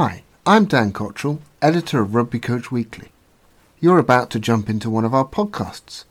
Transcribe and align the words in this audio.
Hi, 0.00 0.14
I'm 0.46 0.66
Dan 0.66 0.92
Cottrell, 0.92 1.40
editor 1.60 2.00
of 2.00 2.14
Rugby 2.14 2.38
Coach 2.38 2.70
Weekly. 2.70 3.08
You're 3.80 3.98
about 3.98 4.30
to 4.30 4.38
jump 4.38 4.70
into 4.70 4.88
one 4.88 5.04
of 5.04 5.12
our 5.12 5.26
podcasts. 5.26 6.04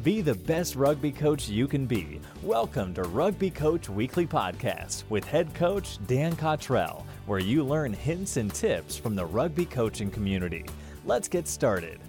Be 0.05 0.21
the 0.21 0.35
best 0.35 0.77
rugby 0.77 1.11
coach 1.11 1.49
you 1.49 1.67
can 1.67 1.87
be. 1.87 2.21
Welcome 2.43 2.93
to 2.93 3.05
Rugby 3.05 3.49
Coach 3.49 3.89
Weekly 3.89 4.27
Podcast 4.27 5.05
with 5.09 5.25
head 5.25 5.55
coach 5.55 5.97
Dan 6.07 6.37
Cottrell, 6.37 7.07
where 7.25 7.39
you 7.39 7.65
learn 7.65 7.95
hints 7.95 8.37
and 8.37 8.53
tips 8.53 8.99
from 8.99 9.17
the 9.17 9.25
rugby 9.25 9.65
coaching 9.65 10.11
community. 10.11 10.67
Let's 11.07 11.27
get 11.27 11.49
started. 11.49 12.01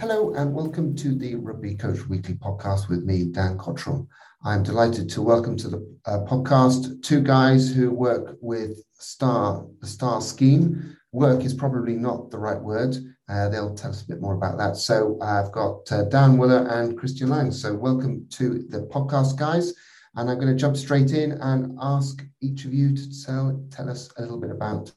Hello, 0.00 0.34
and 0.34 0.52
welcome 0.52 0.96
to 0.96 1.14
the 1.14 1.36
Rugby 1.36 1.76
Coach 1.76 2.08
Weekly 2.08 2.34
Podcast 2.34 2.88
with 2.88 3.04
me, 3.04 3.26
Dan 3.26 3.56
Cottrell. 3.56 4.08
I'm 4.42 4.64
delighted 4.64 5.08
to 5.10 5.22
welcome 5.22 5.56
to 5.58 5.68
the 5.68 5.98
uh, 6.06 6.24
podcast 6.26 7.04
two 7.04 7.20
guys 7.20 7.72
who 7.72 7.92
work 7.92 8.36
with 8.40 8.82
Star, 8.98 9.64
the 9.80 9.86
Star 9.86 10.20
Scheme. 10.20 10.96
Work 11.12 11.44
is 11.44 11.54
probably 11.54 11.94
not 11.94 12.32
the 12.32 12.38
right 12.38 12.60
word. 12.60 12.96
Uh, 13.28 13.48
they'll 13.48 13.74
tell 13.74 13.90
us 13.90 14.02
a 14.02 14.06
bit 14.06 14.20
more 14.20 14.34
about 14.34 14.58
that. 14.58 14.76
So 14.76 15.18
I've 15.22 15.50
got 15.50 15.90
uh, 15.90 16.04
Dan 16.04 16.36
Wooler 16.36 16.70
and 16.70 16.98
Christian 16.98 17.30
Lang. 17.30 17.50
So 17.50 17.74
welcome 17.74 18.26
to 18.32 18.66
the 18.68 18.82
podcast, 18.92 19.38
guys. 19.38 19.72
And 20.16 20.30
I'm 20.30 20.38
going 20.38 20.52
to 20.52 20.54
jump 20.54 20.76
straight 20.76 21.12
in 21.12 21.32
and 21.32 21.76
ask 21.80 22.22
each 22.40 22.64
of 22.66 22.74
you 22.74 22.94
to 22.94 23.24
tell, 23.24 23.64
tell 23.70 23.88
us 23.88 24.10
a 24.18 24.22
little 24.22 24.40
bit 24.40 24.50
about 24.50 24.92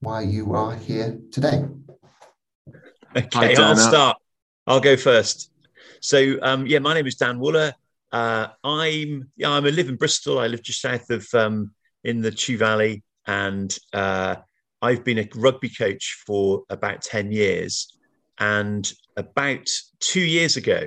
why 0.00 0.22
you 0.22 0.54
are 0.54 0.74
here 0.74 1.18
today. 1.32 1.64
Okay, 3.16 3.56
I'll 3.56 3.76
start. 3.76 4.18
I'll 4.66 4.80
go 4.80 4.96
first. 4.96 5.50
So 6.00 6.36
um, 6.42 6.66
yeah, 6.66 6.78
my 6.78 6.94
name 6.94 7.06
is 7.06 7.16
Dan 7.16 7.38
Wooler. 7.38 7.72
Uh, 8.12 8.48
I'm 8.62 9.30
yeah, 9.36 9.50
I'm 9.50 9.66
a 9.66 9.70
live 9.70 9.88
in 9.88 9.96
Bristol. 9.96 10.38
I 10.38 10.46
live 10.46 10.62
just 10.62 10.80
south 10.80 11.10
of 11.10 11.26
um, 11.34 11.72
in 12.04 12.20
the 12.20 12.30
Chew 12.30 12.58
Valley, 12.58 13.02
and 13.26 13.76
uh, 13.92 14.36
I've 14.84 15.02
been 15.02 15.18
a 15.18 15.28
rugby 15.34 15.70
coach 15.70 16.22
for 16.26 16.64
about 16.68 17.00
10 17.00 17.32
years. 17.32 17.88
And 18.38 18.92
about 19.16 19.66
two 19.98 20.20
years 20.20 20.58
ago, 20.58 20.86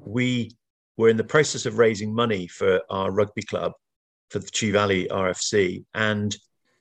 we 0.00 0.50
were 0.96 1.08
in 1.08 1.16
the 1.16 1.22
process 1.22 1.64
of 1.64 1.78
raising 1.78 2.12
money 2.12 2.48
for 2.48 2.80
our 2.90 3.12
rugby 3.12 3.42
club, 3.42 3.70
for 4.30 4.40
the 4.40 4.50
Chew 4.50 4.72
Valley 4.72 5.06
RFC. 5.08 5.84
And 5.94 6.36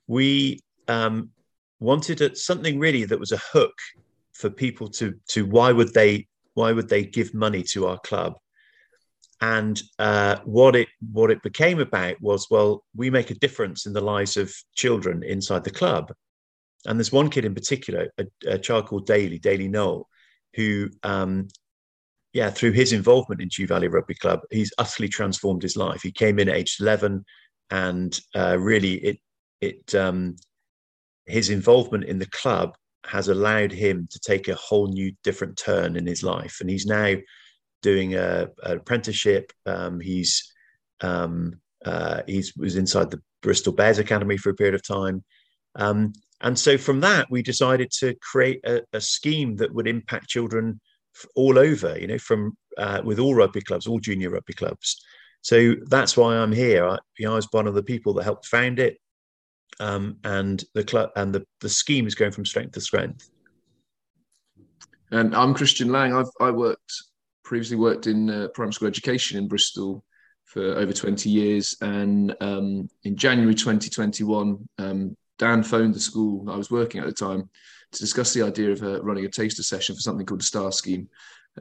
we 0.08 0.62
um, 0.88 1.30
wanted 1.80 2.36
something 2.36 2.80
really 2.80 3.06
that 3.06 3.20
was 3.20 3.32
a 3.32 3.38
hook 3.38 3.78
for 4.34 4.50
people 4.50 4.90
to, 4.90 5.14
to 5.30 5.46
why 5.46 5.72
would 5.72 5.94
they 5.94 6.28
why 6.56 6.72
would 6.72 6.90
they 6.90 7.04
give 7.04 7.34
money 7.34 7.62
to 7.62 7.86
our 7.86 8.00
club 8.00 8.34
and 9.42 9.82
uh, 10.00 10.38
what 10.46 10.76
it 10.76 10.88
what 11.12 11.32
it 11.32 11.42
became 11.44 11.80
about 11.80 12.20
was 12.22 12.48
well 12.50 12.84
we 12.96 13.10
make 13.10 13.32
a 13.32 13.36
difference 13.36 13.86
in 13.86 13.94
the 13.94 14.02
lives 14.02 14.38
of 14.38 14.54
children 14.76 15.24
inside 15.24 15.64
the 15.64 15.72
club. 15.72 16.14
And 16.88 17.00
there's 17.00 17.12
one 17.12 17.30
kid 17.30 17.46
in 17.46 17.54
particular 17.54 18.10
a, 18.18 18.26
a 18.48 18.58
child 18.58 18.88
called 18.88 19.08
Daly 19.08 19.40
Daly 19.40 19.68
Noel 19.68 20.08
who 20.56 20.90
um, 21.04 21.48
yeah 22.34 22.50
through 22.50 22.72
his 22.72 22.94
involvement 22.94 23.42
in 23.42 23.50
Chew 23.50 23.68
Valley 23.68 23.88
Rugby 23.88 24.16
Club 24.16 24.42
he's 24.52 24.74
utterly 24.78 25.10
transformed 25.10 25.64
his 25.64 25.76
life. 25.76 26.02
He 26.02 26.12
came 26.12 26.40
in 26.40 26.50
at 26.50 26.56
age 26.56 26.78
11 26.80 27.26
and 27.72 28.20
uh, 28.36 28.58
really 28.58 28.96
it 28.96 29.18
it 29.62 29.96
um, 29.96 30.36
his 31.26 31.50
involvement 31.50 32.06
in 32.06 32.20
the 32.20 32.30
club 32.30 32.76
has 33.06 33.28
allowed 33.28 33.72
him 33.72 34.08
to 34.12 34.20
take 34.20 34.48
a 34.48 34.56
whole 34.56 34.88
new 34.88 35.12
different 35.24 35.58
turn 35.58 35.96
in 35.96 36.08
his 36.08 36.24
life. 36.24 36.58
And 36.60 36.70
he's 36.70 36.86
now 36.86 37.16
doing 37.82 38.16
a, 38.16 38.50
an 38.64 38.78
apprenticeship. 38.78 39.52
Um, 39.66 40.00
he's 40.00 40.54
um, 41.02 41.60
uh, 41.84 42.22
he's 42.28 42.56
was 42.56 42.76
inside 42.76 43.12
the 43.12 43.22
Bristol 43.42 43.74
Bears 43.74 44.00
Academy 44.00 44.38
for 44.38 44.50
a 44.50 44.56
period 44.56 44.76
of 44.76 44.86
time. 44.86 45.24
Um, 45.76 46.14
and 46.42 46.58
so 46.58 46.78
from 46.78 47.02
that, 47.02 47.28
we 47.30 47.42
decided 47.42 47.92
to 48.00 48.16
create 48.16 48.60
a, 48.66 48.82
a, 48.94 49.02
scheme 49.02 49.56
that 49.58 49.74
would 49.74 49.88
impact 49.88 50.30
children 50.30 50.80
all 51.36 51.58
over, 51.58 51.98
you 51.98 52.08
know, 52.08 52.18
from 52.18 52.58
uh, 52.78 53.02
with 53.04 53.20
all 53.20 53.36
rugby 53.36 53.62
clubs, 53.62 53.88
all 53.88 54.00
junior 54.00 54.30
rugby 54.30 54.54
clubs. 54.54 55.02
So 55.42 55.76
that's 55.86 56.18
why 56.18 56.36
I'm 56.36 56.52
here. 56.52 56.88
I, 56.88 56.98
you 57.18 57.26
know, 57.26 57.34
I 57.34 57.36
was 57.36 57.48
one 57.52 57.68
of 57.68 57.76
the 57.76 57.84
people 57.84 58.14
that 58.14 58.24
helped 58.24 58.48
found 58.48 58.80
it, 58.80 58.98
um, 59.80 60.18
and 60.24 60.64
the 60.74 60.84
club 60.84 61.12
and 61.16 61.34
the 61.34 61.46
the 61.62 61.70
scheme 61.70 62.08
is 62.08 62.16
going 62.16 62.32
from 62.32 62.46
strength 62.46 62.74
to 62.74 62.82
strength. 62.82 63.30
And 65.12 65.36
I'm 65.36 65.54
Christian 65.54 65.92
Lang. 65.92 66.14
I've 66.14 66.32
I 66.40 66.52
worked 66.52 66.92
previously 67.46 67.78
worked 67.78 68.08
in 68.08 68.30
uh, 68.30 68.48
primary 68.54 68.74
school 68.74 68.88
education 68.88 69.38
in 69.38 69.48
Bristol 69.48 70.04
for 70.44 70.64
over 70.76 70.92
20 70.92 71.30
years. 71.30 71.78
And 71.82 72.36
um, 72.42 72.90
in 73.04 73.16
January 73.16 73.56
2021, 73.56 74.68
um, 74.80 75.18
Dan 75.38 75.64
phoned 75.64 75.94
the 75.94 76.00
school 76.00 76.50
I 76.50 76.58
was 76.58 76.72
working 76.72 77.00
at 77.00 77.08
the 77.08 77.14
time 77.14 77.50
to 77.92 78.00
discuss 78.00 78.34
the 78.34 78.42
idea 78.42 78.72
of 78.72 78.84
uh, 78.84 79.02
running 79.04 79.26
a 79.26 79.30
taster 79.30 79.64
session 79.64 79.96
for 79.96 80.02
something 80.02 80.26
called 80.26 80.42
the 80.42 80.46
STAR 80.46 80.72
scheme. 80.72 81.08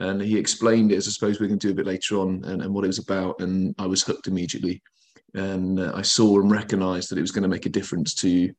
And 0.01 0.21
he 0.21 0.37
explained 0.37 0.91
it, 0.91 0.97
as 0.97 1.07
I 1.07 1.13
suppose 1.13 1.39
we 1.39 1.49
can 1.49 1.59
do 1.59 1.71
a 1.71 1.75
bit 1.75 1.87
later 1.87 2.19
on, 2.19 2.43
and, 2.45 2.63
and 2.63 2.75
what 2.75 2.85
it 2.85 2.89
was 2.89 2.99
about. 2.99 3.41
And 3.41 3.75
I 3.79 3.87
was 3.87 4.03
hooked 4.03 4.27
immediately. 4.27 4.83
And 5.35 5.79
uh, 5.79 5.93
I 5.95 6.03
saw 6.03 6.41
and 6.41 6.51
recognized 6.51 7.11
that 7.11 7.19
it 7.19 7.23
was 7.23 7.31
going 7.31 7.43
to 7.43 7.49
make 7.49 7.67
a 7.67 7.71
difference 7.71 8.15
to 8.15 8.53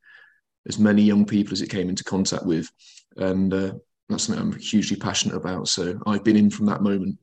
as 0.68 0.78
many 0.78 1.02
young 1.02 1.24
people 1.24 1.52
as 1.52 1.62
it 1.62 1.70
came 1.70 1.88
into 1.88 2.04
contact 2.04 2.44
with. 2.44 2.70
And 3.16 3.52
uh, 3.52 3.72
that's 4.08 4.24
something 4.24 4.42
I'm 4.42 4.58
hugely 4.58 4.96
passionate 4.96 5.36
about. 5.36 5.68
So 5.68 5.98
I've 6.06 6.24
been 6.24 6.36
in 6.36 6.50
from 6.50 6.66
that 6.66 6.82
moment. 6.82 7.18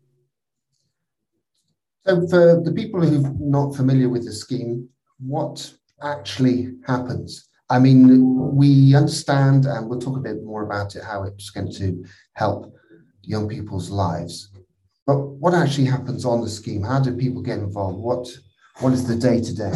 So, 2.06 2.28
for 2.28 2.62
the 2.62 2.74
people 2.74 3.02
who 3.02 3.26
are 3.26 3.34
not 3.40 3.76
familiar 3.76 4.10
with 4.10 4.26
the 4.26 4.34
scheme, 4.34 4.90
what 5.20 5.74
actually 6.02 6.76
happens? 6.86 7.48
I 7.70 7.80
mean, 7.80 8.54
we 8.54 8.94
understand, 8.94 9.66
and 9.66 9.90
we'll 9.90 10.00
talk 10.00 10.18
a 10.18 10.22
bit 10.22 10.44
more 10.44 10.64
about 10.64 10.96
it, 10.98 11.04
how 11.04 11.24
it's 11.24 11.50
going 11.50 11.72
to 11.74 12.04
help 12.34 12.76
young 13.22 13.48
people's 13.48 13.90
lives. 13.90 14.50
But 15.08 15.18
what 15.18 15.54
actually 15.54 15.86
happens 15.86 16.26
on 16.26 16.42
the 16.42 16.50
scheme? 16.50 16.84
How 16.84 17.00
do 17.00 17.16
people 17.16 17.42
get 17.42 17.60
involved? 17.60 18.00
What 18.00 18.28
What 18.80 18.94
is 18.94 19.08
the 19.08 19.16
day 19.16 19.40
to 19.40 19.56
day? 19.56 19.72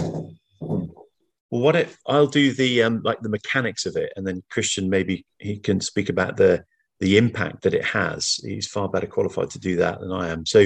Well, 1.49 1.61
what 1.61 1.77
if 1.77 1.97
I'll 2.05 2.27
do 2.27 2.51
the 2.53 2.83
um, 2.83 3.01
like 3.03 3.21
the 3.21 3.29
mechanics 3.29 3.85
of 3.85 3.95
it, 3.95 4.11
and 4.15 4.27
then 4.27 4.43
Christian 4.51 4.89
maybe 4.89 5.25
he 5.39 5.57
can 5.57 5.79
speak 5.79 6.09
about 6.09 6.35
the 6.35 6.65
the 6.99 7.17
impact 7.17 7.61
that 7.63 7.73
it 7.73 7.85
has. 7.85 8.39
He's 8.43 8.67
far 8.67 8.89
better 8.89 9.07
qualified 9.07 9.51
to 9.51 9.59
do 9.59 9.77
that 9.77 9.99
than 9.99 10.11
I 10.11 10.29
am. 10.29 10.45
So 10.45 10.65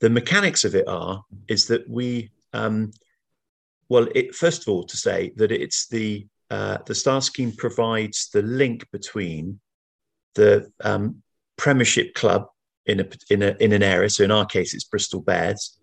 the 0.00 0.10
mechanics 0.10 0.64
of 0.64 0.74
it 0.74 0.88
are 0.88 1.22
is 1.48 1.66
that 1.66 1.88
we 1.88 2.30
um, 2.52 2.92
well, 3.88 4.08
it, 4.14 4.34
first 4.34 4.62
of 4.62 4.68
all, 4.68 4.84
to 4.84 4.96
say 4.96 5.32
that 5.36 5.52
it's 5.52 5.86
the 5.88 6.26
uh, 6.50 6.78
the 6.86 6.94
star 6.94 7.20
scheme 7.20 7.52
provides 7.52 8.30
the 8.30 8.42
link 8.42 8.88
between 8.92 9.60
the 10.34 10.70
um, 10.82 11.22
Premiership 11.56 12.14
club 12.14 12.46
in 12.86 13.00
a 13.00 13.08
in 13.30 13.42
a 13.42 13.56
in 13.60 13.72
an 13.72 13.82
area. 13.82 14.10
So 14.10 14.24
in 14.24 14.30
our 14.30 14.46
case, 14.46 14.74
it's 14.74 14.84
Bristol 14.84 15.20
Bears, 15.20 15.78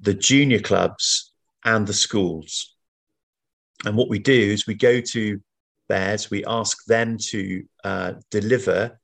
the 0.00 0.14
junior 0.14 0.60
clubs, 0.60 1.32
and 1.64 1.86
the 1.86 1.94
schools. 1.94 2.74
And 3.84 3.96
what 3.96 4.08
we 4.08 4.18
do 4.18 4.32
is 4.32 4.66
we 4.66 4.74
go 4.74 5.00
to 5.00 5.40
Bears, 5.88 6.30
we 6.30 6.44
ask 6.44 6.84
them 6.84 7.18
to 7.30 7.64
uh, 7.84 8.12
deliver 8.30 9.00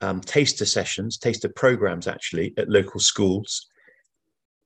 um, 0.00 0.20
taster 0.20 0.66
sessions, 0.66 1.18
taster 1.18 1.48
programs 1.48 2.06
actually 2.06 2.54
at 2.56 2.68
local 2.68 3.00
schools, 3.00 3.66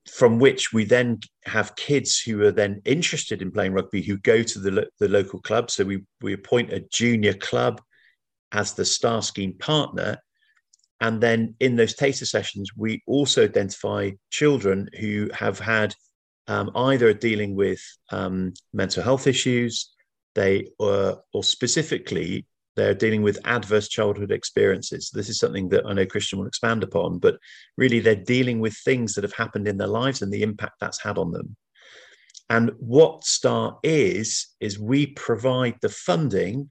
from 0.09 0.39
which 0.39 0.73
we 0.73 0.83
then 0.83 1.19
have 1.45 1.75
kids 1.75 2.19
who 2.19 2.41
are 2.43 2.51
then 2.51 2.81
interested 2.85 3.41
in 3.41 3.51
playing 3.51 3.73
rugby 3.73 4.01
who 4.01 4.17
go 4.17 4.43
to 4.43 4.59
the, 4.59 4.87
the 4.99 5.07
local 5.07 5.39
club. 5.39 5.69
So 5.69 5.83
we, 5.83 6.03
we 6.21 6.33
appoint 6.33 6.73
a 6.73 6.85
junior 6.91 7.33
club 7.33 7.81
as 8.51 8.73
the 8.73 8.85
star 8.85 9.21
scheme 9.21 9.53
partner. 9.53 10.17
And 10.99 11.21
then 11.21 11.55
in 11.59 11.75
those 11.75 11.95
taster 11.95 12.25
sessions, 12.25 12.71
we 12.75 13.01
also 13.07 13.43
identify 13.43 14.11
children 14.29 14.89
who 14.99 15.29
have 15.33 15.59
had 15.59 15.95
um, 16.47 16.71
either 16.75 17.13
dealing 17.13 17.55
with 17.55 17.81
um, 18.11 18.53
mental 18.73 19.03
health 19.03 19.27
issues, 19.27 19.93
they 20.35 20.67
or, 20.79 21.21
or 21.33 21.43
specifically 21.43 22.45
they're 22.75 22.93
dealing 22.93 23.21
with 23.21 23.45
adverse 23.45 23.87
childhood 23.87 24.31
experiences. 24.31 25.09
This 25.13 25.29
is 25.29 25.39
something 25.39 25.69
that 25.69 25.85
I 25.85 25.93
know 25.93 26.05
Christian 26.05 26.39
will 26.39 26.47
expand 26.47 26.83
upon, 26.83 27.19
but 27.19 27.37
really 27.77 27.99
they're 27.99 28.15
dealing 28.15 28.59
with 28.59 28.75
things 28.77 29.13
that 29.13 29.23
have 29.23 29.33
happened 29.33 29.67
in 29.67 29.77
their 29.77 29.87
lives 29.87 30.21
and 30.21 30.31
the 30.31 30.43
impact 30.43 30.79
that's 30.79 31.01
had 31.01 31.17
on 31.17 31.31
them. 31.31 31.55
And 32.49 32.71
what 32.79 33.23
STAR 33.23 33.79
is, 33.83 34.47
is 34.59 34.79
we 34.79 35.07
provide 35.07 35.75
the 35.81 35.89
funding 35.89 36.69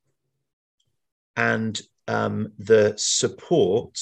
and 1.36 1.80
um, 2.08 2.52
the 2.58 2.94
support 2.96 3.98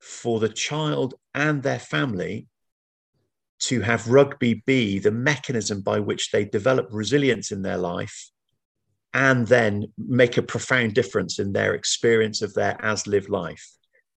for 0.00 0.40
the 0.40 0.48
child 0.48 1.14
and 1.34 1.62
their 1.62 1.78
family 1.78 2.48
to 3.60 3.82
have 3.82 4.08
rugby 4.08 4.62
be 4.66 4.98
the 4.98 5.10
mechanism 5.10 5.82
by 5.82 6.00
which 6.00 6.30
they 6.30 6.44
develop 6.44 6.88
resilience 6.90 7.52
in 7.52 7.62
their 7.62 7.76
life 7.76 8.30
and 9.14 9.46
then 9.46 9.92
make 9.98 10.36
a 10.36 10.42
profound 10.42 10.94
difference 10.94 11.38
in 11.38 11.52
their 11.52 11.74
experience 11.74 12.42
of 12.42 12.54
their 12.54 12.76
as 12.80 13.06
lived 13.06 13.28
life. 13.28 13.66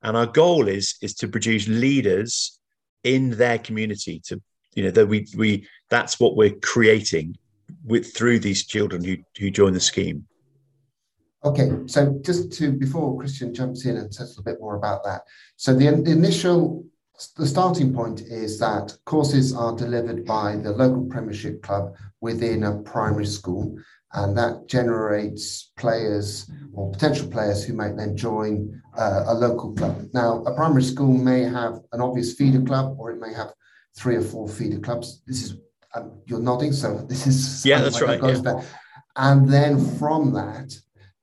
And 0.02 0.16
our 0.16 0.26
goal 0.26 0.68
is 0.68 0.96
is 1.00 1.14
to 1.16 1.28
produce 1.28 1.68
leaders 1.68 2.58
in 3.04 3.30
their 3.30 3.58
community 3.58 4.20
to 4.26 4.40
you 4.74 4.84
know 4.84 4.90
that 4.90 5.06
we 5.06 5.26
we 5.36 5.66
that's 5.90 6.18
what 6.20 6.36
we're 6.36 6.54
creating 6.62 7.36
with 7.84 8.14
through 8.14 8.38
these 8.40 8.66
children 8.66 9.02
who 9.04 9.16
who 9.38 9.50
join 9.50 9.72
the 9.72 9.80
scheme. 9.80 10.26
Okay, 11.44 11.70
so 11.86 12.20
just 12.22 12.52
to 12.52 12.72
before 12.72 13.18
Christian 13.18 13.52
jumps 13.52 13.84
in 13.84 13.96
and 13.96 14.14
says 14.14 14.38
a 14.38 14.42
bit 14.42 14.60
more 14.60 14.76
about 14.76 15.02
that. 15.04 15.22
So 15.56 15.74
the, 15.74 15.90
the 15.90 16.12
initial 16.12 16.84
the 17.36 17.46
starting 17.46 17.92
point 17.92 18.22
is 18.22 18.58
that 18.58 18.96
courses 19.04 19.54
are 19.54 19.76
delivered 19.76 20.24
by 20.24 20.56
the 20.56 20.72
local 20.72 21.04
Premiership 21.04 21.62
club 21.62 21.94
within 22.20 22.64
a 22.64 22.78
primary 22.78 23.26
school, 23.26 23.76
and 24.14 24.36
that 24.36 24.66
generates 24.68 25.72
players 25.76 26.50
or 26.74 26.90
potential 26.92 27.28
players 27.28 27.64
who 27.64 27.74
might 27.74 27.96
then 27.96 28.16
join 28.16 28.80
uh, 28.96 29.24
a 29.26 29.34
local 29.34 29.72
club. 29.74 30.06
Now, 30.12 30.42
a 30.44 30.54
primary 30.54 30.82
school 30.82 31.12
may 31.12 31.42
have 31.42 31.80
an 31.92 32.00
obvious 32.00 32.34
feeder 32.34 32.62
club, 32.62 32.96
or 32.98 33.10
it 33.10 33.20
may 33.20 33.32
have 33.32 33.52
three 33.96 34.16
or 34.16 34.22
four 34.22 34.48
feeder 34.48 34.78
clubs. 34.78 35.22
This 35.26 35.42
is 35.44 35.56
um, 35.94 36.20
you're 36.26 36.40
nodding, 36.40 36.72
so 36.72 36.98
this 37.08 37.26
is 37.26 37.64
yeah, 37.64 37.80
that's 37.80 38.00
right. 38.00 38.20
Yeah. 38.22 38.62
And 39.16 39.48
then 39.48 39.84
from 39.98 40.32
that, 40.32 40.74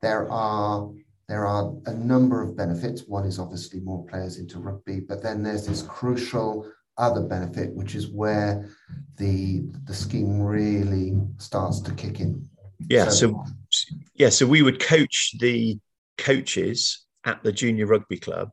there 0.02 0.30
are 0.30 0.90
there 1.28 1.46
are 1.46 1.72
a 1.86 1.94
number 1.94 2.42
of 2.42 2.56
benefits. 2.56 3.02
One 3.06 3.24
is 3.24 3.38
obviously 3.38 3.80
more 3.80 4.04
players 4.06 4.38
into 4.38 4.58
rugby, 4.58 5.00
but 5.00 5.22
then 5.22 5.42
there's 5.42 5.66
this 5.66 5.82
crucial 5.82 6.70
other 6.98 7.22
benefit, 7.22 7.72
which 7.74 7.94
is 7.94 8.08
where 8.08 8.68
the 9.16 9.64
the 9.84 9.94
scheme 9.94 10.40
really 10.40 11.16
starts 11.38 11.80
to 11.82 11.92
kick 11.94 12.20
in. 12.20 12.48
Yeah. 12.88 13.08
So, 13.08 13.44
so 13.70 13.96
yeah, 14.14 14.28
so 14.30 14.46
we 14.46 14.62
would 14.62 14.80
coach 14.80 15.32
the 15.38 15.78
coaches 16.18 17.04
at 17.24 17.42
the 17.42 17.52
junior 17.52 17.86
rugby 17.86 18.18
club 18.18 18.50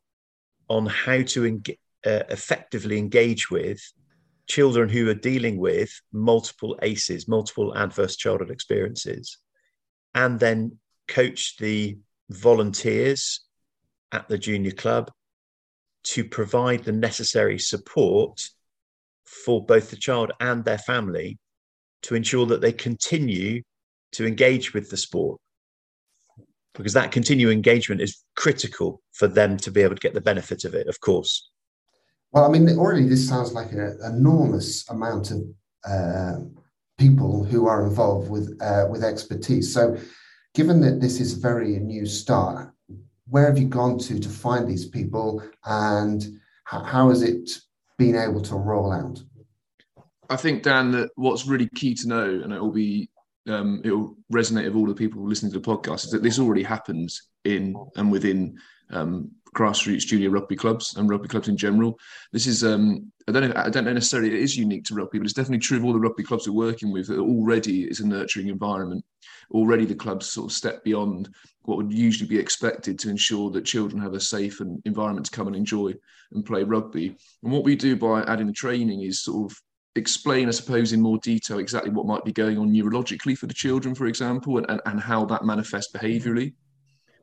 on 0.69 0.85
how 0.85 1.21
to 1.21 1.45
en- 1.45 1.63
uh, 2.05 2.23
effectively 2.29 2.97
engage 2.97 3.49
with 3.49 3.81
children 4.47 4.89
who 4.89 5.09
are 5.09 5.13
dealing 5.13 5.57
with 5.57 5.89
multiple 6.11 6.77
ACEs, 6.81 7.27
multiple 7.27 7.75
adverse 7.75 8.15
childhood 8.15 8.51
experiences, 8.51 9.37
and 10.15 10.39
then 10.39 10.77
coach 11.07 11.57
the 11.57 11.97
volunteers 12.29 13.41
at 14.11 14.27
the 14.27 14.37
junior 14.37 14.71
club 14.71 15.11
to 16.03 16.23
provide 16.23 16.83
the 16.83 16.91
necessary 16.91 17.59
support 17.59 18.41
for 19.25 19.65
both 19.65 19.89
the 19.89 19.97
child 19.97 20.31
and 20.39 20.63
their 20.63 20.77
family 20.77 21.37
to 22.01 22.15
ensure 22.15 22.45
that 22.45 22.61
they 22.61 22.71
continue 22.71 23.61
to 24.13 24.25
engage 24.25 24.73
with 24.73 24.89
the 24.89 24.97
sport 24.97 25.39
because 26.73 26.93
that 26.93 27.11
continued 27.11 27.51
engagement 27.51 28.01
is 28.01 28.23
critical 28.35 29.01
for 29.13 29.27
them 29.27 29.57
to 29.57 29.71
be 29.71 29.81
able 29.81 29.95
to 29.95 30.01
get 30.01 30.13
the 30.13 30.21
benefit 30.21 30.63
of 30.63 30.73
it 30.73 30.87
of 30.87 30.99
course 31.01 31.49
well 32.31 32.45
i 32.45 32.49
mean 32.49 32.69
already 32.77 33.07
this 33.07 33.27
sounds 33.27 33.53
like 33.53 33.71
an 33.71 33.97
enormous 34.05 34.87
amount 34.89 35.31
of 35.31 35.41
uh, 35.87 36.35
people 36.97 37.43
who 37.43 37.67
are 37.67 37.85
involved 37.85 38.29
with 38.29 38.57
uh, 38.61 38.85
with 38.89 39.03
expertise 39.03 39.73
so 39.73 39.97
given 40.57 40.81
that 40.81 40.99
this 40.99 41.19
is 41.19 41.33
very 41.33 41.75
a 41.75 41.79
new 41.79 42.03
start, 42.03 42.73
where 43.27 43.45
have 43.45 43.59
you 43.59 43.67
gone 43.67 43.99
to 43.99 44.19
to 44.19 44.27
find 44.27 44.67
these 44.67 44.87
people 44.87 45.39
and 45.65 46.25
how, 46.63 46.83
how 46.83 47.09
has 47.09 47.21
it 47.21 47.47
been 47.99 48.15
able 48.15 48.41
to 48.41 48.55
roll 48.55 48.91
out? 48.91 49.21
I 50.31 50.35
think, 50.35 50.63
Dan, 50.63 50.91
that 50.93 51.11
what's 51.15 51.45
really 51.45 51.69
key 51.75 51.93
to 51.93 52.07
know, 52.07 52.41
and 52.43 52.51
it 52.51 52.59
will 52.59 52.71
be 52.71 53.07
um, 53.47 53.81
it 53.83 53.91
will 53.91 54.15
resonate 54.33 54.65
with 54.65 54.75
all 54.75 54.85
the 54.85 54.93
people 54.93 55.27
listening 55.27 55.51
to 55.53 55.59
the 55.59 55.65
podcast, 55.65 56.05
is 56.05 56.11
that 56.11 56.23
this 56.23 56.39
already 56.39 56.63
happens 56.63 57.29
in 57.45 57.75
and 57.95 58.11
within 58.11 58.57
um, 58.91 59.31
grassroots 59.55 60.05
junior 60.05 60.29
rugby 60.29 60.55
clubs 60.55 60.95
and 60.95 61.09
rugby 61.09 61.27
clubs 61.27 61.47
in 61.47 61.57
general. 61.57 61.97
This 62.31 62.47
is 62.47 62.63
um, 62.63 63.11
I 63.27 63.31
don't 63.31 63.49
know 63.49 63.53
I 63.55 63.69
don't 63.69 63.85
know 63.85 63.93
necessarily 63.93 64.29
it 64.29 64.41
is 64.41 64.57
unique 64.57 64.83
to 64.85 64.95
rugby, 64.95 65.17
but 65.17 65.25
it's 65.25 65.33
definitely 65.33 65.59
true 65.59 65.77
of 65.77 65.85
all 65.85 65.93
the 65.93 65.99
rugby 65.99 66.23
clubs 66.23 66.47
we're 66.47 66.67
working 66.67 66.91
with 66.91 67.07
that 67.07 67.19
already 67.19 67.83
is 67.83 67.99
a 67.99 68.07
nurturing 68.07 68.47
environment. 68.47 69.03
Already 69.51 69.85
the 69.85 69.95
clubs 69.95 70.27
sort 70.27 70.51
of 70.51 70.55
step 70.55 70.83
beyond 70.83 71.29
what 71.63 71.77
would 71.77 71.91
usually 71.91 72.29
be 72.29 72.39
expected 72.39 72.97
to 72.99 73.09
ensure 73.09 73.49
that 73.51 73.65
children 73.65 74.01
have 74.01 74.13
a 74.13 74.19
safe 74.19 74.61
and 74.61 74.81
environment 74.85 75.25
to 75.25 75.31
come 75.31 75.47
and 75.47 75.55
enjoy 75.55 75.93
and 76.31 76.45
play 76.45 76.63
rugby. 76.63 77.15
And 77.43 77.51
what 77.51 77.63
we 77.63 77.75
do 77.75 77.95
by 77.95 78.21
adding 78.23 78.47
the 78.47 78.53
training 78.53 79.01
is 79.01 79.23
sort 79.23 79.51
of 79.51 79.57
explain, 79.97 80.47
I 80.47 80.51
suppose, 80.51 80.93
in 80.93 81.01
more 81.01 81.17
detail 81.19 81.59
exactly 81.59 81.91
what 81.91 82.05
might 82.05 82.23
be 82.23 82.31
going 82.31 82.57
on 82.57 82.69
neurologically 82.69 83.37
for 83.37 83.47
the 83.47 83.53
children, 83.53 83.95
for 83.95 84.05
example, 84.05 84.57
and, 84.57 84.69
and, 84.69 84.81
and 84.85 84.99
how 84.99 85.25
that 85.25 85.45
manifests 85.45 85.93
behaviourally 85.93 86.53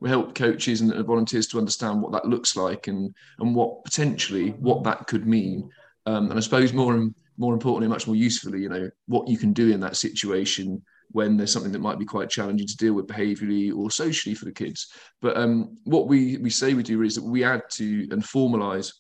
we 0.05 0.11
help 0.11 0.35
coaches 0.35 0.83
and 0.83 0.93
volunteers 1.07 1.47
to 1.47 1.59
understand 1.59 2.03
what 2.03 2.13
that 2.13 2.27
looks 2.27 2.57
like 2.57 2.89
and 2.89 3.15
and 3.39 3.55
what 3.55 3.83
potentially 3.85 4.51
what 4.51 4.85
that 4.85 5.07
could 5.07 5.27
mean. 5.27 5.71
Um, 6.05 6.29
and 6.29 6.39
I 6.39 6.41
suppose 6.41 6.75
more 6.75 6.95
and 6.95 7.15
more 7.39 7.55
importantly, 7.55 7.89
much 7.89 8.07
more 8.07 8.15
usefully, 8.15 8.61
you 8.61 8.69
know, 8.69 8.91
what 9.07 9.29
you 9.29 9.39
can 9.39 9.55
do 9.55 9.73
in 9.73 9.81
that 9.81 9.97
situation 9.97 10.83
when 11.13 11.39
there's 11.39 11.53
something 11.53 11.73
that 11.73 11.81
might 11.81 11.99
be 11.99 12.05
quite 12.05 12.29
challenging 12.29 12.67
to 12.67 12.77
deal 12.77 12.93
with 12.93 13.07
behaviourally 13.07 13.75
or 13.75 13.91
socially 13.91 14.35
for 14.35 14.45
the 14.45 14.53
kids. 14.53 14.93
But 15.23 15.39
um, 15.39 15.79
what 15.85 16.07
we 16.07 16.37
we 16.37 16.51
say 16.51 16.75
we 16.75 16.83
do 16.83 17.01
is 17.01 17.15
that 17.15 17.25
we 17.25 17.43
add 17.43 17.63
to 17.71 18.07
and 18.11 18.23
formalise 18.23 18.93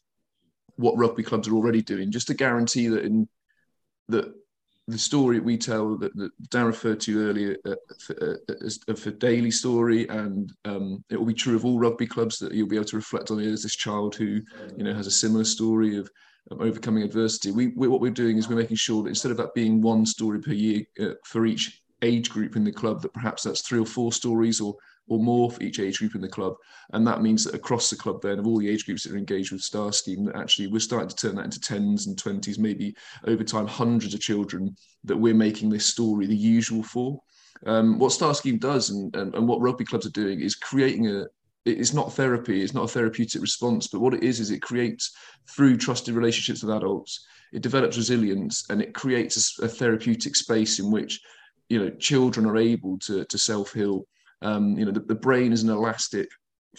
what 0.76 0.96
rugby 0.96 1.22
clubs 1.22 1.48
are 1.48 1.54
already 1.54 1.82
doing, 1.82 2.10
just 2.10 2.28
to 2.28 2.34
guarantee 2.34 2.88
that 2.88 3.04
in 3.04 3.28
that 4.08 4.34
the 4.86 4.98
story 4.98 5.40
we 5.40 5.56
tell 5.56 5.96
that, 5.96 6.14
that 6.16 6.30
Dan 6.50 6.66
referred 6.66 7.00
to 7.00 7.28
earlier 7.28 7.56
uh, 7.64 7.74
uh, 8.20 8.34
as, 8.62 8.78
uh, 8.86 8.94
for 8.94 9.10
Daly 9.12 9.50
story, 9.50 10.06
and 10.08 10.52
um, 10.66 11.02
it 11.08 11.16
will 11.16 11.26
be 11.26 11.34
true 11.34 11.56
of 11.56 11.64
all 11.64 11.78
rugby 11.78 12.06
clubs 12.06 12.38
that 12.38 12.52
you'll 12.52 12.68
be 12.68 12.76
able 12.76 12.84
to 12.86 12.96
reflect 12.96 13.30
on 13.30 13.40
as 13.40 13.62
this 13.62 13.76
child 13.76 14.14
who, 14.14 14.42
you 14.76 14.84
know, 14.84 14.92
has 14.92 15.06
a 15.06 15.10
similar 15.10 15.44
story 15.44 15.96
of, 15.96 16.10
of 16.50 16.60
overcoming 16.60 17.02
adversity. 17.02 17.50
We, 17.50 17.68
we, 17.68 17.88
what 17.88 18.02
we're 18.02 18.10
doing 18.10 18.36
is 18.36 18.48
we're 18.48 18.56
making 18.56 18.76
sure 18.76 19.02
that 19.02 19.08
instead 19.08 19.30
of 19.30 19.38
that 19.38 19.54
being 19.54 19.80
one 19.80 20.04
story 20.04 20.40
per 20.40 20.52
year 20.52 20.82
uh, 21.00 21.14
for 21.24 21.46
each 21.46 21.82
age 22.02 22.28
group 22.28 22.54
in 22.54 22.64
the 22.64 22.72
club, 22.72 23.00
that 23.02 23.14
perhaps 23.14 23.44
that's 23.44 23.62
three 23.62 23.80
or 23.80 23.86
four 23.86 24.12
stories 24.12 24.60
or 24.60 24.76
or 25.06 25.18
more 25.18 25.50
for 25.50 25.62
each 25.62 25.80
age 25.80 25.98
group 25.98 26.14
in 26.14 26.20
the 26.20 26.28
club. 26.28 26.54
And 26.92 27.06
that 27.06 27.22
means 27.22 27.44
that 27.44 27.54
across 27.54 27.90
the 27.90 27.96
club, 27.96 28.22
then, 28.22 28.38
of 28.38 28.46
all 28.46 28.58
the 28.58 28.68
age 28.68 28.86
groups 28.86 29.04
that 29.04 29.12
are 29.12 29.18
engaged 29.18 29.52
with 29.52 29.60
Star 29.60 29.92
Scheme, 29.92 30.24
that 30.24 30.36
actually 30.36 30.68
we're 30.68 30.80
starting 30.80 31.08
to 31.08 31.16
turn 31.16 31.36
that 31.36 31.44
into 31.44 31.60
tens 31.60 32.06
and 32.06 32.16
twenties, 32.16 32.58
maybe 32.58 32.94
over 33.26 33.44
time, 33.44 33.66
hundreds 33.66 34.14
of 34.14 34.20
children 34.20 34.74
that 35.04 35.16
we're 35.16 35.34
making 35.34 35.70
this 35.70 35.86
story 35.86 36.26
the 36.26 36.36
usual 36.36 36.82
for. 36.82 37.20
Um, 37.66 37.98
what 37.98 38.12
Star 38.12 38.34
Scheme 38.34 38.58
does 38.58 38.90
and, 38.90 39.14
and, 39.16 39.34
and 39.34 39.48
what 39.48 39.60
rugby 39.60 39.84
clubs 39.84 40.06
are 40.06 40.10
doing 40.10 40.40
is 40.40 40.54
creating 40.54 41.08
a, 41.08 41.26
it's 41.64 41.94
not 41.94 42.12
therapy, 42.12 42.62
it's 42.62 42.74
not 42.74 42.84
a 42.84 42.88
therapeutic 42.88 43.40
response, 43.40 43.86
but 43.86 44.00
what 44.00 44.14
it 44.14 44.22
is, 44.22 44.40
is 44.40 44.50
it 44.50 44.60
creates 44.60 45.14
through 45.48 45.76
trusted 45.76 46.14
relationships 46.14 46.62
with 46.62 46.74
adults, 46.74 47.26
it 47.52 47.62
develops 47.62 47.96
resilience 47.96 48.68
and 48.70 48.82
it 48.82 48.92
creates 48.92 49.58
a, 49.60 49.64
a 49.64 49.68
therapeutic 49.68 50.36
space 50.36 50.78
in 50.78 50.90
which 50.90 51.20
you 51.70 51.78
know 51.78 51.90
children 51.90 52.44
are 52.44 52.58
able 52.58 52.98
to, 52.98 53.24
to 53.24 53.38
self-heal 53.38 54.06
um, 54.42 54.76
you 54.78 54.84
know, 54.84 54.92
the, 54.92 55.00
the, 55.00 55.14
brain 55.14 55.52
is 55.52 55.62
an 55.62 55.70
elastic 55.70 56.28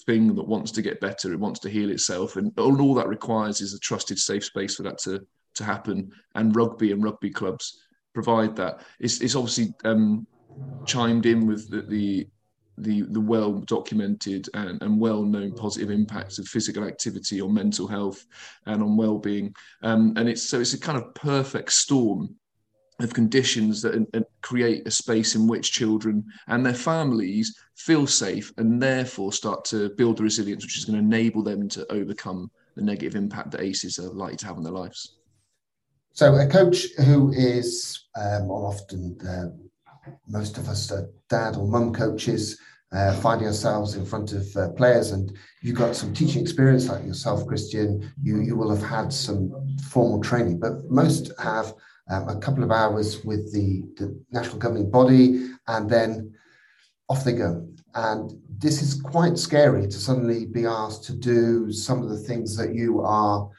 thing 0.05 0.35
that 0.35 0.47
wants 0.47 0.71
to 0.71 0.81
get 0.81 0.99
better. 0.99 1.31
It 1.31 1.39
wants 1.39 1.59
to 1.61 1.69
heal 1.69 1.89
itself, 1.89 2.35
and 2.35 2.51
all, 2.59 2.81
all 2.81 2.93
that 2.95 3.07
requires 3.07 3.61
is 3.61 3.73
a 3.73 3.79
trusted, 3.79 4.19
safe 4.19 4.45
space 4.45 4.75
for 4.75 4.83
that 4.83 4.97
to 4.99 5.25
to 5.55 5.63
happen. 5.63 6.11
And 6.35 6.55
rugby 6.55 6.91
and 6.91 7.03
rugby 7.03 7.31
clubs 7.31 7.79
provide 8.13 8.55
that. 8.57 8.81
It's, 8.99 9.21
it's 9.21 9.35
obviously 9.35 9.73
um, 9.83 10.27
chimed 10.85 11.25
in 11.25 11.47
with 11.47 11.69
the, 11.69 11.81
the 11.81 12.27
the, 12.77 13.03
the 13.03 13.21
well 13.21 13.53
documented 13.53 14.49
and, 14.53 14.81
and 14.81 14.99
well 14.99 15.23
known 15.23 15.53
positive 15.53 15.89
impacts 15.89 16.39
of 16.39 16.47
physical 16.47 16.83
activity 16.83 17.39
on 17.39 17.53
mental 17.53 17.87
health 17.87 18.25
and 18.65 18.83
on 18.83 18.97
well 18.97 19.17
being. 19.17 19.55
Um, 19.81 20.13
and 20.17 20.27
it's 20.27 20.43
so 20.43 20.59
it's 20.59 20.73
a 20.73 20.79
kind 20.79 20.97
of 20.97 21.13
perfect 21.15 21.71
storm 21.71 22.35
of 22.99 23.13
conditions 23.13 23.81
that 23.81 24.25
create 24.41 24.87
a 24.87 24.91
space 24.91 25.35
in 25.35 25.47
which 25.47 25.71
children 25.71 26.23
and 26.47 26.65
their 26.65 26.73
families 26.73 27.57
feel 27.75 28.07
safe 28.07 28.53
and 28.57 28.81
therefore 28.81 29.33
start 29.33 29.65
to 29.65 29.89
build 29.91 30.17
the 30.17 30.23
resilience 30.23 30.63
which 30.63 30.77
is 30.77 30.85
going 30.85 30.97
to 30.97 31.03
enable 31.03 31.43
them 31.43 31.67
to 31.67 31.85
overcome 31.91 32.49
the 32.75 32.81
negative 32.81 33.15
impact 33.15 33.51
that 33.51 33.61
ACEs 33.61 33.99
are 33.99 34.09
likely 34.09 34.37
to 34.37 34.45
have 34.45 34.57
on 34.57 34.63
their 34.63 34.73
lives. 34.73 35.17
So, 36.13 36.35
a 36.35 36.47
coach 36.47 36.85
who 37.05 37.33
is 37.33 38.05
um, 38.15 38.49
often 38.49 39.17
uh, 39.27 40.11
most 40.27 40.57
of 40.57 40.69
us 40.69 40.91
are 40.91 41.09
dad 41.29 41.55
or 41.57 41.67
mum 41.67 41.93
coaches. 41.93 42.59
Uh, 42.91 43.13
finding 43.15 43.47
ourselves 43.47 43.95
in 43.95 44.05
front 44.05 44.31
of 44.31 44.55
uh, 44.55 44.69
players, 44.69 45.11
and 45.11 45.35
you've 45.61 45.75
got 45.75 45.95
some 45.95 46.13
teaching 46.13 46.41
experience 46.41 46.87
like 46.87 47.03
yourself, 47.03 47.45
Christian. 47.45 48.09
You 48.21 48.39
you 48.39 48.55
will 48.55 48.73
have 48.73 48.87
had 48.87 49.11
some 49.11 49.51
formal 49.89 50.21
training, 50.21 50.59
but 50.59 50.85
most 50.89 51.31
have 51.39 51.73
um, 52.09 52.29
a 52.29 52.39
couple 52.39 52.63
of 52.63 52.71
hours 52.71 53.23
with 53.25 53.51
the, 53.51 53.83
the 53.97 54.19
national 54.31 54.57
governing 54.57 54.91
body, 54.91 55.49
and 55.67 55.89
then 55.89 56.33
off 57.09 57.23
they 57.23 57.33
go. 57.33 57.67
And 57.93 58.31
this 58.49 58.81
is 58.81 59.01
quite 59.01 59.37
scary 59.37 59.87
to 59.87 59.97
suddenly 59.97 60.45
be 60.45 60.65
asked 60.65 61.05
to 61.05 61.13
do 61.13 61.71
some 61.71 62.01
of 62.01 62.09
the 62.09 62.17
things 62.17 62.57
that 62.57 62.73
you 62.73 63.01
are 63.01 63.49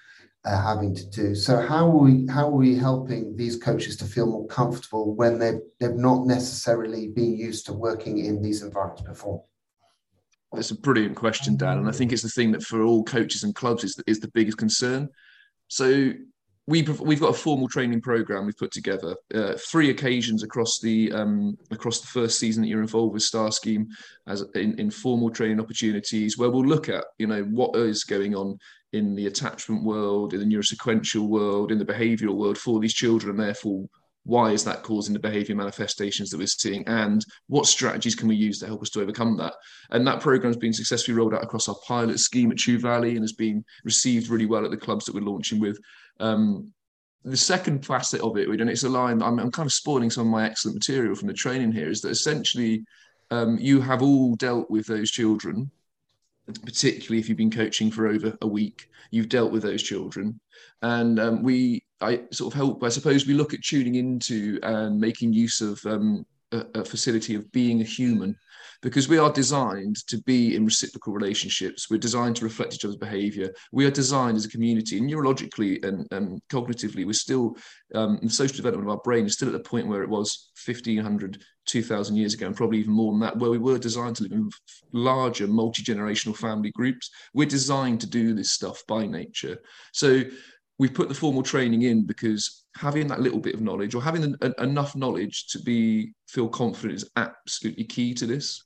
uh, 0.44 0.62
having 0.62 0.94
to 0.94 1.06
do. 1.10 1.34
So 1.34 1.60
how 1.60 1.90
are 1.90 1.98
we 1.98 2.26
how 2.28 2.48
are 2.48 2.56
we 2.56 2.76
helping 2.76 3.34
these 3.36 3.56
coaches 3.56 3.96
to 3.96 4.04
feel 4.04 4.26
more 4.26 4.46
comfortable 4.46 5.14
when 5.14 5.38
they've 5.38 5.60
they've 5.80 5.94
not 5.94 6.26
necessarily 6.26 7.08
been 7.08 7.36
used 7.36 7.66
to 7.66 7.72
working 7.72 8.18
in 8.18 8.42
these 8.42 8.62
environments 8.62 9.02
before? 9.02 9.44
That's 10.52 10.70
a 10.70 10.76
brilliant 10.76 11.16
question, 11.16 11.56
Dan, 11.56 11.78
and 11.78 11.88
I 11.88 11.92
think 11.92 12.12
it's 12.12 12.22
the 12.22 12.28
thing 12.28 12.52
that 12.52 12.62
for 12.62 12.82
all 12.82 13.02
coaches 13.02 13.42
and 13.42 13.54
clubs 13.54 13.82
is 13.82 14.00
is 14.06 14.20
the 14.20 14.28
biggest 14.28 14.58
concern. 14.58 15.08
So 15.68 16.12
we 16.66 16.82
we've 16.82 17.20
got 17.20 17.30
a 17.30 17.38
formal 17.38 17.68
training 17.68 18.00
program 18.00 18.44
we've 18.44 18.58
put 18.58 18.73
together 18.73 19.16
uh, 19.35 19.54
three 19.70 19.90
occasions 19.90 20.42
across 20.42 20.80
the 20.80 21.12
um, 21.12 21.56
across 21.70 22.00
the 22.00 22.06
first 22.06 22.38
season 22.38 22.62
that 22.62 22.68
you're 22.68 22.80
involved 22.80 23.14
with 23.14 23.23
star 23.23 23.52
scheme 23.52 23.87
as 24.26 24.44
in, 24.54 24.78
in 24.78 24.90
formal 24.90 25.30
training 25.30 25.61
opportunities 25.61 26.37
where 26.37 26.50
we'll 26.50 26.64
look 26.64 26.88
at 26.88 27.04
you 27.18 27.26
know 27.26 27.42
what 27.44 27.76
is 27.76 28.04
going 28.04 28.35
on 28.35 28.58
in 28.92 29.14
the 29.14 29.26
attachment 29.26 29.82
world 29.85 30.35
in 30.35 30.40
the 30.40 30.56
neurosequential 30.56 31.28
world 31.28 31.70
in 31.70 31.78
the 31.78 31.85
behavioral 31.85 32.37
world 32.37 32.58
for 32.58 32.80
these 32.80 32.94
children 32.94 33.30
and 33.30 33.40
therefore 33.40 33.87
why 34.26 34.50
is 34.50 34.64
that 34.64 34.82
causing 34.82 35.12
the 35.12 35.20
behavior 35.20 35.54
manifestations 35.54 36.30
that 36.30 36.38
we're 36.38 36.49
seeing 36.49 36.87
and 36.88 37.25
what 37.46 37.64
strategies 37.64 38.16
can 38.16 38.26
we 38.26 38.35
use 38.35 38.58
to 38.58 38.66
help 38.66 38.82
us 38.82 38.90
to 38.90 39.00
overcome 39.00 39.37
that. 39.37 39.54
And 39.90 40.04
that 40.04 40.20
program 40.20 40.52
has 40.52 40.56
been 40.56 40.73
successfully 40.73 41.16
rolled 41.16 41.32
out 41.32 41.44
across 41.44 41.68
our 41.68 41.76
pilot 41.87 42.18
scheme 42.18 42.50
at 42.50 42.58
Chew 42.58 42.80
Valley 42.80 43.11
and 43.11 43.20
has 43.20 43.35
been 43.35 43.64
received 43.85 44.28
really 44.28 44.44
well 44.44 44.64
at 44.64 44.73
the 44.73 44.76
clubs 44.76 45.04
that 45.04 45.14
we're 45.14 45.20
launching 45.20 45.61
with 45.61 45.78
um, 46.20 46.73
the 47.25 47.37
second 47.37 47.85
facet 47.85 48.20
of 48.20 48.37
it, 48.37 48.49
and 48.49 48.70
it's 48.70 48.85
a 48.85 48.88
line 48.88 49.23
I'm, 49.23 49.38
I'm, 49.38 49.50
kind 49.50 49.66
of 49.66 49.73
spoiling 49.73 50.11
some 50.11 50.26
of 50.26 50.32
my 50.32 50.46
excellent 50.46 50.76
material 50.76 51.14
from 51.14 51.28
the 51.28 51.35
training 51.35 51.73
here, 51.73 51.88
is 51.90 52.00
that 52.02 52.11
essentially 52.11 52.85
um, 53.30 53.58
you 53.61 53.80
have 53.80 54.02
all 54.02 54.37
dealt 54.37 54.70
with 54.70 54.87
those 54.87 55.11
children, 55.11 55.70
particularly 56.64 57.18
if 57.18 57.28
you've 57.28 57.37
been 57.37 57.50
coaching 57.50 57.90
for 57.90 58.06
over 58.06 58.37
a 58.42 58.46
week. 58.46 58.88
You've 59.11 59.28
dealt 59.28 59.50
with 59.50 59.62
those 59.62 59.82
children, 59.82 60.38
and 60.82 61.18
um, 61.18 61.42
we 61.42 61.82
I 62.00 62.23
sort 62.30 62.52
of 62.52 62.56
help. 62.56 62.85
I 62.85 62.88
suppose 62.88 63.26
we 63.26 63.35
look 63.35 63.54
at 63.54 63.62
tuning 63.62 63.96
into 63.96 64.61
and 64.62 65.00
making 65.00 65.32
use 65.32 65.61
of 65.61 65.85
um, 65.87 66.25
a, 66.52 66.64
a 66.75 66.85
facility 66.85 67.35
of 67.35 67.50
being 67.52 67.80
a 67.80 67.85
human 67.85 68.37
because 68.87 69.09
we 69.09 69.19
are 69.19 69.33
designed 69.33 69.97
to 70.07 70.16
be 70.23 70.55
in 70.55 70.64
reciprocal 70.64 71.12
relationships. 71.12 71.90
We're 71.90 71.99
designed 71.99 72.37
to 72.37 72.45
reflect 72.45 72.73
each 72.73 72.85
other's 72.85 72.97
behavior. 72.97 73.52
We 73.73 73.85
are 73.85 73.90
designed 73.90 74.37
as 74.37 74.45
a 74.45 74.49
community, 74.49 75.00
neurologically 75.00 75.85
and, 75.85 76.07
and 76.12 76.40
cognitively, 76.49 77.05
we're 77.05 77.12
still, 77.12 77.57
um, 77.97 78.21
the 78.23 78.31
social 78.31 78.55
development 78.55 78.88
of 78.88 78.97
our 78.97 79.02
brain 79.02 79.26
is 79.26 79.33
still 79.33 79.49
at 79.49 79.55
the 79.55 79.59
point 79.59 79.88
where 79.88 80.05
it 80.05 80.09
was 80.09 80.52
1500, 80.64 81.43
2000 81.64 82.14
years 82.14 82.35
ago, 82.35 82.47
and 82.47 82.55
probably 82.55 82.78
even 82.78 82.93
more 82.93 83.11
than 83.11 83.19
that, 83.23 83.37
where 83.37 83.50
we 83.50 83.59
were 83.59 83.76
designed 83.76 84.14
to 84.14 84.23
live 84.23 84.31
in 84.31 84.49
larger 84.93 85.49
multi 85.49 85.83
generational 85.83 86.37
family 86.37 86.71
groups. 86.71 87.11
We're 87.35 87.49
designed 87.49 88.00
to 88.02 88.07
do 88.07 88.35
this 88.35 88.52
stuff 88.52 88.85
by 88.87 89.05
nature. 89.05 89.59
So 89.95 90.23
we 90.78 90.88
put 90.88 91.09
the 91.09 91.14
formal 91.14 91.43
training 91.43 91.83
in 91.83 92.07
because 92.07 92.62
having 92.76 93.09
that 93.09 93.21
little 93.21 93.40
bit 93.40 93.55
of 93.55 93.62
knowledge 93.62 93.97
or 93.97 94.02
having 94.02 94.37
an, 94.40 94.55
enough 94.59 94.95
knowledge 94.95 95.49
to 95.49 95.59
be 95.59 96.12
feel 96.28 96.49
confident 96.49 97.02
is 97.02 97.11
absolutely 97.16 97.83
key 97.83 98.14
to 98.14 98.26
this 98.26 98.62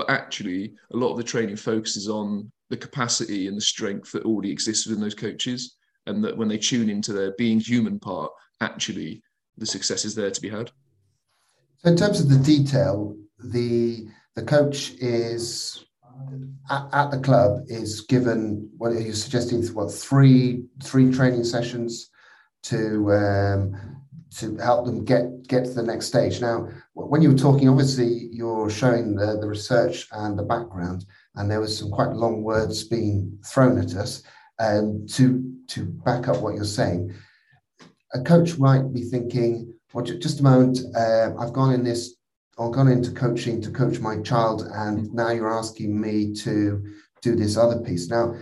but 0.00 0.10
actually 0.10 0.72
a 0.94 0.96
lot 0.96 1.10
of 1.10 1.18
the 1.18 1.22
training 1.22 1.56
focuses 1.56 2.08
on 2.08 2.50
the 2.70 2.76
capacity 2.76 3.48
and 3.48 3.56
the 3.56 3.60
strength 3.60 4.10
that 4.12 4.24
already 4.24 4.50
exists 4.50 4.86
within 4.86 5.02
those 5.02 5.14
coaches 5.14 5.76
and 6.06 6.24
that 6.24 6.34
when 6.34 6.48
they 6.48 6.56
tune 6.56 6.88
into 6.88 7.12
their 7.12 7.32
being 7.36 7.60
human 7.60 7.98
part 8.00 8.32
actually 8.62 9.22
the 9.58 9.66
success 9.66 10.06
is 10.06 10.14
there 10.14 10.30
to 10.30 10.40
be 10.40 10.48
had 10.48 10.70
so 11.76 11.90
in 11.90 11.96
terms 11.96 12.18
of 12.18 12.30
the 12.30 12.38
detail 12.38 13.14
the 13.44 14.06
the 14.36 14.42
coach 14.42 14.92
is 15.00 15.84
at, 16.70 16.88
at 16.92 17.10
the 17.10 17.18
club 17.18 17.60
is 17.66 18.00
given 18.00 18.70
what 18.78 18.92
are 18.92 19.00
you 19.00 19.12
suggesting 19.12 19.62
what 19.74 19.92
three 19.92 20.64
three 20.82 21.12
training 21.12 21.44
sessions 21.44 22.08
to 22.62 23.12
um, 23.12 24.00
to 24.36 24.56
help 24.56 24.86
them 24.86 25.04
get 25.04 25.46
get 25.48 25.64
to 25.64 25.72
the 25.72 25.82
next 25.82 26.06
stage. 26.06 26.40
Now, 26.40 26.68
when 27.08 27.22
you 27.22 27.30
were 27.30 27.38
talking, 27.38 27.68
obviously 27.68 28.28
you're 28.32 28.70
showing 28.70 29.14
the, 29.14 29.38
the 29.40 29.46
research 29.46 30.08
and 30.12 30.38
the 30.38 30.42
background, 30.42 31.04
and 31.34 31.50
there 31.50 31.60
was 31.60 31.76
some 31.78 31.90
quite 31.90 32.12
long 32.12 32.42
words 32.42 32.84
being 32.84 33.38
thrown 33.44 33.78
at 33.78 33.94
us 33.94 34.22
um, 34.58 35.06
to 35.10 35.54
to 35.68 35.84
back 35.84 36.28
up 36.28 36.40
what 36.40 36.54
you're 36.54 36.64
saying. 36.64 37.14
A 38.14 38.20
coach 38.22 38.58
might 38.58 38.92
be 38.92 39.02
thinking, 39.02 39.72
"Well, 39.92 40.04
just 40.04 40.40
a 40.40 40.42
moment. 40.42 40.80
Uh, 40.96 41.32
I've 41.38 41.52
gone 41.52 41.72
in 41.72 41.84
this. 41.84 42.16
I've 42.58 42.72
gone 42.72 42.88
into 42.88 43.12
coaching 43.12 43.60
to 43.62 43.70
coach 43.70 44.00
my 44.00 44.20
child, 44.22 44.68
and 44.72 45.12
now 45.14 45.30
you're 45.30 45.52
asking 45.52 45.98
me 45.98 46.34
to 46.34 46.84
do 47.22 47.36
this 47.36 47.56
other 47.56 47.80
piece." 47.80 48.08
Now, 48.08 48.34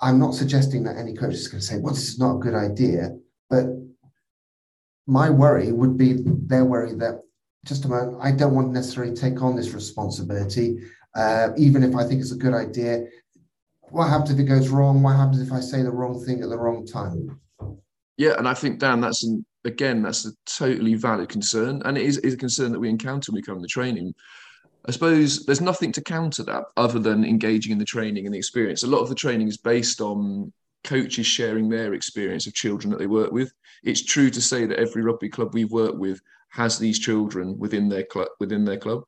I'm 0.00 0.18
not 0.18 0.34
suggesting 0.34 0.84
that 0.84 0.96
any 0.96 1.14
coach 1.14 1.34
is 1.34 1.48
going 1.48 1.60
to 1.60 1.66
say, 1.66 1.78
"Well, 1.78 1.94
this 1.94 2.08
is 2.08 2.18
not 2.18 2.36
a 2.36 2.40
good 2.40 2.54
idea," 2.54 3.16
but 3.50 3.66
my 5.06 5.30
worry 5.30 5.72
would 5.72 5.96
be 5.96 6.22
their 6.22 6.64
worry 6.64 6.92
that 6.94 7.22
just 7.68 7.84
a 7.84 7.88
moment, 7.88 8.18
I 8.20 8.32
don't 8.32 8.54
want 8.54 8.68
to 8.68 8.72
necessarily 8.72 9.14
take 9.14 9.42
on 9.42 9.54
this 9.54 9.72
responsibility, 9.72 10.80
uh, 11.14 11.50
even 11.56 11.82
if 11.82 11.94
I 11.94 12.04
think 12.04 12.20
it's 12.20 12.32
a 12.32 12.36
good 12.36 12.54
idea. 12.54 13.04
What 13.90 14.08
happens 14.08 14.30
if 14.30 14.38
it 14.38 14.44
goes 14.44 14.68
wrong? 14.70 15.02
What 15.02 15.16
happens 15.16 15.40
if 15.40 15.52
I 15.52 15.60
say 15.60 15.82
the 15.82 15.90
wrong 15.90 16.24
thing 16.24 16.42
at 16.42 16.48
the 16.48 16.58
wrong 16.58 16.86
time? 16.86 17.40
Yeah, 18.16 18.34
and 18.38 18.48
I 18.48 18.54
think 18.54 18.80
Dan, 18.80 19.00
that's 19.00 19.24
an, 19.24 19.44
again, 19.64 20.02
that's 20.02 20.26
a 20.26 20.32
totally 20.46 20.94
valid 20.94 21.28
concern, 21.28 21.82
and 21.84 21.96
it 21.96 22.04
is, 22.04 22.18
is 22.18 22.34
a 22.34 22.38
concern 22.38 22.72
that 22.72 22.80
we 22.80 22.88
encounter 22.88 23.30
when 23.30 23.38
we 23.38 23.42
come 23.42 23.56
to 23.56 23.62
the 23.62 23.68
training. 23.68 24.14
I 24.86 24.90
suppose 24.90 25.44
there's 25.44 25.60
nothing 25.60 25.92
to 25.92 26.00
counter 26.00 26.42
that 26.44 26.64
other 26.76 26.98
than 26.98 27.24
engaging 27.24 27.72
in 27.72 27.78
the 27.78 27.84
training 27.84 28.24
and 28.24 28.34
the 28.34 28.38
experience. 28.38 28.82
A 28.82 28.86
lot 28.86 29.00
of 29.00 29.10
the 29.10 29.14
training 29.14 29.48
is 29.48 29.58
based 29.58 30.00
on 30.00 30.52
coaches 30.84 31.26
sharing 31.26 31.68
their 31.68 31.92
experience 31.92 32.46
of 32.46 32.54
children 32.54 32.90
that 32.90 32.98
they 32.98 33.06
work 33.06 33.30
with. 33.30 33.52
It's 33.82 34.02
true 34.02 34.30
to 34.30 34.40
say 34.40 34.64
that 34.64 34.78
every 34.78 35.02
rugby 35.02 35.28
club 35.28 35.52
we've 35.52 35.70
worked 35.70 35.98
with 35.98 36.20
has 36.50 36.78
these 36.78 36.98
children 36.98 37.58
within 37.58 37.88
their 37.88 38.04
club. 38.04 38.28
Within 38.40 38.64
their 38.64 38.78
club, 38.78 39.02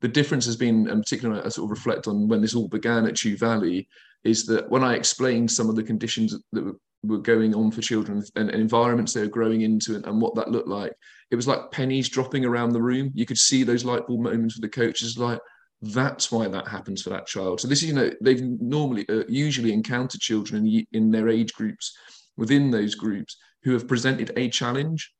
the 0.00 0.08
difference 0.08 0.46
has 0.46 0.56
been, 0.56 0.88
and 0.88 1.02
particularly 1.02 1.42
I 1.42 1.48
sort 1.48 1.66
of 1.66 1.70
reflect 1.70 2.06
on 2.06 2.28
when 2.28 2.40
this 2.40 2.54
all 2.54 2.68
began 2.68 3.06
at 3.06 3.16
Chew 3.16 3.36
Valley, 3.36 3.88
is 4.24 4.46
that 4.46 4.68
when 4.70 4.84
I 4.84 4.94
explained 4.94 5.50
some 5.50 5.68
of 5.68 5.76
the 5.76 5.82
conditions 5.82 6.36
that 6.52 6.74
were 7.04 7.18
going 7.18 7.54
on 7.54 7.70
for 7.70 7.80
children 7.80 8.22
and, 8.34 8.50
environments 8.50 9.12
they 9.12 9.20
were 9.20 9.28
growing 9.28 9.60
into 9.62 9.94
and, 9.94 10.04
and, 10.06 10.20
what 10.20 10.34
that 10.34 10.50
looked 10.50 10.68
like, 10.68 10.92
it 11.30 11.36
was 11.36 11.46
like 11.46 11.70
pennies 11.70 12.08
dropping 12.08 12.44
around 12.44 12.70
the 12.70 12.82
room. 12.82 13.10
You 13.14 13.26
could 13.26 13.38
see 13.38 13.62
those 13.62 13.84
light 13.84 14.06
bulb 14.06 14.20
moments 14.20 14.56
with 14.56 14.62
the 14.62 14.80
coaches, 14.80 15.18
like 15.18 15.40
that's 15.80 16.32
why 16.32 16.48
that 16.48 16.66
happens 16.66 17.02
for 17.02 17.10
that 17.10 17.26
child. 17.26 17.60
So 17.60 17.68
this 17.68 17.82
is, 17.82 17.88
you 17.88 17.94
know, 17.94 18.10
they've 18.20 18.42
normally 18.42 19.08
uh, 19.08 19.22
usually 19.28 19.72
encountered 19.72 20.20
children 20.20 20.66
in, 20.66 20.86
in 20.92 21.10
their 21.10 21.28
age 21.28 21.52
groups 21.52 21.96
within 22.36 22.70
those 22.70 22.94
groups 22.94 23.36
who 23.62 23.72
have 23.72 23.86
presented 23.86 24.32
a 24.36 24.48
challenge. 24.48 25.12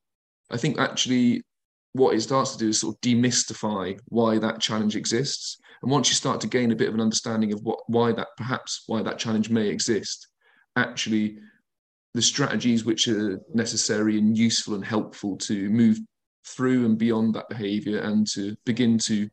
I 0.51 0.57
think 0.57 0.79
actually 0.79 1.43
what 1.93 2.15
it 2.15 2.21
starts 2.21 2.53
to 2.53 2.57
do 2.57 2.69
is 2.69 2.81
sort 2.81 2.95
of 2.95 3.01
demystify 3.01 3.99
why 4.05 4.37
that 4.37 4.59
challenge 4.59 4.95
exists. 4.95 5.57
And 5.81 5.91
once 5.91 6.09
you 6.09 6.15
start 6.15 6.41
to 6.41 6.47
gain 6.47 6.71
a 6.71 6.75
bit 6.75 6.89
of 6.89 6.93
an 6.93 7.01
understanding 7.01 7.53
of 7.53 7.61
what 7.63 7.79
why 7.87 8.11
that 8.11 8.27
perhaps 8.37 8.83
why 8.87 9.01
that 9.01 9.17
challenge 9.17 9.49
may 9.49 9.67
exist, 9.67 10.27
actually 10.75 11.39
the 12.13 12.21
strategies 12.21 12.85
which 12.85 13.07
are 13.07 13.39
necessary 13.53 14.17
and 14.17 14.37
useful 14.37 14.75
and 14.75 14.83
helpful 14.83 15.37
to 15.37 15.69
move 15.69 15.99
through 16.45 16.85
and 16.85 16.97
beyond 16.97 17.33
that 17.35 17.49
behavior 17.49 17.99
and 17.99 18.27
to 18.27 18.55
begin 18.65 18.97
to 18.97 19.29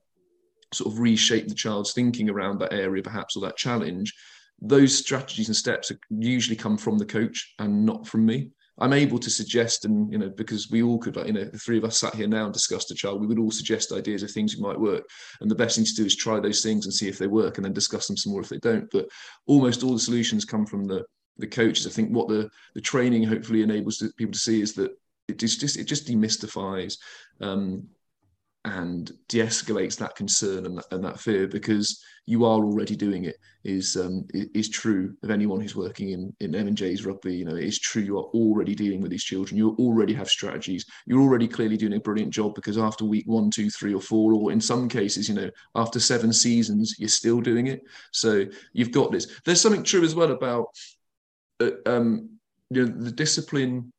sort 0.72 0.92
of 0.92 1.00
reshape 1.00 1.48
the 1.48 1.54
child's 1.54 1.92
thinking 1.92 2.28
around 2.28 2.58
that 2.58 2.72
area, 2.72 3.02
perhaps, 3.02 3.36
or 3.36 3.40
that 3.40 3.56
challenge, 3.56 4.12
those 4.60 4.96
strategies 4.96 5.48
and 5.48 5.56
steps 5.56 5.92
usually 6.10 6.56
come 6.56 6.76
from 6.76 6.98
the 6.98 7.06
coach 7.06 7.54
and 7.58 7.84
not 7.84 8.06
from 8.06 8.26
me. 8.26 8.50
I'm 8.78 8.92
able 8.92 9.18
to 9.18 9.30
suggest, 9.30 9.84
and 9.84 10.12
you 10.12 10.18
know, 10.18 10.28
because 10.28 10.70
we 10.70 10.82
all 10.82 10.98
could, 10.98 11.16
like, 11.16 11.28
you 11.28 11.32
know, 11.32 11.44
the 11.44 11.58
three 11.58 11.78
of 11.78 11.84
us 11.84 11.98
sat 11.98 12.14
here 12.14 12.26
now 12.26 12.44
and 12.44 12.52
discussed 12.52 12.90
a 12.90 12.94
child, 12.94 13.20
we 13.20 13.26
would 13.26 13.38
all 13.38 13.50
suggest 13.50 13.92
ideas 13.92 14.22
of 14.22 14.30
things 14.30 14.54
that 14.54 14.60
might 14.62 14.78
work. 14.78 15.04
And 15.40 15.50
the 15.50 15.54
best 15.54 15.76
thing 15.76 15.86
to 15.86 15.94
do 15.94 16.04
is 16.04 16.14
try 16.14 16.40
those 16.40 16.62
things 16.62 16.84
and 16.84 16.92
see 16.92 17.08
if 17.08 17.18
they 17.18 17.26
work, 17.26 17.56
and 17.56 17.64
then 17.64 17.72
discuss 17.72 18.06
them 18.06 18.16
some 18.16 18.32
more 18.32 18.42
if 18.42 18.50
they 18.50 18.58
don't. 18.58 18.88
But 18.90 19.08
almost 19.46 19.82
all 19.82 19.94
the 19.94 19.98
solutions 19.98 20.44
come 20.44 20.66
from 20.66 20.84
the 20.84 21.04
the 21.38 21.46
coaches. 21.46 21.86
I 21.86 21.90
think 21.90 22.10
what 22.10 22.28
the 22.28 22.50
the 22.74 22.80
training 22.80 23.24
hopefully 23.24 23.62
enables 23.62 24.02
people 24.16 24.32
to 24.32 24.38
see 24.38 24.60
is 24.60 24.74
that 24.74 24.90
it 25.28 25.38
just 25.38 25.62
it 25.76 25.84
just 25.84 26.06
demystifies 26.06 26.98
um, 27.40 27.88
and 28.66 29.12
de-escalates 29.28 29.96
that 29.96 30.16
concern 30.16 30.66
and 30.66 30.78
that, 30.78 30.84
and 30.90 31.04
that 31.04 31.20
fear 31.20 31.46
because 31.46 32.02
you 32.26 32.44
are 32.44 32.64
already 32.64 32.96
doing 32.96 33.24
it 33.24 33.36
is 33.62 33.96
um, 33.96 34.26
is 34.32 34.68
true 34.68 35.14
of 35.22 35.30
anyone 35.30 35.60
who's 35.60 35.76
working 35.76 36.10
in 36.10 36.34
in 36.40 36.52
M&J's 36.52 37.06
rugby. 37.06 37.36
You 37.36 37.44
know 37.44 37.54
it 37.54 37.62
is 37.62 37.78
true 37.78 38.02
you 38.02 38.18
are 38.18 38.24
already 38.24 38.74
dealing 38.74 39.00
with 39.00 39.12
these 39.12 39.22
children. 39.22 39.56
You 39.56 39.76
already 39.78 40.12
have 40.14 40.28
strategies. 40.28 40.84
You're 41.06 41.22
already 41.22 41.46
clearly 41.46 41.76
doing 41.76 41.92
a 41.92 42.00
brilliant 42.00 42.32
job 42.32 42.56
because 42.56 42.76
after 42.76 43.04
week 43.04 43.24
one 43.26 43.52
two 43.52 43.70
three 43.70 43.94
or 43.94 44.00
four 44.00 44.34
or 44.34 44.50
in 44.50 44.60
some 44.60 44.88
cases 44.88 45.28
you 45.28 45.36
know 45.36 45.50
after 45.76 46.00
seven 46.00 46.32
seasons 46.32 46.96
you're 46.98 47.08
still 47.08 47.40
doing 47.40 47.68
it. 47.68 47.82
So 48.10 48.46
you've 48.72 48.90
got 48.90 49.12
this. 49.12 49.28
There's 49.44 49.60
something 49.60 49.84
true 49.84 50.02
as 50.02 50.16
well 50.16 50.32
about 50.32 50.66
uh, 51.60 51.70
um, 51.86 52.30
you 52.70 52.84
know 52.84 52.92
the 52.92 53.12
discipline 53.12 53.92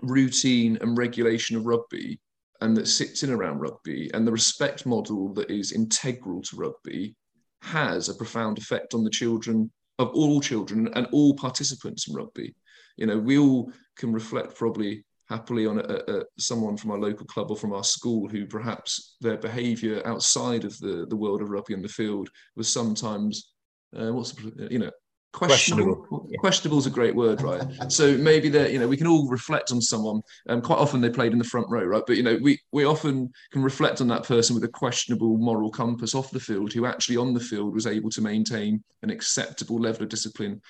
routine 0.00 0.76
and 0.80 0.98
regulation 0.98 1.56
of 1.56 1.66
rugby 1.66 2.18
and 2.62 2.76
that 2.76 2.86
sits 2.86 3.24
in 3.24 3.30
around 3.30 3.58
rugby 3.58 4.08
and 4.14 4.26
the 4.26 4.32
respect 4.32 4.86
model 4.86 5.34
that 5.34 5.50
is 5.50 5.72
integral 5.72 6.40
to 6.42 6.56
rugby 6.56 7.14
has 7.60 8.08
a 8.08 8.14
profound 8.14 8.56
effect 8.56 8.94
on 8.94 9.02
the 9.02 9.10
children 9.10 9.70
of 9.98 10.08
all 10.10 10.40
children 10.40 10.88
and 10.94 11.06
all 11.12 11.34
participants 11.34 12.08
in 12.08 12.14
rugby. 12.14 12.54
you 12.96 13.06
know, 13.06 13.18
we 13.18 13.36
all 13.38 13.70
can 13.96 14.12
reflect 14.12 14.54
probably 14.54 15.04
happily 15.28 15.66
on 15.66 15.78
a, 15.78 15.82
a, 16.08 16.22
someone 16.38 16.76
from 16.76 16.92
our 16.92 16.98
local 16.98 17.26
club 17.26 17.50
or 17.50 17.56
from 17.56 17.72
our 17.72 17.84
school 17.84 18.28
who 18.28 18.46
perhaps 18.46 19.16
their 19.20 19.38
behaviour 19.38 20.00
outside 20.06 20.64
of 20.64 20.78
the, 20.78 21.06
the 21.08 21.16
world 21.16 21.42
of 21.42 21.50
rugby 21.50 21.74
on 21.74 21.82
the 21.82 21.88
field 21.88 22.28
was 22.54 22.72
sometimes, 22.72 23.52
uh, 23.96 24.12
what's, 24.12 24.34
you 24.70 24.78
know, 24.78 24.90
questionable. 25.32 25.96
Questionable. 25.96 26.26
Yeah. 26.30 26.38
questionable 26.38 26.78
is 26.78 26.86
a 26.86 26.90
great 26.90 27.14
word, 27.14 27.42
right? 27.42 27.62
so 27.92 28.16
maybe 28.16 28.48
that 28.50 28.72
you 28.72 28.78
know 28.78 28.88
we 28.88 28.96
can 28.96 29.06
all 29.06 29.28
reflect 29.28 29.72
on 29.72 29.80
someone. 29.80 30.22
Um, 30.48 30.60
quite 30.60 30.78
often 30.78 31.00
they 31.00 31.10
played 31.10 31.32
in 31.32 31.38
the 31.38 31.44
front 31.44 31.68
row, 31.68 31.84
right? 31.84 32.02
But 32.06 32.16
you 32.16 32.22
know 32.22 32.38
we 32.42 32.60
we 32.72 32.84
often 32.84 33.32
can 33.50 33.62
reflect 33.62 34.00
on 34.00 34.08
that 34.08 34.24
person 34.24 34.54
with 34.54 34.64
a 34.64 34.68
questionable 34.68 35.36
moral 35.38 35.70
compass 35.70 36.14
off 36.14 36.30
the 36.30 36.40
field, 36.40 36.72
who 36.72 36.86
actually 36.86 37.16
on 37.16 37.34
the 37.34 37.40
field 37.40 37.74
was 37.74 37.86
able 37.86 38.10
to 38.10 38.20
maintain 38.20 38.82
an 39.02 39.10
acceptable 39.10 39.80
level 39.80 40.02
of 40.02 40.08
discipline 40.08 40.60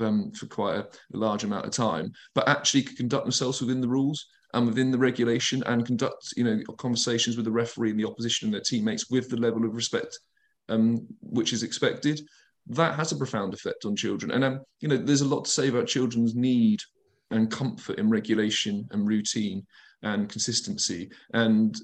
um, 0.00 0.32
for 0.32 0.46
quite 0.46 0.76
a, 0.76 0.80
a 1.14 1.16
large 1.16 1.44
amount 1.44 1.66
of 1.66 1.72
time, 1.72 2.12
but 2.34 2.48
actually 2.48 2.82
could 2.82 2.96
conduct 2.96 3.24
themselves 3.24 3.60
within 3.60 3.80
the 3.80 3.88
rules 3.88 4.26
and 4.54 4.66
within 4.66 4.90
the 4.90 4.98
regulation 4.98 5.62
and 5.66 5.86
conduct 5.86 6.32
you 6.36 6.44
know 6.44 6.60
conversations 6.76 7.36
with 7.36 7.44
the 7.44 7.50
referee 7.50 7.90
and 7.90 8.00
the 8.00 8.06
opposition 8.06 8.46
and 8.46 8.54
their 8.54 8.62
teammates 8.62 9.10
with 9.10 9.28
the 9.28 9.36
level 9.36 9.64
of 9.64 9.74
respect 9.74 10.18
um, 10.68 11.06
which 11.20 11.52
is 11.52 11.62
expected 11.62 12.20
that 12.68 12.94
has 12.94 13.12
a 13.12 13.16
profound 13.16 13.54
effect 13.54 13.84
on 13.84 13.96
children. 13.96 14.32
And 14.32 14.44
um, 14.44 14.60
you 14.80 14.88
know, 14.88 14.96
there's 14.96 15.22
a 15.22 15.28
lot 15.28 15.44
to 15.44 15.50
say 15.50 15.68
about 15.68 15.86
children's 15.86 16.34
need 16.34 16.80
and 17.30 17.50
comfort 17.50 17.98
in 17.98 18.10
regulation 18.10 18.86
and 18.90 19.06
routine 19.06 19.66
and 20.02 20.28
consistency. 20.28 21.10
And 21.34 21.76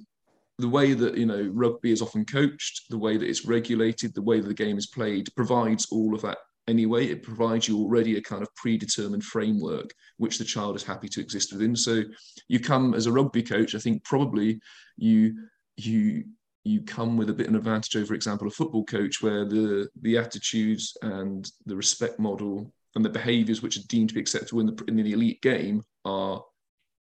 the 0.58 0.68
way 0.68 0.94
that 0.94 1.16
you 1.16 1.26
know 1.26 1.50
rugby 1.52 1.90
is 1.90 2.02
often 2.02 2.24
coached, 2.24 2.88
the 2.90 2.98
way 2.98 3.16
that 3.16 3.28
it's 3.28 3.46
regulated, 3.46 4.14
the 4.14 4.22
way 4.22 4.40
that 4.40 4.48
the 4.48 4.54
game 4.54 4.78
is 4.78 4.86
played 4.86 5.28
provides 5.36 5.86
all 5.90 6.14
of 6.14 6.22
that 6.22 6.38
anyway. 6.68 7.06
It 7.06 7.22
provides 7.22 7.66
you 7.66 7.78
already 7.78 8.16
a 8.16 8.22
kind 8.22 8.42
of 8.42 8.54
predetermined 8.54 9.24
framework 9.24 9.90
which 10.18 10.38
the 10.38 10.44
child 10.44 10.76
is 10.76 10.84
happy 10.84 11.08
to 11.08 11.20
exist 11.20 11.52
within. 11.52 11.74
So 11.74 12.02
you 12.48 12.60
come 12.60 12.94
as 12.94 13.06
a 13.06 13.12
rugby 13.12 13.42
coach, 13.42 13.74
I 13.74 13.78
think 13.78 14.04
probably 14.04 14.60
you 14.96 15.34
you 15.76 16.24
you 16.64 16.80
come 16.83 17.16
with 17.16 17.28
a 17.28 17.35
bit 17.35 17.47
of 17.47 17.52
an 17.52 17.59
advantage 17.59 17.94
over, 17.94 18.06
for 18.06 18.14
example, 18.14 18.49
a 18.49 18.50
football 18.50 18.85
coach, 18.85 19.23
where 19.23 19.44
the 19.44 19.88
the 20.00 20.16
attitudes 20.16 20.97
and 21.02 21.50
the 21.66 21.76
respect 21.76 22.18
model 22.18 22.73
and 22.94 23.04
the 23.04 23.11
behaviours 23.11 23.62
which 23.62 23.76
are 23.76 23.87
deemed 23.88 24.09
to 24.09 24.14
be 24.14 24.21
acceptable 24.21 24.61
in 24.61 24.66
the 24.66 24.85
in 24.88 24.97
the 24.97 25.12
elite 25.12 25.42
game 25.42 25.83
are 26.04 26.42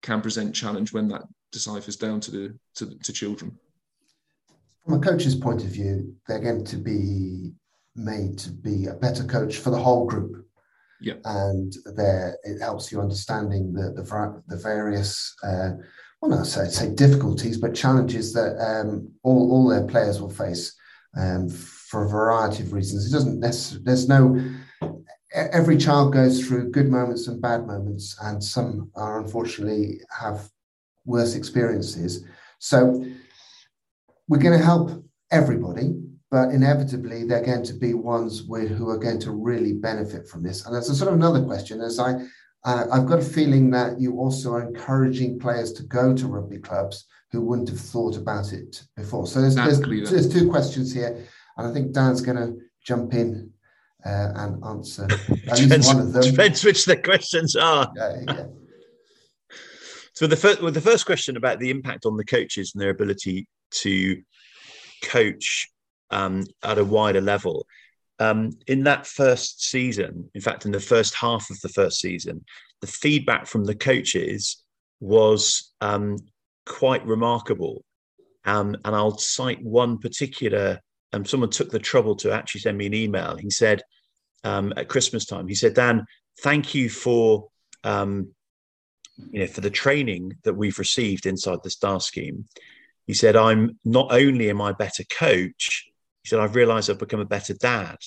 can 0.01 0.21
present 0.21 0.53
challenge 0.53 0.93
when 0.93 1.07
that 1.07 1.23
deciphers 1.51 1.95
down 1.95 2.19
to 2.19 2.31
the 2.31 2.59
to, 2.75 2.97
to 2.99 3.13
children. 3.13 3.57
From 4.83 4.95
a 4.95 4.99
coach's 4.99 5.35
point 5.35 5.63
of 5.63 5.69
view, 5.69 6.15
they're 6.27 6.39
going 6.39 6.65
to 6.65 6.77
be 6.77 7.53
made 7.95 8.37
to 8.39 8.51
be 8.51 8.87
a 8.87 8.93
better 8.93 9.23
coach 9.23 9.57
for 9.57 9.69
the 9.69 9.79
whole 9.79 10.05
group. 10.05 10.45
Yeah, 10.99 11.15
and 11.23 11.73
there 11.95 12.37
it 12.43 12.59
helps 12.59 12.91
you 12.91 12.99
understanding 12.99 13.73
the 13.73 13.91
the, 13.91 14.43
the 14.47 14.57
various. 14.57 15.33
Uh, 15.43 15.71
well, 16.27 16.39
not 16.39 16.47
say, 16.47 16.67
say 16.67 16.93
difficulties, 16.93 17.57
but 17.57 17.75
challenges 17.75 18.33
that 18.33 18.57
um, 18.59 19.11
all, 19.23 19.51
all 19.51 19.67
their 19.67 19.85
players 19.85 20.19
will 20.19 20.29
face 20.29 20.75
um, 21.17 21.49
for 21.49 22.05
a 22.05 22.09
variety 22.09 22.63
of 22.63 22.73
reasons. 22.73 23.07
It 23.07 23.11
doesn't 23.11 23.39
necessarily, 23.39 23.85
there's 23.85 24.07
no, 24.07 24.41
every 25.33 25.77
child 25.77 26.13
goes 26.13 26.45
through 26.45 26.71
good 26.71 26.89
moments 26.89 27.27
and 27.27 27.41
bad 27.41 27.67
moments, 27.67 28.17
and 28.21 28.43
some 28.43 28.91
are 28.95 29.21
unfortunately 29.21 30.01
have 30.09 30.49
worse 31.05 31.35
experiences. 31.35 32.25
So 32.59 33.05
we're 34.27 34.39
going 34.39 34.57
to 34.57 34.65
help 34.65 35.05
everybody, 35.31 35.93
but 36.31 36.49
inevitably 36.49 37.25
they're 37.25 37.45
going 37.45 37.65
to 37.65 37.73
be 37.73 37.93
ones 37.93 38.43
with, 38.43 38.69
who 38.71 38.89
are 38.89 38.97
going 38.97 39.19
to 39.19 39.31
really 39.31 39.73
benefit 39.73 40.27
from 40.27 40.41
this. 40.41 40.65
And 40.65 40.73
there's 40.73 40.89
a 40.89 40.95
sort 40.95 41.09
of 41.09 41.15
another 41.15 41.43
question 41.43 41.81
as 41.81 41.99
I 41.99 42.25
uh, 42.65 42.87
I've 42.91 43.05
got 43.05 43.19
a 43.19 43.25
feeling 43.25 43.69
that 43.71 43.99
you 43.99 44.17
also 44.17 44.53
are 44.53 44.63
encouraging 44.63 45.39
players 45.39 45.71
to 45.73 45.83
go 45.83 46.15
to 46.15 46.27
rugby 46.27 46.57
clubs 46.57 47.05
who 47.31 47.41
wouldn't 47.41 47.69
have 47.69 47.79
thought 47.79 48.17
about 48.17 48.53
it 48.53 48.83
before. 48.95 49.27
So 49.27 49.39
there's, 49.39 49.55
there's, 49.55 49.79
there's, 49.79 50.33
two 50.33 50.49
questions 50.49 50.91
here, 50.91 51.23
and 51.57 51.67
I 51.67 51.71
think 51.71 51.91
Dan's 51.91 52.21
going 52.21 52.37
to 52.37 52.57
jump 52.83 53.13
in 53.13 53.51
uh, 54.03 54.31
and 54.35 54.63
answer 54.65 55.03
at 55.47 55.59
least 55.59 55.93
one 55.93 55.99
of 55.99 56.13
them. 56.13 56.23
Depends 56.23 56.63
which 56.63 56.85
the 56.85 56.97
questions 56.97 57.55
are. 57.55 57.91
Yeah, 57.95 58.21
yeah. 58.27 58.45
so 60.13 60.25
the 60.25 60.35
first, 60.35 60.61
well, 60.61 60.71
the 60.71 60.81
first 60.81 61.05
question 61.05 61.37
about 61.37 61.59
the 61.59 61.69
impact 61.69 62.07
on 62.07 62.17
the 62.17 62.25
coaches 62.25 62.71
and 62.73 62.81
their 62.81 62.89
ability 62.89 63.47
to 63.71 64.21
coach 65.03 65.69
um, 66.09 66.45
at 66.63 66.79
a 66.79 66.85
wider 66.85 67.21
level 67.21 67.67
um, 68.19 68.51
in 68.67 68.83
that 68.83 69.05
first 69.05 69.63
season, 69.63 70.29
in 70.33 70.41
fact, 70.41 70.65
in 70.65 70.71
the 70.71 70.79
first 70.79 71.15
half 71.15 71.49
of 71.49 71.59
the 71.61 71.69
first 71.69 71.99
season, 71.99 72.45
the 72.81 72.87
feedback 72.87 73.45
from 73.47 73.65
the 73.65 73.75
coaches 73.75 74.63
was 74.99 75.73
um, 75.81 76.17
quite 76.65 77.05
remarkable. 77.05 77.83
Um, 78.45 78.77
and 78.85 78.95
I'll 78.95 79.17
cite 79.17 79.63
one 79.63 79.97
particular. 79.97 80.79
Um, 81.13 81.25
someone 81.25 81.49
took 81.49 81.71
the 81.71 81.79
trouble 81.79 82.15
to 82.17 82.31
actually 82.31 82.61
send 82.61 82.77
me 82.77 82.85
an 82.85 82.93
email. 82.93 83.35
He 83.35 83.49
said 83.49 83.81
um, 84.43 84.73
at 84.77 84.87
Christmas 84.87 85.25
time, 85.25 85.47
he 85.47 85.55
said, 85.55 85.73
"Dan, 85.73 86.05
thank 86.41 86.75
you 86.75 86.89
for 86.89 87.49
um, 87.83 88.29
you 89.31 89.41
know 89.41 89.47
for 89.47 89.61
the 89.61 89.69
training 89.69 90.33
that 90.43 90.53
we've 90.53 90.77
received 90.77 91.25
inside 91.25 91.59
the 91.63 91.69
Star 91.69 91.99
Scheme." 91.99 92.45
He 93.07 93.13
said, 93.13 93.35
"I'm 93.35 93.79
not 93.83 94.11
only 94.11 94.49
am 94.49 94.61
I 94.61 94.73
better 94.73 95.03
coach, 95.09 95.89
he 96.25 96.29
said, 96.29 96.39
I've 96.39 96.55
realized 96.55 96.89
I've 96.89 96.97
become 96.97 97.19
a 97.19 97.25
better 97.25 97.53
dad. 97.53 97.97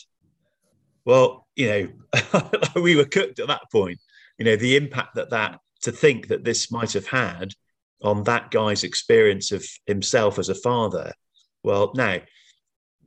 Well, 1.04 1.46
you 1.54 1.68
know, 1.68 2.42
we 2.82 2.96
were 2.96 3.04
cooked 3.04 3.38
at 3.38 3.46
that 3.46 3.70
point. 3.70 4.00
You 4.38 4.44
know, 4.44 4.56
the 4.56 4.74
impact 4.74 5.14
that 5.14 5.30
that, 5.30 5.60
to 5.82 5.92
think 5.92 6.26
that 6.26 6.42
this 6.42 6.72
might 6.72 6.92
have 6.94 7.06
had 7.06 7.52
on 8.02 8.24
that 8.24 8.50
guy's 8.50 8.82
experience 8.82 9.52
of 9.52 9.64
himself 9.86 10.36
as 10.40 10.48
a 10.48 10.56
father. 10.56 11.12
Well, 11.62 11.92
now, 11.94 12.16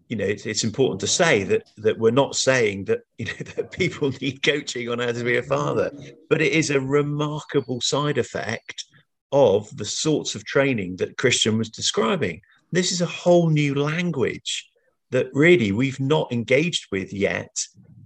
you 0.08 0.16
know, 0.16 0.24
it's, 0.24 0.46
it's 0.46 0.64
important 0.64 1.02
to 1.02 1.08
say 1.08 1.44
that 1.44 1.64
that 1.78 2.00
we're 2.00 2.12
not 2.12 2.38
saying 2.38 2.86
that 2.86 3.02
you 3.18 3.26
know 3.26 3.34
that 3.56 3.72
people 3.72 4.12
need 4.22 4.42
coaching 4.42 4.88
on 4.88 5.00
how 5.00 5.12
to 5.12 5.24
be 5.26 5.36
a 5.36 5.44
father, 5.44 5.92
but 6.30 6.42
it 6.42 6.54
is 6.54 6.70
a 6.70 6.80
remarkable 6.80 7.82
side 7.82 8.18
effect 8.18 8.86
of 9.34 9.76
the 9.76 9.86
sorts 9.86 10.36
of 10.36 10.46
training 10.46 10.96
that 10.98 11.18
Christian 11.18 11.58
was 11.58 11.70
describing. 11.70 12.40
This 12.72 12.94
is 12.94 13.02
a 13.02 13.06
whole 13.06 13.50
new 13.50 13.76
language 13.76 14.71
that 15.12 15.28
really 15.34 15.72
we've 15.72 16.00
not 16.00 16.32
engaged 16.32 16.88
with 16.92 17.14
yet 17.14 17.56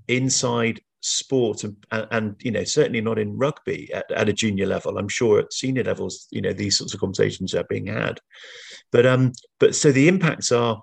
inside 0.08 0.82
sport 1.02 1.64
and, 1.64 1.76
and, 1.92 2.36
you 2.40 2.50
know 2.50 2.64
certainly 2.64 3.00
not 3.00 3.20
in 3.20 3.38
rugby 3.38 3.92
at, 3.94 4.10
at, 4.12 4.28
a 4.30 4.34
junior 4.34 4.66
level. 4.66 4.98
I'm 4.98 5.08
sure 5.08 5.40
at 5.40 5.54
senior 5.54 5.84
levels 5.84 6.28
you 6.32 6.42
know 6.42 6.54
these 6.54 6.78
sorts 6.78 6.94
of 6.94 7.00
conversations 7.00 7.54
are 7.54 7.66
being 7.70 7.88
had. 7.88 8.20
But 8.92 9.06
um 9.06 9.34
but 9.60 9.76
so 9.76 9.92
the 9.92 10.08
impacts 10.08 10.52
are 10.52 10.82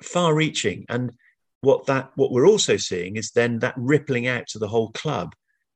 far 0.00 0.34
reaching 0.34 0.84
and 0.88 1.12
what 1.60 1.86
that 1.86 2.10
what 2.14 2.32
we're 2.32 2.46
also 2.46 2.76
seeing 2.76 3.16
is 3.16 3.30
then 3.32 3.58
that 3.60 3.74
rippling 3.76 4.28
out 4.28 4.46
to 4.48 4.58
the 4.58 4.68
whole 4.68 4.92
club. 4.92 5.32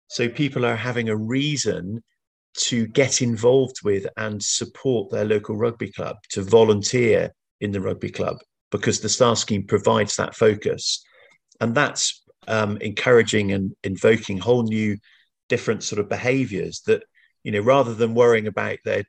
So 0.09 0.29
people 0.29 0.65
are 0.65 0.77
having 0.77 1.09
a 1.09 1.17
reason 1.17 2.03
to 2.59 2.87
get 2.87 3.21
involved 3.21 3.79
with 3.85 4.07
and 4.17 4.43
support 4.43 5.11
their 5.11 5.25
local 5.25 5.57
rugby 5.57 5.91
club 5.91 6.17
to 6.31 6.43
volunteer 6.43 7.33
in 7.61 7.73
the 7.73 7.81
rugby 7.81 8.11
club 8.11 8.39
because 8.71 9.01
the 9.01 9.09
star 9.09 9.37
scheme 9.37 9.65
provides 9.65 10.17
that 10.17 10.35
focus. 10.35 11.05
And 11.61 11.75
that's 11.75 12.23
um, 12.49 12.77
encouraging 12.79 13.53
and 13.53 13.75
invoking 13.83 14.39
whole 14.39 14.63
new 14.63 14.99
different 15.49 15.83
sort 15.83 16.01
of 16.01 16.09
behaviors 16.09 16.81
that 16.87 17.03
you 17.45 17.53
know 17.53 17.61
rather 17.61 17.95
than 17.95 18.15
worrying 18.15 18.47
about 18.47 18.79
their 18.85 19.05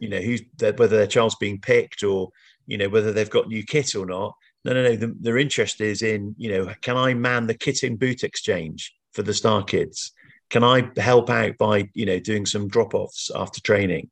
you 0.00 0.08
know 0.08 0.18
who's 0.18 0.42
their, 0.56 0.72
whether 0.72 0.96
their 0.96 1.06
child's 1.06 1.36
being 1.36 1.60
picked 1.60 2.02
or 2.02 2.30
you 2.66 2.76
know 2.76 2.88
whether 2.88 3.12
they've 3.12 3.30
got 3.30 3.48
new 3.48 3.62
kit 3.62 3.94
or 3.94 4.04
not 4.04 4.34
no 4.64 4.72
no 4.72 4.82
no 4.82 4.96
the, 4.96 5.14
their 5.20 5.38
interest 5.38 5.80
is 5.80 6.02
in 6.02 6.34
you 6.36 6.50
know 6.50 6.72
can 6.80 6.96
i 6.96 7.14
man 7.14 7.46
the 7.46 7.54
kit 7.54 7.84
and 7.84 7.98
boot 7.98 8.24
exchange 8.24 8.92
for 9.12 9.22
the 9.24 9.34
star 9.34 9.64
kids? 9.64 10.12
Can 10.48 10.64
i 10.64 10.88
help 10.96 11.28
out 11.28 11.58
by 11.58 11.88
you 11.92 12.06
know 12.06 12.20
doing 12.20 12.46
some 12.46 12.68
drop-offs 12.68 13.30
after 13.34 13.60
training? 13.60 14.10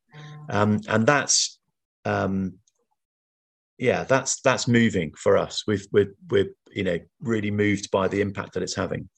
Um, 0.49 0.81
and 0.89 1.07
that's 1.07 1.59
um, 2.05 2.55
yeah, 3.79 4.05
that's 4.05 4.41
that's 4.41 4.67
moving 4.67 5.13
for 5.17 5.37
us. 5.37 5.65
We've 5.67 5.87
we're 5.93 6.15
we're 6.31 6.51
you 6.73 6.85
know 6.85 6.99
really 7.21 7.51
moved 7.51 7.91
by 7.91 8.09
the 8.09 8.21
impact 8.21 8.55
that 8.55 8.63
it's 8.63 8.75
having. 8.75 9.09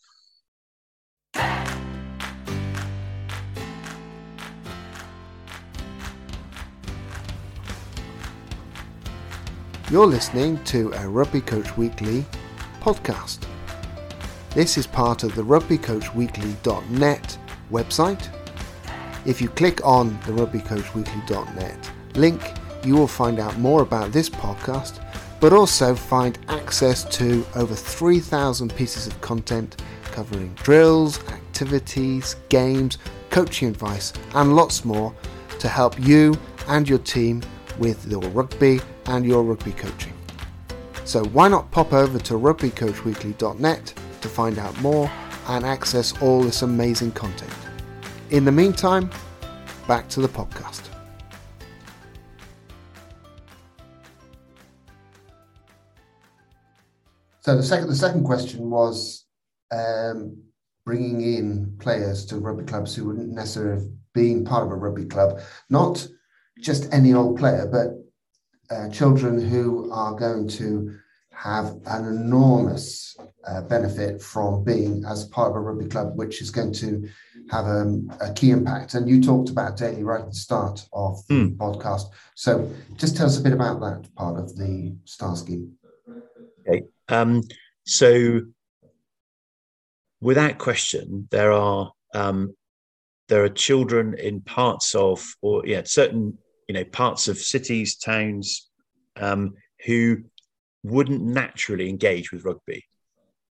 You're 9.91 10.07
listening 10.07 10.63
to 10.65 10.93
a 10.93 11.09
Rugby 11.09 11.41
Coach 11.41 11.75
Weekly 11.79 12.27
podcast. 12.81 13.47
This 14.51 14.77
is 14.77 14.87
part 14.87 15.23
of 15.25 15.35
the 15.35 15.43
rugbycoachweekly.net 15.43 17.39
website. 17.71 18.29
If 19.25 19.41
you 19.41 19.49
click 19.49 19.85
on 19.87 20.11
the 20.27 20.33
rugbycoachweekly.net 20.33 21.91
link, 22.17 22.43
you 22.85 22.95
will 22.95 23.09
find 23.09 23.39
out 23.39 23.59
more 23.59 23.83
about 23.83 24.13
this 24.13 24.29
podcast, 24.29 25.05
but 25.41 25.53
also 25.53 25.95
find 25.95 26.39
access 26.49 27.05
to 27.17 27.47
over 27.55 27.75
3,000 27.75 28.75
pieces 28.75 29.07
of 29.07 29.21
content 29.21 29.81
covering 30.05 30.53
drills, 30.55 31.19
activities, 31.29 32.37
games, 32.49 32.99
coaching 33.31 33.69
advice, 33.69 34.13
and 34.35 34.57
lots 34.57 34.85
more 34.85 35.15
to 35.59 35.69
help 35.69 35.99
you 36.01 36.35
and 36.69 36.89
your 36.89 36.99
team 36.99 37.43
with 37.79 38.07
your 38.07 38.23
rugby 38.31 38.81
and 39.07 39.25
your 39.25 39.43
rugby 39.43 39.73
coaching. 39.73 40.15
So 41.05 41.25
why 41.27 41.49
not 41.49 41.71
pop 41.71 41.93
over 41.93 42.19
to 42.19 42.35
rugbycoachweekly.net 42.35 43.95
to 44.21 44.29
find 44.29 44.59
out 44.59 44.79
more 44.81 45.11
and 45.49 45.65
access 45.65 46.21
all 46.21 46.43
this 46.43 46.63
amazing 46.63 47.13
content. 47.13 47.53
In 48.31 48.45
the 48.45 48.53
meantime, 48.53 49.11
back 49.87 50.09
to 50.11 50.21
the 50.21 50.29
podcast. 50.29 50.98
So 57.49 57.57
the 57.57 57.63
second 57.63 57.89
the 57.89 57.95
second 57.95 58.25
question 58.25 58.69
was 58.69 59.25
um, 59.71 60.37
bringing 60.85 61.23
in 61.23 61.79
players 61.79 62.27
to 62.27 62.37
rugby 62.37 62.65
clubs 62.65 62.95
who 62.95 63.07
wouldn't 63.07 63.33
necessarily 63.33 63.81
have 63.81 63.91
been 64.13 64.45
part 64.45 64.67
of 64.67 64.71
a 64.71 64.75
rugby 64.75 65.07
club, 65.07 65.41
not 65.71 66.07
just 66.61 66.93
any 66.93 67.15
old 67.15 67.39
player, 67.39 67.67
but 67.67 68.77
uh, 68.77 68.91
children 68.91 69.41
who 69.41 69.91
are 69.91 70.15
going 70.15 70.47
to 70.49 70.99
have 71.33 71.79
an 71.87 72.05
enormous 72.05 73.17
uh, 73.47 73.63
benefit 73.63 74.21
from 74.21 74.63
being 74.63 75.03
as 75.07 75.25
part 75.29 75.49
of 75.49 75.57
a 75.57 75.61
rugby 75.61 75.87
club, 75.87 76.19
which 76.19 76.43
is 76.43 76.51
going 76.51 76.75
to 76.75 77.09
have 77.51 77.65
a, 77.65 77.99
a 78.21 78.35
key 78.35 78.51
impact. 78.51 78.93
And 78.93 79.09
you 79.09 79.23
talked 79.23 79.49
about 79.49 79.79
Daly 79.79 80.05
right 80.05 80.21
at 80.21 80.29
the 80.29 80.35
start 80.35 80.87
of 80.93 81.27
the 81.29 81.35
mm. 81.35 81.57
podcast. 81.57 82.11
So 82.35 82.71
just 82.97 83.17
tell 83.17 83.25
us 83.25 83.39
a 83.39 83.43
bit 83.43 83.55
about 83.55 83.81
that 83.81 84.15
part 84.17 84.39
of 84.39 84.55
the 84.55 84.95
STAR 85.07 85.35
scheme. 85.35 85.78
Um, 87.09 87.43
so 87.85 88.41
without 90.21 90.59
question, 90.59 91.29
there 91.31 91.53
are 91.53 91.93
um, 92.15 92.55
there 93.29 93.45
are 93.45 93.49
children 93.49 94.15
in 94.19 94.41
parts 94.41 94.95
of 94.95 95.25
or 95.43 95.67
yeah 95.67 95.83
certain 95.85 96.39
you 96.69 96.75
know 96.75 96.85
parts 96.85 97.29
of 97.29 97.39
cities, 97.39 97.97
towns 97.97 98.69
um, 99.17 99.55
who 99.87 100.19
wouldn't 100.83 101.23
naturally 101.23 101.89
engage 101.89 102.33
with 102.33 102.45
rugby. 102.45 102.85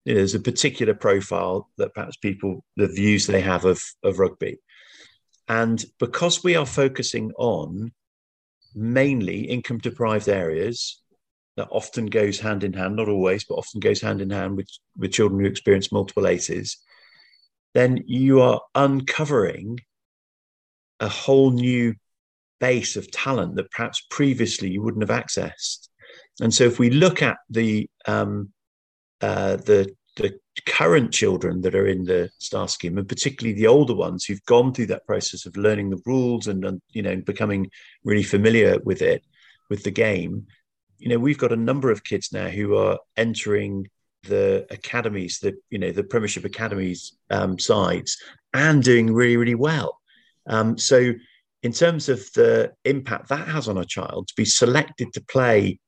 You 0.05 0.15
know, 0.15 0.19
there's 0.19 0.35
a 0.35 0.41
particular 0.41 0.95
profile 0.95 1.69
that 1.79 1.95
perhaps 1.95 2.17
people, 2.17 2.65
the 2.77 2.87
views 2.87 3.27
they 3.27 3.41
have 3.41 3.65
of, 3.65 3.83
of 4.05 4.19
rugby. 4.19 4.59
And 5.49 5.85
because 5.99 6.45
we 6.45 6.57
are 6.57 6.67
focusing 6.67 7.33
on 7.37 7.93
mainly 8.75 9.41
income 9.43 9.79
deprived 9.79 10.29
areas, 10.29 11.03
that 11.57 11.69
often 11.71 12.07
goes 12.07 12.39
hand 12.39 12.65
in 12.65 12.73
hand, 12.73 12.97
not 12.97 13.09
always, 13.09 13.45
but 13.45 13.57
often 13.57 13.81
goes 13.81 14.01
hand 14.01 14.21
in 14.21 14.31
hand 14.31 14.57
with, 14.57 14.69
with 14.97 15.13
children 15.13 15.41
who 15.41 15.47
experience 15.47 15.91
multiple 15.91 16.27
ACEs, 16.27 16.79
then 17.75 18.03
you 18.07 18.41
are 18.41 18.61
uncovering 18.75 19.79
a 21.01 21.09
whole 21.09 21.51
new 21.51 21.95
base 22.61 22.97
of 22.97 23.11
talent 23.11 23.57
that 23.57 23.71
perhaps 23.71 24.05
previously 24.11 24.71
you 24.71 24.83
wouldn't 24.83 25.09
have 25.09 25.25
accessed. 25.25 25.89
And 26.41 26.53
so, 26.53 26.65
if 26.65 26.79
we 26.79 26.91
look 26.91 27.23
at 27.23 27.37
the 27.51 27.89
um, 28.07 28.53
uh, 29.21 29.57
the 29.57 29.95
the 30.17 30.39
current 30.67 31.13
children 31.13 31.61
that 31.63 31.75
are 31.75 31.87
in 31.87 32.05
the 32.05 32.31
star 32.39 32.69
scheme, 32.69 32.97
and 32.99 33.09
particularly 33.09 33.55
the 33.55 33.67
older 33.67 33.95
ones 33.95 34.25
who've 34.25 34.45
gone 34.47 34.73
through 34.73 34.87
that 34.87 35.07
process 35.07 35.45
of 35.45 35.57
learning 35.57 35.91
the 35.91 36.01
rules 36.07 36.47
and, 36.47 36.65
and 36.65 36.81
you 36.91 37.03
know 37.03 37.17
becoming 37.17 37.71
really 38.05 38.23
familiar 38.23 38.79
with 38.81 39.03
it, 39.03 39.23
with 39.69 39.83
the 39.83 39.91
game, 39.91 40.47
you 40.99 41.09
know, 41.09 41.19
we've 41.19 41.39
got 41.39 41.53
a 41.53 41.57
number 41.57 41.91
of 41.91 42.05
kids 42.05 42.33
now 42.33 42.49
who 42.49 42.77
are 42.77 42.99
entering 43.17 43.89
the 44.25 44.67
academies, 44.71 45.39
the 45.39 45.55
you 45.71 45.79
know 45.79 45.93
the 45.93 46.05
Premiership 46.05 46.45
academies 46.45 47.17
um, 47.31 47.59
sides, 47.59 48.17
and 48.53 48.83
doing 48.83 49.13
really 49.13 49.37
really 49.37 49.55
well. 49.55 50.01
Um, 50.49 50.79
so, 50.79 51.13
in 51.63 51.73
terms 51.73 52.09
of 52.09 52.21
the 52.35 52.73
impact 52.85 53.29
that 53.29 53.49
has 53.49 53.69
on 53.69 53.79
a 53.79 53.85
child 53.85 54.29
to 54.29 54.35
be 54.37 54.45
selected 54.45 55.13
to 55.13 55.21
play 55.25 55.79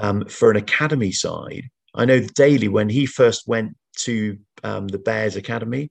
um, 0.00 0.24
for 0.26 0.50
an 0.50 0.56
academy 0.56 1.12
side. 1.12 1.64
I 1.94 2.04
know 2.04 2.20
Daly 2.20 2.68
when 2.68 2.88
he 2.88 3.06
first 3.06 3.46
went 3.46 3.76
to 3.98 4.38
um, 4.62 4.88
the 4.88 4.98
Bears 4.98 5.36
Academy, 5.36 5.90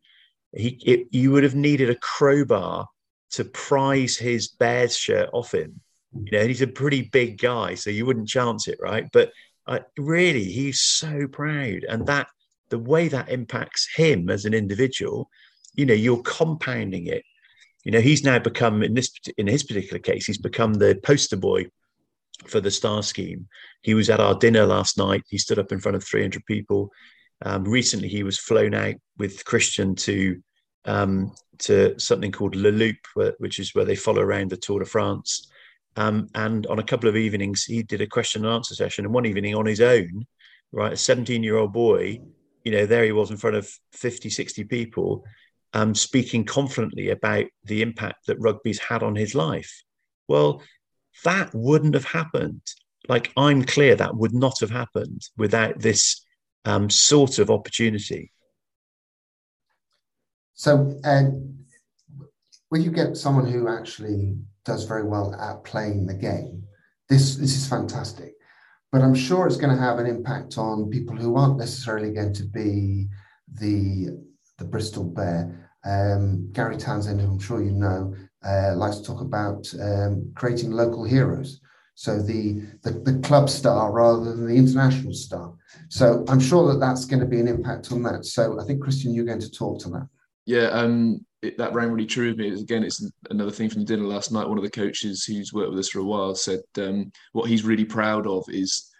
he 0.55 0.79
it, 0.85 1.07
you 1.11 1.31
would 1.31 1.43
have 1.43 1.55
needed 1.55 1.89
a 1.89 1.95
crowbar 1.95 2.87
to 3.31 3.45
prise 3.45 4.17
his 4.17 4.47
Bears 4.47 4.97
shirt 4.97 5.29
off 5.33 5.53
him. 5.53 5.81
You 6.13 6.31
know, 6.31 6.47
he's 6.47 6.61
a 6.61 6.67
pretty 6.67 7.03
big 7.03 7.39
guy, 7.39 7.75
so 7.75 7.89
you 7.89 8.05
wouldn't 8.05 8.27
chance 8.27 8.67
it, 8.67 8.79
right? 8.81 9.07
But 9.11 9.31
uh, 9.67 9.79
really, 9.97 10.43
he's 10.43 10.81
so 10.81 11.27
proud, 11.27 11.83
and 11.87 12.05
that 12.07 12.27
the 12.69 12.79
way 12.79 13.07
that 13.07 13.29
impacts 13.29 13.87
him 13.95 14.29
as 14.29 14.45
an 14.45 14.53
individual, 14.53 15.29
you 15.75 15.85
know, 15.85 15.93
you're 15.93 16.21
compounding 16.23 17.07
it. 17.07 17.23
You 17.83 17.91
know, 17.91 18.01
he's 18.01 18.23
now 18.23 18.39
become 18.39 18.83
in 18.83 18.93
this 18.93 19.11
in 19.37 19.47
his 19.47 19.63
particular 19.63 19.99
case, 19.99 20.25
he's 20.25 20.37
become 20.37 20.73
the 20.73 20.99
poster 21.03 21.37
boy 21.37 21.67
for 22.47 22.59
the 22.59 22.71
star 22.71 23.03
scheme. 23.03 23.47
He 23.81 23.93
was 23.93 24.09
at 24.09 24.19
our 24.19 24.35
dinner 24.35 24.65
last 24.65 24.97
night. 24.97 25.23
He 25.29 25.37
stood 25.37 25.59
up 25.59 25.71
in 25.71 25.79
front 25.79 25.95
of 25.95 26.03
300 26.03 26.45
people. 26.45 26.91
Um, 27.45 27.63
recently, 27.63 28.07
he 28.07 28.23
was 28.23 28.37
flown 28.37 28.73
out 28.73 28.95
with 29.17 29.45
Christian 29.45 29.95
to 29.95 30.41
um, 30.85 31.33
to 31.59 31.97
something 31.99 32.31
called 32.31 32.55
Le 32.55 32.69
Loop, 32.69 32.97
which 33.37 33.59
is 33.59 33.75
where 33.75 33.85
they 33.85 33.95
follow 33.95 34.21
around 34.21 34.49
the 34.49 34.57
Tour 34.57 34.79
de 34.79 34.85
France. 34.85 35.48
Um, 35.99 36.29
and 36.33 36.65
on 36.67 36.79
a 36.79 36.83
couple 36.83 37.09
of 37.09 37.17
evenings, 37.17 37.65
he 37.65 37.83
did 37.83 37.99
a 37.99 38.07
question 38.07 38.45
and 38.45 38.53
answer 38.53 38.73
session. 38.73 39.03
And 39.03 39.13
one 39.13 39.25
evening 39.25 39.53
on 39.53 39.65
his 39.65 39.81
own, 39.81 40.25
right, 40.71 40.93
a 40.93 40.97
17 40.97 41.43
year 41.43 41.57
old 41.57 41.73
boy, 41.73 42.21
you 42.63 42.71
know, 42.71 42.85
there 42.85 43.03
he 43.03 43.11
was 43.11 43.31
in 43.31 43.37
front 43.37 43.57
of 43.57 43.69
50, 43.91 44.29
60 44.29 44.63
people, 44.63 45.25
um, 45.73 45.93
speaking 45.93 46.45
confidently 46.45 47.09
about 47.09 47.47
the 47.65 47.81
impact 47.81 48.27
that 48.27 48.39
rugby's 48.39 48.79
had 48.79 49.03
on 49.03 49.13
his 49.13 49.35
life. 49.35 49.83
Well, 50.29 50.63
that 51.25 51.53
wouldn't 51.53 51.95
have 51.95 52.05
happened. 52.05 52.61
Like 53.09 53.33
I'm 53.35 53.65
clear 53.65 53.95
that 53.95 54.15
would 54.15 54.33
not 54.33 54.61
have 54.61 54.71
happened 54.71 55.23
without 55.35 55.81
this 55.81 56.25
um, 56.63 56.89
sort 56.89 57.39
of 57.39 57.51
opportunity. 57.51 58.31
So, 60.53 60.97
and 61.03 61.65
when 62.69 62.83
you 62.83 62.91
get 62.91 63.17
someone 63.17 63.51
who 63.51 63.67
actually 63.67 64.37
does 64.69 64.83
very 64.85 65.03
well 65.03 65.33
at 65.35 65.63
playing 65.63 66.05
the 66.05 66.13
game, 66.13 66.63
this 67.09 67.35
this 67.35 67.55
is 67.57 67.67
fantastic. 67.67 68.33
But 68.91 69.01
I'm 69.01 69.15
sure 69.15 69.45
it's 69.45 69.57
going 69.57 69.75
to 69.75 69.81
have 69.87 69.99
an 69.99 70.05
impact 70.05 70.57
on 70.57 70.89
people 70.89 71.15
who 71.15 71.35
aren't 71.35 71.57
necessarily 71.57 72.11
going 72.11 72.33
to 72.33 72.43
be 72.43 73.07
the 73.61 73.73
the 74.59 74.65
Bristol 74.65 75.03
Bear. 75.03 75.39
Um, 75.85 76.51
Gary 76.51 76.77
Townsend, 76.77 77.21
I'm 77.21 77.39
sure 77.39 77.63
you 77.63 77.71
know, 77.71 78.13
uh, 78.45 78.75
likes 78.75 78.97
to 78.97 79.05
talk 79.05 79.21
about 79.21 79.61
um, 79.81 80.31
creating 80.35 80.71
local 80.71 81.03
heroes. 81.03 81.61
So 81.95 82.21
the, 82.21 82.61
the, 82.83 82.91
the 82.91 83.19
club 83.19 83.49
star 83.49 83.91
rather 83.91 84.23
than 84.23 84.47
the 84.47 84.55
international 84.55 85.13
star. 85.13 85.53
So 85.89 86.23
I'm 86.29 86.39
sure 86.39 86.71
that 86.71 86.79
that's 86.79 87.05
going 87.05 87.19
to 87.19 87.25
be 87.25 87.39
an 87.39 87.47
impact 87.47 87.91
on 87.91 88.03
that. 88.03 88.25
So 88.25 88.59
I 88.59 88.63
think 88.65 88.81
Christian, 88.81 89.13
you're 89.13 89.25
going 89.25 89.41
to 89.41 89.51
talk 89.51 89.81
to 89.81 89.89
that. 89.89 90.07
Yeah, 90.45 90.67
um, 90.81 91.25
it, 91.41 91.57
that 91.57 91.73
rang 91.73 91.91
really 91.91 92.05
true 92.05 92.29
with 92.29 92.37
me. 92.37 92.49
Again, 92.49 92.83
it's 92.83 93.05
another 93.29 93.51
thing 93.51 93.69
from 93.69 93.81
the 93.81 93.85
dinner 93.85 94.03
last 94.03 94.31
night. 94.31 94.47
One 94.47 94.57
of 94.57 94.63
the 94.63 94.69
coaches 94.69 95.23
who's 95.23 95.53
worked 95.53 95.71
with 95.71 95.79
us 95.79 95.89
for 95.89 95.99
a 95.99 96.03
while 96.03 96.35
said 96.35 96.59
um, 96.77 97.11
what 97.31 97.49
he's 97.49 97.63
really 97.63 97.85
proud 97.85 98.27
of 98.27 98.43
is 98.49 98.91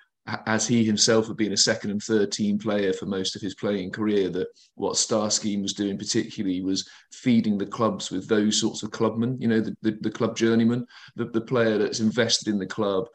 as 0.45 0.67
he 0.67 0.83
himself 0.83 1.27
had 1.27 1.37
been 1.37 1.53
a 1.53 1.57
second 1.57 1.91
and 1.91 2.01
third 2.01 2.31
team 2.31 2.57
player 2.57 2.93
for 2.93 3.05
most 3.05 3.35
of 3.35 3.41
his 3.41 3.55
playing 3.55 3.91
career, 3.91 4.29
that 4.29 4.47
what 4.75 4.97
Star 4.97 5.31
Scheme 5.31 5.61
was 5.61 5.73
doing 5.73 5.97
particularly 5.97 6.61
was 6.61 6.87
feeding 7.11 7.57
the 7.57 7.65
clubs 7.65 8.11
with 8.11 8.27
those 8.27 8.59
sorts 8.59 8.83
of 8.83 8.91
clubmen, 8.91 9.37
you 9.39 9.47
know, 9.47 9.59
the, 9.59 9.75
the, 9.81 9.97
the 10.01 10.11
club 10.11 10.35
journeyman, 10.35 10.85
the, 11.15 11.25
the 11.25 11.41
player 11.41 11.77
that's 11.77 11.99
invested 11.99 12.47
in 12.47 12.59
the 12.59 12.65
club, 12.65 13.07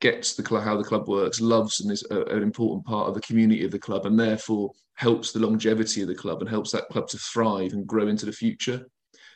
gets 0.00 0.34
the 0.34 0.42
club 0.42 0.64
how 0.64 0.76
the 0.76 0.84
club 0.84 1.08
works, 1.08 1.40
loves 1.40 1.80
and 1.80 1.90
is 1.90 2.04
a, 2.10 2.22
an 2.24 2.42
important 2.42 2.84
part 2.84 3.08
of 3.08 3.14
the 3.14 3.20
community 3.20 3.64
of 3.64 3.70
the 3.70 3.78
club, 3.78 4.06
and 4.06 4.18
therefore 4.18 4.72
helps 4.94 5.32
the 5.32 5.38
longevity 5.38 6.02
of 6.02 6.08
the 6.08 6.14
club 6.14 6.40
and 6.40 6.48
helps 6.48 6.70
that 6.72 6.88
club 6.88 7.08
to 7.08 7.18
thrive 7.18 7.72
and 7.72 7.86
grow 7.86 8.08
into 8.08 8.26
the 8.26 8.32
future. 8.32 8.86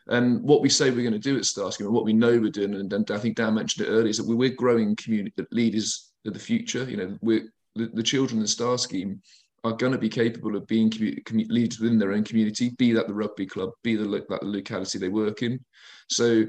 And 0.09 0.43
what 0.43 0.63
we 0.63 0.69
say 0.69 0.91
we're 0.91 1.09
going 1.09 1.13
to 1.13 1.19
do 1.19 1.37
at 1.37 1.45
Star 1.45 1.71
Scheme 1.71 1.87
and 1.87 1.95
what 1.95 2.05
we 2.05 2.13
know 2.13 2.39
we're 2.39 2.51
doing, 2.51 2.75
and, 2.75 2.93
and 2.93 3.11
I 3.11 3.19
think 3.19 3.37
Dan 3.37 3.55
mentioned 3.55 3.87
it 3.87 3.91
earlier, 3.91 4.09
is 4.09 4.19
that 4.19 4.27
we're 4.27 4.51
growing 4.51 4.97
community 4.97 5.45
leaders 5.53 6.11
of 6.27 6.35
the 6.35 6.41
future. 6.41 6.85
You 6.85 6.97
know, 6.97 7.19
we're 7.23 7.53
the, 7.75 7.87
the 7.95 8.03
children 8.03 8.39
in 8.39 8.43
the 8.43 8.49
Star 8.49 8.79
Scheme 8.79 9.23
are 9.65 9.73
going 9.73 9.93
to 9.93 9.99
be 9.99 10.09
capable 10.09 10.57
of 10.57 10.67
being 10.67 10.91
commu- 10.91 11.49
leaders 11.49 11.79
within 11.79 11.99
their 11.99 12.13
own 12.13 12.25
community, 12.25 12.71
be 12.79 12.93
that 12.93 13.07
the 13.07 13.15
rugby 13.15 13.47
club, 13.47 13.71
be 13.85 13.95
the, 13.95 14.05
that 14.05 14.41
the 14.41 14.47
locality 14.47 14.99
they 14.99 15.09
work 15.09 15.43
in. 15.43 15.61
So, 16.09 16.45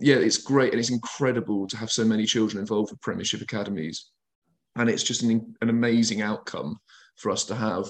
yeah, 0.00 0.16
it's 0.16 0.38
great 0.38 0.72
and 0.72 0.80
it's 0.80 0.90
incredible 0.90 1.66
to 1.68 1.76
have 1.76 1.90
so 1.90 2.04
many 2.04 2.24
children 2.24 2.60
involved 2.60 2.90
with 2.90 3.00
Premiership 3.00 3.40
academies, 3.40 4.10
and 4.76 4.88
it's 4.88 5.02
just 5.02 5.22
an, 5.22 5.54
an 5.60 5.70
amazing 5.70 6.22
outcome 6.22 6.78
for 7.16 7.30
us 7.30 7.44
to 7.46 7.54
have. 7.54 7.86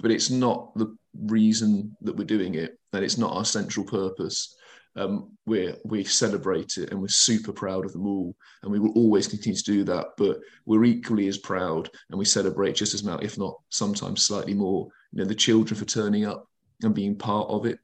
But 0.00 0.12
it's 0.12 0.30
not 0.30 0.76
the 0.76 0.96
reason 1.14 1.96
that 2.02 2.16
we're 2.16 2.24
doing 2.24 2.54
it, 2.54 2.78
and 2.92 3.04
it's 3.04 3.18
not 3.18 3.32
our 3.32 3.44
central 3.44 3.84
purpose 3.84 4.54
um, 4.98 5.36
we 5.46 5.72
we 5.84 6.04
celebrate 6.04 6.76
it 6.76 6.90
and 6.90 7.00
we're 7.00 7.08
super 7.08 7.52
proud 7.52 7.84
of 7.84 7.92
them 7.92 8.06
all 8.06 8.34
and 8.62 8.72
we 8.72 8.78
will 8.78 8.92
always 8.92 9.28
continue 9.28 9.56
to 9.56 9.62
do 9.62 9.84
that 9.84 10.08
but 10.16 10.38
we're 10.66 10.84
equally 10.84 11.28
as 11.28 11.38
proud 11.38 11.88
and 12.10 12.18
we 12.18 12.24
celebrate 12.24 12.74
just 12.74 12.94
as 12.94 13.04
much 13.04 13.22
if 13.22 13.38
not 13.38 13.54
sometimes 13.68 14.24
slightly 14.24 14.54
more 14.54 14.88
you 15.12 15.18
know 15.18 15.24
the 15.24 15.34
children 15.34 15.78
for 15.78 15.84
turning 15.84 16.24
up 16.24 16.46
and 16.82 16.94
being 16.94 17.16
part 17.16 17.48
of 17.48 17.64
it 17.64 17.78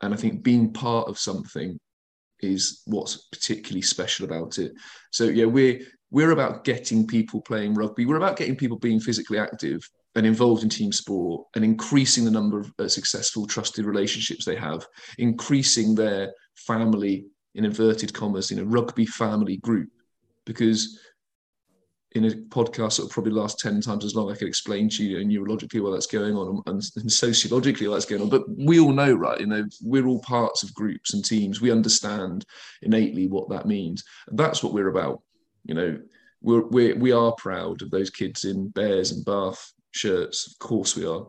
and 0.00 0.12
I 0.12 0.16
think 0.16 0.42
being 0.42 0.72
part 0.72 1.08
of 1.08 1.18
something 1.18 1.78
is 2.40 2.82
what's 2.86 3.28
particularly 3.28 3.82
special 3.82 4.24
about 4.24 4.58
it. 4.58 4.72
So 5.10 5.24
yeah, 5.24 5.46
we're 5.46 5.80
we're 6.10 6.30
about 6.30 6.64
getting 6.64 7.06
people 7.06 7.40
playing 7.42 7.74
rugby. 7.74 8.06
We're 8.06 8.16
about 8.16 8.38
getting 8.38 8.56
people 8.56 8.78
being 8.78 9.00
physically 9.00 9.38
active 9.38 9.80
and 10.14 10.26
involved 10.26 10.62
in 10.62 10.68
team 10.68 10.90
sport 10.90 11.46
and 11.54 11.64
increasing 11.64 12.24
the 12.24 12.30
number 12.30 12.58
of 12.58 12.72
uh, 12.78 12.88
successful, 12.88 13.46
trusted 13.46 13.84
relationships 13.84 14.44
they 14.44 14.56
have, 14.56 14.86
increasing 15.18 15.94
their 15.94 16.32
family 16.56 17.26
in 17.54 17.64
inverted 17.64 18.14
commas, 18.14 18.50
in 18.50 18.58
a 18.58 18.64
rugby 18.64 19.04
family 19.04 19.58
group. 19.58 19.90
Because 20.46 20.98
in 22.12 22.24
a 22.24 22.30
podcast 22.30 22.96
that 22.96 23.02
will 23.02 23.10
probably 23.10 23.32
last 23.32 23.58
10 23.58 23.82
times 23.82 24.04
as 24.04 24.14
long, 24.14 24.30
I 24.30 24.34
could 24.34 24.48
explain 24.48 24.88
to 24.90 25.04
you 25.04 25.18
neurologically 25.18 25.82
what 25.82 25.90
that's 25.90 26.06
going 26.06 26.34
on 26.34 26.62
and, 26.66 26.82
and 26.96 27.12
sociologically 27.12 27.86
what 27.86 27.94
that's 27.94 28.06
going 28.06 28.22
on. 28.22 28.30
But 28.30 28.44
we 28.48 28.80
all 28.80 28.92
know, 28.92 29.12
right? 29.12 29.38
You 29.38 29.46
know, 29.46 29.66
we're 29.82 30.06
all 30.06 30.20
parts 30.20 30.62
of 30.62 30.72
groups 30.74 31.12
and 31.12 31.24
teams. 31.24 31.60
We 31.60 31.70
understand 31.70 32.46
innately 32.82 33.28
what 33.28 33.50
that 33.50 33.66
means. 33.66 34.04
And 34.28 34.38
that's 34.38 34.62
what 34.62 34.72
we're 34.72 34.88
about. 34.88 35.22
You 35.64 35.74
know, 35.74 36.00
we're, 36.40 36.66
we're, 36.68 36.96
we 36.96 37.12
are 37.12 37.32
proud 37.32 37.82
of 37.82 37.90
those 37.90 38.10
kids 38.10 38.46
in 38.46 38.68
Bears 38.68 39.12
and 39.12 39.24
Bath 39.24 39.72
shirts. 39.90 40.46
Of 40.46 40.58
course 40.66 40.96
we 40.96 41.04
are. 41.04 41.26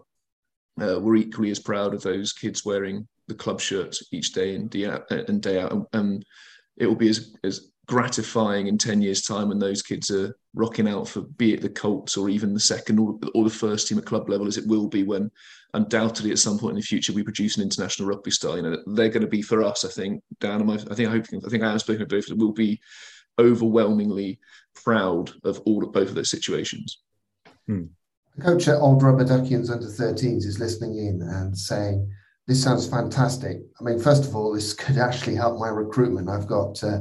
Uh, 0.82 1.00
we're 1.02 1.18
equally 1.18 1.52
as 1.52 1.60
proud 1.60 1.94
of 1.94 2.02
those 2.02 2.32
kids 2.32 2.64
wearing 2.64 3.06
the 3.28 3.36
club 3.36 3.60
shirts 3.60 4.08
each 4.14 4.32
day 4.32 4.56
and 4.56 4.70
day 4.70 4.86
out. 4.86 5.12
And, 5.12 5.42
day 5.42 5.60
out. 5.60 5.90
and 5.92 6.26
it 6.78 6.86
will 6.86 6.96
be 6.96 7.10
as, 7.10 7.36
as 7.44 7.70
gratifying 7.90 8.68
in 8.68 8.78
10 8.78 9.02
years 9.02 9.24
time 9.24 9.50
when 9.50 9.58
those 9.58 9.82
kids 9.82 10.12
are 10.12 10.38
rocking 10.54 10.88
out 10.88 11.08
for 11.08 11.22
be 11.22 11.56
it 11.56 11.62
the 11.62 11.70
colts 11.70 12.18
or 12.18 12.30
even 12.30 12.54
the 12.54 12.60
second 12.60 13.00
or, 13.00 13.18
or, 13.34 13.44
the 13.44 13.50
first 13.50 13.88
team 13.88 13.98
at 13.98 14.06
club 14.06 14.30
level 14.30 14.46
as 14.46 14.58
it 14.58 14.68
will 14.68 14.88
be 14.88 15.02
when 15.02 15.32
undoubtedly 15.74 16.30
at 16.30 16.38
some 16.38 16.60
point 16.60 16.74
in 16.74 16.76
the 16.76 16.84
future 16.84 17.14
we 17.14 17.24
produce 17.24 17.58
an 17.58 17.64
international 17.64 18.08
rugby 18.08 18.30
star 18.30 18.58
you 18.58 18.62
know 18.62 18.78
they're 18.94 19.10
going 19.10 19.24
to 19.24 19.28
be 19.28 19.42
for 19.42 19.64
us 19.64 19.86
i 19.86 19.88
think 19.88 20.22
dan 20.40 20.70
i 20.70 20.78
think 20.94 21.10
i 21.10 21.12
hope 21.12 21.26
i 21.44 21.50
think 21.50 21.64
i 21.64 21.72
am 21.72 21.80
speaking 21.80 22.04
of 22.04 22.08
both 22.08 22.30
will 22.30 22.54
be 22.54 22.80
overwhelmingly 23.40 24.38
proud 24.76 25.32
of 25.44 25.60
all 25.66 25.84
of 25.84 25.92
both 25.92 26.10
of 26.10 26.16
those 26.16 26.30
situations. 26.30 27.00
Hmm. 27.66 27.86
the 28.36 28.44
coach 28.44 28.68
at 28.68 28.80
old 28.80 29.02
rubber 29.02 29.26
duckians 29.26 29.72
under 29.72 29.88
13s 29.88 30.46
is 30.46 30.60
listening 30.60 30.98
in 30.98 31.22
and 31.24 31.58
saying 31.58 32.08
this 32.48 32.64
sounds 32.64 32.88
fantastic. 32.88 33.58
I 33.80 33.84
mean 33.84 34.00
first 34.00 34.26
of 34.26 34.36
all 34.36 34.54
this 34.54 34.74
could 34.74 35.00
actually 35.00 35.36
help 35.36 35.60
my 35.60 35.70
recruitment. 35.70 36.30
I've 36.30 36.48
got 36.48 36.84
uh, 36.84 37.00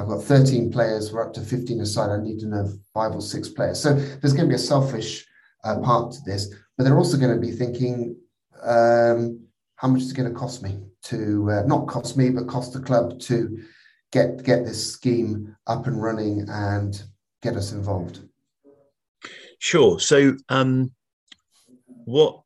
I've 0.00 0.08
got 0.08 0.22
13 0.22 0.72
players. 0.72 1.12
We're 1.12 1.26
up 1.26 1.34
to 1.34 1.42
15 1.42 1.80
aside. 1.80 2.10
I 2.10 2.22
need 2.22 2.40
to 2.40 2.46
know 2.46 2.72
five 2.94 3.12
or 3.12 3.20
six 3.20 3.48
players. 3.48 3.80
So 3.80 3.94
there's 3.94 4.32
going 4.32 4.46
to 4.46 4.48
be 4.48 4.54
a 4.54 4.58
selfish 4.58 5.26
uh, 5.62 5.78
part 5.80 6.12
to 6.12 6.20
this, 6.24 6.54
but 6.76 6.84
they're 6.84 6.96
also 6.96 7.18
going 7.18 7.34
to 7.34 7.40
be 7.40 7.52
thinking, 7.52 8.16
um, 8.62 9.40
how 9.76 9.88
much 9.88 10.02
is 10.02 10.10
it 10.10 10.16
going 10.16 10.32
to 10.32 10.38
cost 10.38 10.62
me 10.62 10.80
to 11.02 11.50
uh, 11.50 11.62
not 11.66 11.86
cost 11.86 12.16
me, 12.16 12.30
but 12.30 12.48
cost 12.48 12.72
the 12.72 12.80
club 12.80 13.20
to 13.20 13.58
get 14.10 14.42
get 14.42 14.64
this 14.64 14.92
scheme 14.92 15.56
up 15.66 15.86
and 15.86 16.02
running 16.02 16.46
and 16.48 17.02
get 17.42 17.56
us 17.56 17.72
involved. 17.72 18.20
Sure. 19.58 19.98
So 20.00 20.36
um, 20.48 20.92
what 22.04 22.40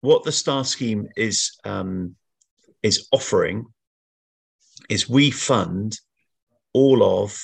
what 0.00 0.24
the 0.24 0.32
star 0.32 0.64
scheme 0.64 1.08
is 1.16 1.58
um, 1.64 2.16
is 2.82 3.08
offering 3.12 3.66
is 4.88 5.08
we 5.08 5.30
fund 5.30 5.98
all 6.72 7.22
of 7.22 7.38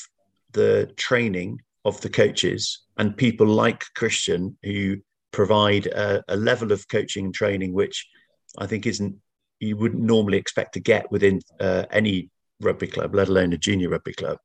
the 0.53 0.91
training 0.97 1.61
of 1.85 2.01
the 2.01 2.09
coaches 2.09 2.81
and 2.97 3.17
people 3.17 3.47
like 3.47 3.85
Christian 3.95 4.57
who 4.63 4.97
provide 5.33 5.87
a, 5.87 6.23
a, 6.29 6.37
level 6.37 6.73
of 6.73 6.89
coaching 6.89 7.27
and 7.27 7.35
training 7.35 7.73
which 7.73 8.09
I 8.57 8.67
think 8.67 8.87
isn't 8.87 9.17
you 9.61 9.77
wouldn't 9.77 10.03
normally 10.03 10.39
expect 10.39 10.75
to 10.75 10.81
get 10.81 11.11
within 11.11 11.41
uh, 11.61 11.85
any 11.91 12.31
rugby 12.61 12.87
club, 12.87 13.15
let 13.15 13.29
alone 13.29 13.53
a 13.53 13.59
junior 13.59 13.91
rugby 13.91 14.13
club. 14.15 14.39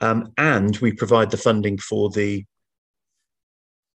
Um, 0.00 0.32
and 0.36 0.76
we 0.78 0.92
provide 0.92 1.30
the 1.30 1.36
funding 1.36 1.78
for 1.78 2.10
the 2.10 2.44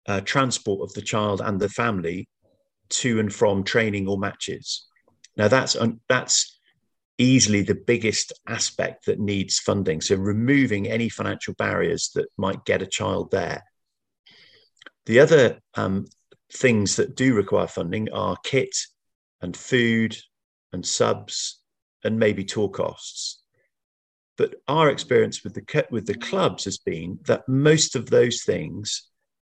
uh, 0.08 0.22
transport 0.22 0.82
of 0.82 0.94
the 0.94 1.02
child 1.02 1.42
and 1.42 1.60
the 1.60 1.70
family 1.70 2.28
to 2.90 3.20
and 3.20 3.34
from 3.34 3.64
training 3.64 4.08
or 4.08 4.18
matches. 4.18 4.88
Now 5.38 5.48
that's 5.48 5.78
that's 6.08 6.59
easily 7.20 7.62
the 7.62 7.76
biggest 7.76 8.34
aspect 8.48 9.06
that 9.06 9.20
needs 9.20 9.60
funding. 9.60 10.02
So, 10.02 10.16
removing 10.16 10.88
any 10.88 11.10
financial 11.10 11.54
barriers 11.54 12.10
that 12.16 12.28
might 12.38 12.66
get 12.66 12.82
a 12.82 12.88
child 12.88 13.30
there. 13.32 13.64
The 15.06 15.20
other 15.20 15.60
um, 15.76 16.06
things 16.52 16.96
that 16.96 17.16
do 17.16 17.36
require 17.36 17.68
funding 17.68 18.12
are 18.12 18.38
kit 18.44 18.76
and 19.42 19.56
food 19.56 20.18
and 20.74 20.86
subs 20.86 21.60
and 22.04 22.18
maybe 22.18 22.44
tour 22.44 22.70
costs. 22.70 23.42
But 24.38 24.56
our 24.68 24.90
experience 24.90 25.44
with 25.44 25.54
the 25.54 25.86
with 25.92 26.08
the 26.08 26.14
clubs 26.14 26.64
has 26.64 26.78
been 26.78 27.20
that 27.26 27.48
most 27.48 27.96
of 27.96 28.10
those 28.10 28.44
things 28.44 29.04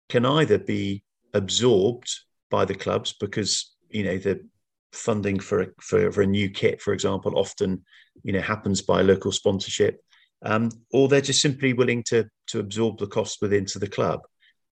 can 0.09 0.25
either 0.25 0.57
be 0.57 1.03
absorbed 1.33 2.09
by 2.51 2.65
the 2.65 2.75
clubs 2.75 3.13
because 3.19 3.73
you 3.89 4.03
know 4.03 4.17
the 4.17 4.45
funding 4.93 5.39
for 5.39 5.61
a, 5.61 5.67
for, 5.81 6.11
for 6.11 6.21
a 6.21 6.27
new 6.27 6.49
kit, 6.49 6.81
for 6.81 6.93
example, 6.93 7.37
often 7.37 7.83
you 8.23 8.31
know 8.31 8.41
happens 8.41 8.81
by 8.81 9.01
local 9.01 9.31
sponsorship, 9.31 10.01
um, 10.43 10.69
or 10.91 11.07
they're 11.07 11.21
just 11.21 11.41
simply 11.41 11.73
willing 11.73 12.03
to 12.03 12.25
to 12.47 12.59
absorb 12.59 12.99
the 12.99 13.07
cost 13.07 13.39
within 13.41 13.65
to 13.65 13.79
the 13.79 13.87
club. 13.87 14.21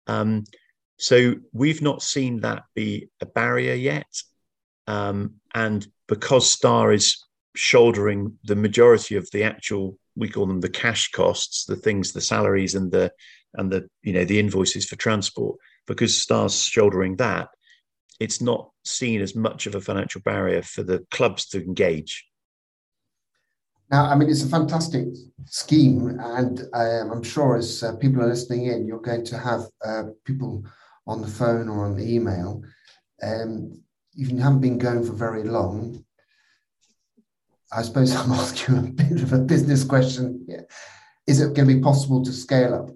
Um, 0.06 0.44
so 0.98 1.34
we've 1.52 1.82
not 1.82 2.02
seen 2.02 2.40
that 2.40 2.64
be 2.74 3.08
a 3.20 3.26
barrier 3.26 3.74
yet, 3.74 4.12
um, 4.86 5.34
and 5.54 5.86
because 6.08 6.50
Star 6.50 6.92
is 6.92 7.24
shouldering 7.54 8.38
the 8.44 8.56
majority 8.56 9.16
of 9.16 9.28
the 9.32 9.44
actual 9.44 9.98
we 10.16 10.28
call 10.28 10.46
them 10.46 10.60
the 10.60 10.68
cash 10.68 11.10
costs, 11.12 11.64
the 11.64 11.76
things, 11.76 12.12
the 12.12 12.20
salaries 12.20 12.74
and 12.74 12.90
the 12.90 13.12
and 13.54 13.70
the 13.70 13.88
you 14.02 14.12
know 14.12 14.24
the 14.24 14.40
invoices 14.40 14.86
for 14.86 14.96
transport, 14.96 15.58
because 15.86 16.20
Star's 16.20 16.62
shouldering 16.62 17.16
that 17.16 17.48
it's 18.20 18.40
not 18.40 18.70
seen 18.84 19.20
as 19.20 19.34
much 19.34 19.66
of 19.66 19.74
a 19.74 19.80
financial 19.80 20.20
barrier 20.22 20.62
for 20.62 20.82
the 20.82 21.06
clubs 21.10 21.46
to 21.48 21.62
engage. 21.62 22.26
Now, 23.90 24.04
I 24.04 24.14
mean, 24.16 24.28
it's 24.28 24.44
a 24.44 24.48
fantastic 24.48 25.06
scheme, 25.46 26.18
and 26.20 26.60
um, 26.74 27.10
I'm 27.10 27.22
sure 27.22 27.56
as 27.56 27.82
uh, 27.82 27.96
people 27.96 28.22
are 28.22 28.28
listening 28.28 28.66
in, 28.66 28.86
you're 28.86 29.00
going 29.00 29.24
to 29.26 29.38
have 29.38 29.62
uh, 29.84 30.04
people 30.24 30.64
on 31.06 31.22
the 31.22 31.26
phone 31.26 31.68
or 31.68 31.86
on 31.86 31.96
the 31.96 32.14
email. 32.14 32.62
Um, 33.22 33.82
if 34.14 34.30
you 34.30 34.38
haven't 34.38 34.60
been 34.60 34.76
going 34.76 35.04
for 35.04 35.12
very 35.12 35.42
long, 35.44 36.04
I 37.72 37.82
suppose 37.82 38.14
I'm 38.16 38.32
asking 38.32 38.74
you 38.74 38.80
a 38.80 38.84
bit 38.90 39.22
of 39.22 39.32
a 39.32 39.38
business 39.38 39.84
question. 39.84 40.44
Here. 40.46 40.66
Is 41.26 41.40
it 41.40 41.54
going 41.54 41.68
to 41.68 41.74
be 41.74 41.80
possible 41.80 42.22
to 42.24 42.32
scale 42.32 42.74
up? 42.74 42.90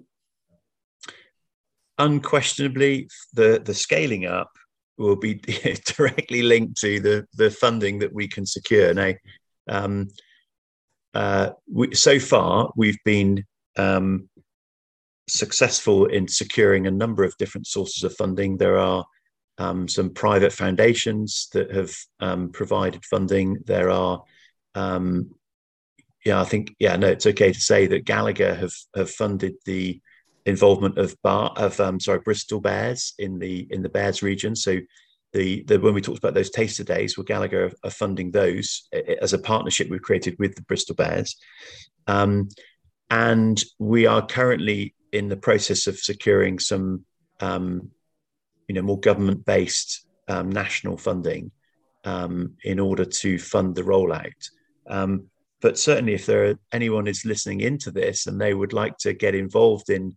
Unquestionably, 1.97 3.07
the 3.33 3.61
the 3.63 3.73
scaling 3.73 4.25
up 4.25 4.51
will 4.97 5.15
be 5.15 5.35
directly 5.97 6.41
linked 6.41 6.77
to 6.81 6.99
the 6.99 7.27
the 7.35 7.49
funding 7.49 7.99
that 7.99 8.13
we 8.13 8.27
can 8.27 8.45
secure. 8.45 8.93
Now, 8.93 9.13
um, 9.67 10.09
uh, 11.13 11.51
we, 11.71 11.93
so 11.95 12.19
far 12.19 12.71
we've 12.75 13.03
been 13.05 13.45
um, 13.77 14.29
successful 15.27 16.05
in 16.05 16.27
securing 16.27 16.87
a 16.87 16.91
number 16.91 17.23
of 17.23 17.37
different 17.37 17.67
sources 17.67 18.03
of 18.03 18.15
funding. 18.15 18.57
There 18.57 18.77
are 18.77 19.05
um, 19.57 19.87
some 19.87 20.11
private 20.11 20.51
foundations 20.51 21.49
that 21.53 21.71
have 21.71 21.95
um, 22.19 22.49
provided 22.49 23.05
funding. 23.05 23.59
There 23.65 23.89
are 23.89 24.23
um, 24.75 25.35
yeah, 26.25 26.39
I 26.39 26.45
think 26.45 26.75
yeah, 26.79 26.95
no, 26.95 27.07
it's 27.07 27.27
okay 27.27 27.51
to 27.51 27.59
say 27.59 27.87
that 27.87 28.05
Gallagher 28.05 28.55
have 28.55 28.73
have 28.95 29.11
funded 29.11 29.55
the 29.65 30.01
involvement 30.45 30.97
of 30.97 31.15
Bar 31.21 31.53
of 31.55 31.79
um, 31.79 31.99
sorry 31.99 32.19
Bristol 32.19 32.59
Bears 32.59 33.13
in 33.19 33.39
the 33.39 33.67
in 33.71 33.81
the 33.81 33.89
Bears 33.89 34.21
region. 34.21 34.55
So 34.55 34.79
the, 35.31 35.63
the 35.63 35.79
when 35.79 35.93
we 35.93 36.01
talked 36.01 36.19
about 36.19 36.33
those 36.33 36.49
taster 36.49 36.83
days, 36.83 37.17
well, 37.17 37.23
Gallagher 37.23 37.71
are, 37.83 37.89
funding 37.89 38.31
those 38.31 38.87
as 39.21 39.33
a 39.33 39.39
partnership 39.39 39.89
we've 39.89 40.01
created 40.01 40.35
with 40.37 40.55
the 40.55 40.61
Bristol 40.63 40.95
Bears, 40.95 41.35
um, 42.07 42.49
and 43.09 43.63
we 43.79 44.05
are 44.05 44.25
currently 44.25 44.93
in 45.11 45.29
the 45.29 45.37
process 45.37 45.87
of 45.87 45.97
securing 45.97 46.59
some 46.59 47.05
um, 47.39 47.89
you 48.67 48.75
know 48.75 48.81
more 48.81 48.99
government 48.99 49.45
based 49.45 50.05
um, 50.27 50.49
national 50.49 50.97
funding 50.97 51.51
um, 52.03 52.53
in 52.63 52.79
order 52.79 53.05
to 53.05 53.39
fund 53.39 53.75
the 53.75 53.81
rollout. 53.81 54.49
Um, 54.87 55.29
but 55.61 55.79
certainly, 55.79 56.13
if 56.13 56.25
there 56.25 56.49
are, 56.49 56.59
anyone 56.73 57.07
is 57.07 57.23
listening 57.23 57.61
into 57.61 57.89
this 57.89 58.27
and 58.27 58.39
they 58.39 58.53
would 58.53 58.73
like 58.73 58.97
to 58.99 59.13
get 59.13 59.33
involved 59.33 59.89
in 59.89 60.15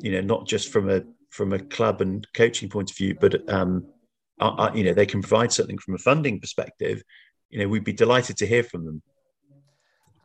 you 0.00 0.12
know, 0.12 0.20
not 0.20 0.46
just 0.46 0.72
from 0.72 0.88
a 0.90 1.02
from 1.30 1.52
a 1.52 1.58
club 1.58 2.00
and 2.00 2.26
coaching 2.34 2.68
point 2.68 2.90
of 2.90 2.96
view, 2.96 3.16
but 3.20 3.48
um, 3.52 3.86
are, 4.40 4.76
you 4.76 4.84
know, 4.84 4.94
they 4.94 5.06
can 5.06 5.20
provide 5.20 5.52
something 5.52 5.78
from 5.78 5.94
a 5.94 5.98
funding 5.98 6.40
perspective. 6.40 7.02
You 7.50 7.60
know, 7.60 7.68
we'd 7.68 7.84
be 7.84 7.92
delighted 7.92 8.36
to 8.38 8.46
hear 8.46 8.62
from 8.62 8.84
them. 8.84 9.02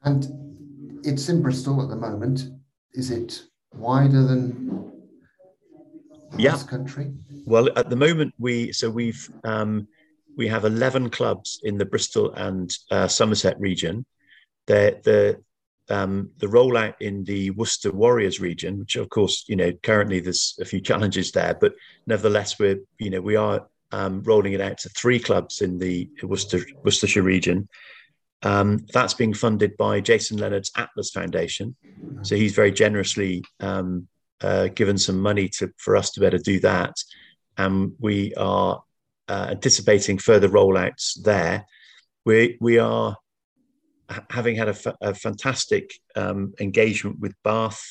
And 0.04 1.02
it's 1.06 1.30
in 1.30 1.42
Bristol 1.42 1.82
at 1.82 1.90
the 1.90 1.96
moment. 1.96 2.50
Is 2.94 3.12
it 3.12 3.44
wider 3.74 4.24
than 4.24 4.92
yeah. 6.38 6.58
country? 6.68 7.14
Well, 7.46 7.70
at 7.76 7.90
the 7.90 7.96
moment, 7.96 8.34
we 8.38 8.72
so 8.72 8.90
we've 8.90 9.30
um, 9.44 9.88
we 10.36 10.48
have 10.48 10.66
11 10.66 11.10
clubs 11.10 11.60
in 11.64 11.78
the 11.78 11.86
Bristol 11.86 12.32
and 12.34 12.76
uh, 12.92 13.08
Somerset 13.08 13.60
region. 13.60 14.06
The, 14.68 15.00
the, 15.04 15.44
um, 15.90 16.30
the 16.38 16.48
rollout 16.48 16.96
in 17.02 17.24
the 17.24 17.52
Worcester 17.52 17.92
Warriors 17.92 18.40
region, 18.40 18.80
which 18.80 18.96
of 18.96 19.10
course, 19.10 19.46
you 19.48 19.56
know, 19.56 19.72
currently 19.84 20.20
there's 20.20 20.58
a 20.62 20.66
few 20.66 20.80
challenges 20.80 21.32
there, 21.32 21.56
but 21.60 21.74
nevertheless, 22.08 22.58
we're, 22.58 22.80
you 23.00 23.10
know, 23.10 23.22
we 23.22 23.36
are 23.36 23.68
um, 23.92 24.24
rolling 24.24 24.54
it 24.54 24.62
out 24.62 24.78
to 24.80 24.90
three 24.90 25.20
clubs 25.20 25.62
in 25.62 25.78
the 25.78 26.10
Worcester, 26.24 26.62
Worcestershire 26.84 27.24
region. 27.24 27.68
Um, 28.42 28.86
that's 28.92 29.14
being 29.14 29.34
funded 29.34 29.78
by 29.78 30.02
Jason 30.02 30.38
Leonard's 30.38 30.72
Atlas 30.76 31.12
Foundation. 31.12 31.76
So 32.24 32.36
he's 32.36 32.54
very 32.54 32.72
generously 32.72 33.44
um, 33.60 34.08
uh, 34.42 34.68
given 34.68 34.98
some 34.98 35.20
money 35.20 35.48
to 35.48 35.72
for 35.78 35.96
us 35.96 36.12
to 36.12 36.20
be 36.20 36.26
able 36.26 36.38
to 36.38 36.44
do 36.44 36.60
that. 36.62 36.96
And 37.58 37.94
we 38.00 38.34
are 38.36 38.84
uh, 39.30 39.48
anticipating 39.52 40.18
further 40.18 40.50
rollouts 40.50 41.22
there. 41.24 41.66
We 42.26 42.58
we 42.60 42.80
are 42.80 43.16
having 44.30 44.56
had 44.56 44.70
a, 45.02 45.14
fantastic 45.14 45.92
um, 46.16 46.54
engagement 46.60 47.20
with 47.20 47.34
Bath 47.44 47.82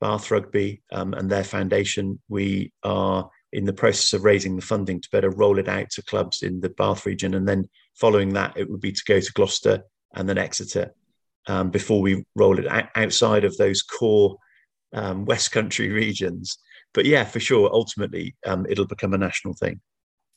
Bath 0.00 0.30
Rugby 0.30 0.82
um, 0.92 1.14
and 1.14 1.30
their 1.30 1.44
foundation. 1.44 2.20
We 2.28 2.72
are 2.82 3.30
in 3.52 3.64
the 3.64 3.72
process 3.72 4.12
of 4.12 4.24
raising 4.24 4.56
the 4.56 4.62
funding 4.62 5.00
to 5.00 5.08
better 5.10 5.30
roll 5.30 5.58
it 5.58 5.68
out 5.68 5.90
to 5.90 6.02
clubs 6.02 6.42
in 6.42 6.60
the 6.60 6.68
Bath 6.68 7.06
region, 7.06 7.34
and 7.34 7.48
then 7.48 7.68
following 7.94 8.34
that, 8.34 8.56
it 8.56 8.68
would 8.70 8.80
be 8.80 8.92
to 8.92 9.02
go 9.06 9.20
to 9.20 9.32
Gloucester 9.32 9.82
and 10.14 10.28
then 10.28 10.38
Exeter 10.38 10.92
um, 11.46 11.70
before 11.70 12.00
we 12.00 12.24
roll 12.34 12.58
it 12.58 12.66
outside 12.94 13.44
of 13.44 13.56
those 13.56 13.82
core 13.82 14.36
um, 14.92 15.24
West 15.24 15.52
Country 15.52 15.88
regions. 16.02 16.58
But 16.92 17.06
yeah, 17.06 17.24
for 17.24 17.40
sure, 17.40 17.70
ultimately, 17.72 18.34
um, 18.46 18.66
it'll 18.68 18.86
become 18.86 19.14
a 19.14 19.18
national 19.18 19.54
thing. 19.54 19.80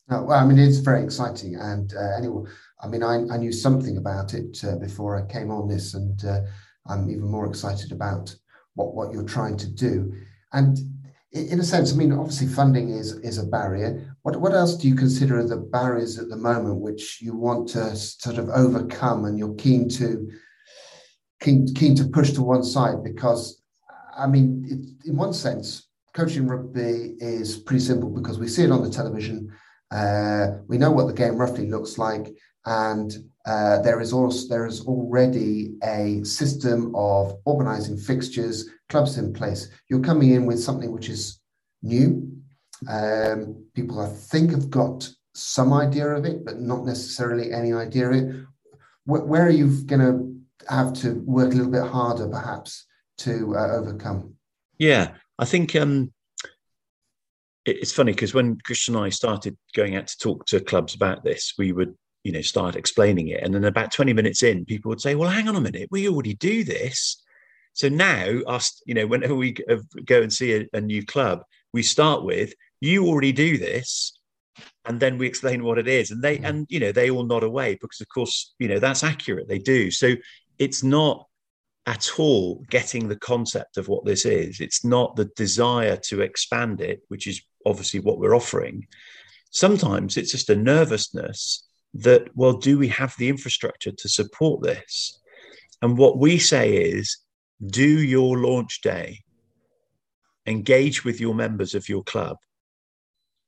No, 0.09 0.23
well, 0.23 0.39
I 0.39 0.45
mean, 0.45 0.57
it's 0.57 0.77
very 0.77 1.03
exciting. 1.03 1.55
And 1.55 1.93
uh, 1.93 2.17
anyway, 2.17 2.49
I 2.81 2.87
mean, 2.87 3.03
I, 3.03 3.15
I, 3.31 3.37
knew 3.37 3.51
something 3.51 3.97
about 3.97 4.33
it 4.33 4.57
uh, 4.63 4.75
before 4.77 5.15
I 5.15 5.31
came 5.31 5.51
on 5.51 5.67
this, 5.67 5.93
and 5.93 6.23
uh, 6.25 6.41
I'm 6.87 7.09
even 7.11 7.29
more 7.29 7.45
excited 7.45 7.91
about 7.91 8.35
what, 8.73 8.95
what 8.95 9.13
you're 9.13 9.23
trying 9.23 9.57
to 9.57 9.67
do. 9.67 10.11
And 10.51 10.79
in 11.31 11.59
a 11.59 11.63
sense, 11.63 11.93
I 11.93 11.95
mean, 11.95 12.11
obviously, 12.11 12.47
funding 12.47 12.89
is 12.89 13.13
is 13.17 13.37
a 13.37 13.45
barrier. 13.45 14.15
What 14.23 14.41
what 14.41 14.53
else 14.53 14.75
do 14.75 14.87
you 14.87 14.95
consider 14.95 15.43
the 15.43 15.57
barriers 15.57 16.17
at 16.17 16.29
the 16.29 16.37
moment 16.37 16.77
which 16.77 17.21
you 17.21 17.35
want 17.35 17.69
to 17.69 17.95
sort 17.95 18.39
of 18.39 18.49
overcome, 18.49 19.25
and 19.25 19.37
you're 19.37 19.53
keen 19.55 19.87
to 19.89 20.27
keen 21.39 21.67
keen 21.75 21.93
to 21.95 22.05
push 22.05 22.31
to 22.31 22.41
one 22.41 22.63
side? 22.63 23.03
Because, 23.03 23.61
I 24.17 24.25
mean, 24.25 24.65
it, 24.67 25.07
in 25.07 25.17
one 25.17 25.33
sense, 25.33 25.87
coaching 26.15 26.47
rugby 26.47 27.15
is 27.19 27.57
pretty 27.57 27.83
simple 27.83 28.09
because 28.09 28.39
we 28.39 28.47
see 28.47 28.63
it 28.63 28.71
on 28.71 28.81
the 28.81 28.89
television 28.89 29.51
uh, 29.51 29.55
we 30.67 30.77
know 30.77 30.91
what 30.91 31.07
the 31.07 31.13
game 31.13 31.37
roughly 31.37 31.67
looks 31.67 31.97
like, 31.97 32.27
and 32.65 33.11
uh, 33.45 33.81
there 33.81 33.99
is 33.99 34.13
also 34.13 34.47
there 34.47 34.67
is 34.67 34.85
already 34.85 35.75
a 35.83 36.23
system 36.23 36.93
of 36.95 37.39
organising 37.45 37.97
fixtures, 37.97 38.69
clubs 38.89 39.17
in 39.17 39.33
place. 39.33 39.69
You're 39.89 40.01
coming 40.01 40.31
in 40.31 40.45
with 40.45 40.59
something 40.59 40.91
which 40.91 41.09
is 41.09 41.39
new. 41.81 42.31
Um, 42.87 43.65
people, 43.73 43.99
I 43.99 44.07
think, 44.07 44.51
have 44.51 44.69
got 44.69 45.09
some 45.33 45.73
idea 45.73 46.07
of 46.09 46.25
it, 46.25 46.45
but 46.45 46.59
not 46.59 46.85
necessarily 46.85 47.51
any 47.51 47.73
idea 47.73 48.09
of 48.09 48.15
it. 48.15 48.45
Where, 49.05 49.25
where 49.25 49.45
are 49.45 49.51
you 49.51 49.81
going 49.85 50.01
to 50.01 50.73
have 50.73 50.93
to 51.01 51.13
work 51.25 51.53
a 51.53 51.55
little 51.55 51.71
bit 51.71 51.83
harder, 51.83 52.27
perhaps, 52.27 52.85
to 53.19 53.55
uh, 53.57 53.71
overcome? 53.71 54.35
Yeah, 54.77 55.11
I 55.39 55.45
think 55.45 55.75
um, 55.75 56.13
it's 57.71 57.91
funny 57.91 58.11
because 58.11 58.33
when 58.33 58.57
Christian 58.59 58.95
and 58.95 59.05
I 59.05 59.09
started 59.09 59.57
going 59.75 59.95
out 59.95 60.07
to 60.07 60.17
talk 60.17 60.45
to 60.47 60.59
clubs 60.59 60.95
about 60.95 61.23
this, 61.23 61.53
we 61.57 61.71
would, 61.71 61.95
you 62.23 62.31
know, 62.31 62.41
start 62.41 62.75
explaining 62.75 63.29
it. 63.29 63.41
And 63.43 63.53
then 63.53 63.65
about 63.65 63.91
20 63.91 64.13
minutes 64.13 64.43
in, 64.43 64.65
people 64.65 64.89
would 64.89 65.01
say, 65.01 65.15
well, 65.15 65.29
hang 65.29 65.47
on 65.47 65.55
a 65.55 65.61
minute, 65.61 65.89
we 65.91 66.07
already 66.07 66.33
do 66.33 66.63
this. 66.63 67.23
So 67.73 67.87
now, 67.89 68.25
us, 68.47 68.81
you 68.85 68.93
know, 68.93 69.07
whenever 69.07 69.35
we 69.35 69.55
go 70.05 70.21
and 70.21 70.31
see 70.31 70.53
a, 70.53 70.67
a 70.73 70.81
new 70.81 71.05
club, 71.05 71.43
we 71.73 71.83
start 71.83 72.23
with, 72.23 72.53
you 72.81 73.07
already 73.07 73.31
do 73.31 73.57
this. 73.57 74.13
And 74.85 74.99
then 74.99 75.17
we 75.17 75.27
explain 75.27 75.63
what 75.63 75.77
it 75.77 75.87
is. 75.87 76.11
And 76.11 76.21
they, 76.21 76.37
mm-hmm. 76.37 76.45
and, 76.45 76.67
you 76.69 76.79
know, 76.79 76.91
they 76.91 77.09
all 77.09 77.23
nod 77.23 77.43
away 77.43 77.77
because, 77.79 78.01
of 78.01 78.09
course, 78.09 78.53
you 78.59 78.67
know, 78.67 78.79
that's 78.79 79.03
accurate. 79.03 79.47
They 79.47 79.59
do. 79.59 79.91
So 79.91 80.15
it's 80.57 80.83
not 80.83 81.25
at 81.85 82.19
all 82.19 82.63
getting 82.69 83.07
the 83.07 83.15
concept 83.15 83.77
of 83.77 83.87
what 83.87 84.05
this 84.05 84.25
is. 84.25 84.59
It's 84.59 84.85
not 84.85 85.15
the 85.15 85.25
desire 85.35 85.97
to 86.07 86.21
expand 86.21 86.81
it, 86.81 87.01
which 87.07 87.27
is 87.27 87.41
obviously 87.65 87.99
what 87.99 88.19
we're 88.19 88.35
offering. 88.35 88.87
Sometimes 89.51 90.17
it's 90.17 90.31
just 90.31 90.49
a 90.49 90.55
nervousness 90.55 91.67
that, 91.93 92.27
well, 92.35 92.53
do 92.53 92.77
we 92.77 92.87
have 92.89 93.15
the 93.17 93.29
infrastructure 93.29 93.91
to 93.91 94.09
support 94.09 94.61
this? 94.61 95.19
And 95.81 95.97
what 95.97 96.17
we 96.17 96.37
say 96.37 96.75
is 96.75 97.17
do 97.65 97.83
your 97.83 98.37
launch 98.37 98.81
day, 98.81 99.21
engage 100.45 101.03
with 101.03 101.19
your 101.19 101.33
members 101.33 101.73
of 101.75 101.89
your 101.89 102.03
club. 102.03 102.37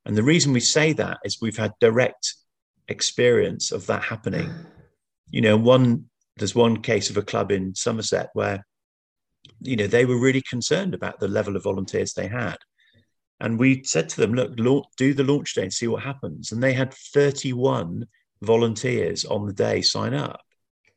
And 0.05 0.17
the 0.17 0.23
reason 0.23 0.53
we 0.53 0.59
say 0.59 0.93
that 0.93 1.19
is 1.23 1.39
we've 1.41 1.57
had 1.57 1.73
direct 1.79 2.35
experience 2.87 3.71
of 3.71 3.85
that 3.87 4.03
happening. 4.03 4.51
You 5.29 5.41
know, 5.41 5.57
one 5.57 6.09
there's 6.37 6.55
one 6.55 6.81
case 6.81 7.09
of 7.09 7.17
a 7.17 7.21
club 7.21 7.51
in 7.51 7.75
Somerset 7.75 8.29
where, 8.33 8.65
you 9.61 9.75
know, 9.75 9.87
they 9.87 10.05
were 10.05 10.19
really 10.19 10.41
concerned 10.41 10.93
about 10.93 11.19
the 11.19 11.27
level 11.27 11.55
of 11.55 11.63
volunteers 11.63 12.13
they 12.13 12.27
had. 12.27 12.57
And 13.41 13.57
we 13.57 13.83
said 13.83 14.07
to 14.09 14.21
them, 14.21 14.35
look, 14.35 14.87
do 14.97 15.13
the 15.15 15.23
launch 15.23 15.55
day 15.55 15.63
and 15.63 15.73
see 15.73 15.87
what 15.87 16.03
happens. 16.03 16.51
And 16.51 16.61
they 16.61 16.73
had 16.73 16.93
31 16.93 18.05
volunteers 18.43 19.25
on 19.25 19.47
the 19.47 19.53
day 19.53 19.81
sign 19.81 20.13
up. 20.13 20.41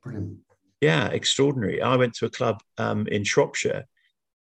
Brilliant. 0.02 0.36
Yeah, 0.82 1.06
extraordinary. 1.06 1.80
I 1.80 1.96
went 1.96 2.14
to 2.16 2.26
a 2.26 2.30
club 2.30 2.62
um, 2.76 3.06
in 3.06 3.24
Shropshire, 3.24 3.84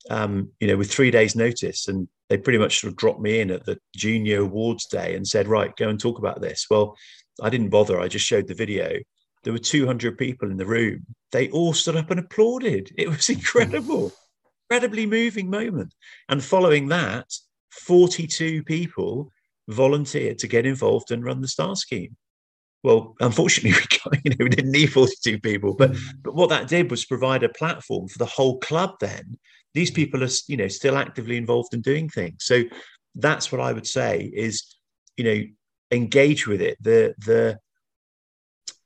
um, 0.09 0.49
you 0.59 0.67
know, 0.67 0.77
with 0.77 0.91
three 0.91 1.11
days' 1.11 1.35
notice, 1.35 1.87
and 1.87 2.07
they 2.27 2.39
pretty 2.39 2.57
much 2.57 2.79
sort 2.79 2.91
of 2.91 2.97
dropped 2.97 3.21
me 3.21 3.39
in 3.39 3.51
at 3.51 3.65
the 3.65 3.77
junior 3.95 4.41
awards 4.41 4.87
day 4.87 5.15
and 5.15 5.27
said, 5.27 5.47
right, 5.47 5.75
go 5.75 5.87
and 5.87 5.99
talk 5.99 6.17
about 6.17 6.41
this. 6.41 6.65
Well, 6.71 6.97
I 7.39 7.51
didn't 7.51 7.69
bother. 7.69 7.99
I 7.99 8.07
just 8.07 8.25
showed 8.25 8.47
the 8.47 8.55
video. 8.55 8.97
There 9.43 9.53
were 9.53 9.59
200 9.59 10.17
people 10.17 10.49
in 10.49 10.57
the 10.57 10.65
room. 10.65 11.05
They 11.31 11.49
all 11.49 11.73
stood 11.73 11.97
up 11.97 12.09
and 12.09 12.19
applauded. 12.19 12.91
It 12.97 13.09
was 13.09 13.29
incredible, 13.29 14.11
incredibly 14.71 15.05
moving 15.05 15.51
moment. 15.51 15.93
And 16.29 16.43
following 16.43 16.87
that, 16.87 17.31
42 17.71 18.63
people 18.63 19.31
volunteered 19.67 20.39
to 20.39 20.47
get 20.47 20.65
involved 20.65 21.11
and 21.11 21.23
run 21.23 21.41
the 21.41 21.47
star 21.47 21.75
scheme. 21.75 22.15
Well, 22.83 23.15
unfortunately, 23.19 23.79
we, 24.11 24.21
you 24.23 24.31
know, 24.31 24.43
we 24.43 24.49
didn't 24.49 24.71
need 24.71 24.91
42 24.91 25.39
people, 25.39 25.75
but 25.75 25.95
but 26.23 26.35
what 26.35 26.49
that 26.49 26.67
did 26.67 26.89
was 26.89 27.05
provide 27.05 27.43
a 27.43 27.49
platform 27.49 28.07
for 28.07 28.17
the 28.17 28.25
whole 28.25 28.59
club. 28.59 28.95
Then 28.99 29.37
these 29.73 29.91
people 29.91 30.23
are, 30.23 30.29
you 30.47 30.57
know, 30.57 30.67
still 30.67 30.97
actively 30.97 31.37
involved 31.37 31.73
in 31.73 31.81
doing 31.81 32.09
things. 32.09 32.43
So 32.43 32.63
that's 33.15 33.51
what 33.51 33.61
I 33.61 33.73
would 33.73 33.87
say 33.87 34.31
is, 34.33 34.63
you 35.17 35.23
know, 35.23 35.43
engage 35.91 36.47
with 36.47 36.61
it. 36.61 36.77
The 36.81 37.13
the 37.19 37.59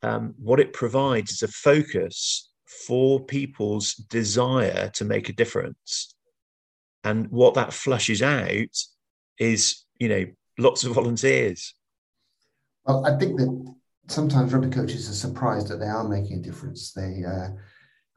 um, 0.01 0.35
what 0.37 0.59
it 0.59 0.73
provides 0.73 1.31
is 1.31 1.43
a 1.43 1.47
focus 1.47 2.51
for 2.87 3.23
people's 3.23 3.93
desire 3.93 4.89
to 4.93 5.05
make 5.05 5.29
a 5.29 5.33
difference 5.33 6.14
and 7.05 7.29
what 7.31 7.53
that 7.53 7.71
flushes 7.71 8.21
out 8.21 8.75
is, 9.37 9.85
you 9.99 10.09
know, 10.09 10.25
lots 10.57 10.83
of 10.83 10.93
volunteers. 10.93 11.73
Well, 12.85 13.05
I 13.05 13.17
think 13.17 13.37
that 13.37 13.75
sometimes 14.07 14.53
rugby 14.53 14.69
coaches 14.69 15.09
are 15.09 15.13
surprised 15.13 15.67
that 15.69 15.77
they 15.79 15.87
are 15.87 16.07
making 16.07 16.39
a 16.39 16.41
difference. 16.41 16.91
They, 16.91 17.23
uh, 17.25 17.49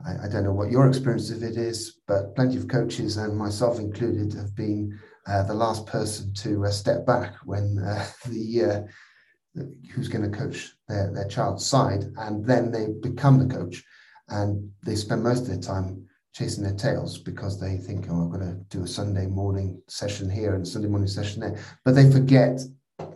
I, 0.05 0.27
I, 0.27 0.29
don't 0.29 0.45
know 0.45 0.53
what 0.53 0.71
your 0.71 0.89
experience 0.89 1.31
of 1.31 1.43
it 1.43 1.57
is, 1.57 2.01
but 2.07 2.35
plenty 2.35 2.57
of 2.57 2.69
coaches, 2.69 3.17
and 3.17 3.37
myself 3.37 3.79
included, 3.79 4.33
have 4.35 4.55
been 4.55 4.99
uh, 5.27 5.43
the 5.43 5.55
last 5.55 5.87
person 5.87 6.33
to 6.35 6.65
uh, 6.65 6.71
step 6.71 7.07
back 7.07 7.35
when 7.45 7.79
uh, 7.79 8.07
the, 8.27 8.65
uh, 8.65 9.63
who's 9.93 10.09
going 10.09 10.31
to 10.31 10.37
coach 10.37 10.73
their, 10.89 11.13
their 11.13 11.29
child's 11.29 11.67
side, 11.67 12.05
and 12.17 12.45
then 12.45 12.71
they 12.71 12.89
become 13.03 13.39
the 13.39 13.55
coach, 13.55 13.85
and 14.29 14.71
they 14.85 14.95
spend 14.95 15.23
most 15.23 15.41
of 15.43 15.49
their 15.49 15.61
time 15.61 16.08
chasing 16.33 16.63
their 16.63 16.75
tails 16.75 17.19
because 17.19 17.61
they 17.61 17.77
think, 17.77 18.07
oh, 18.11 18.15
I'm 18.15 18.31
going 18.31 18.47
to 18.47 18.55
do 18.77 18.85
a 18.85 18.87
Sunday 18.87 19.27
morning 19.27 19.81
session 19.89 20.31
here 20.31 20.55
and 20.55 20.67
Sunday 20.67 20.89
morning 20.89 21.09
session 21.09 21.41
there. 21.41 21.59
But 21.85 21.95
they 21.95 22.11
forget 22.11 22.61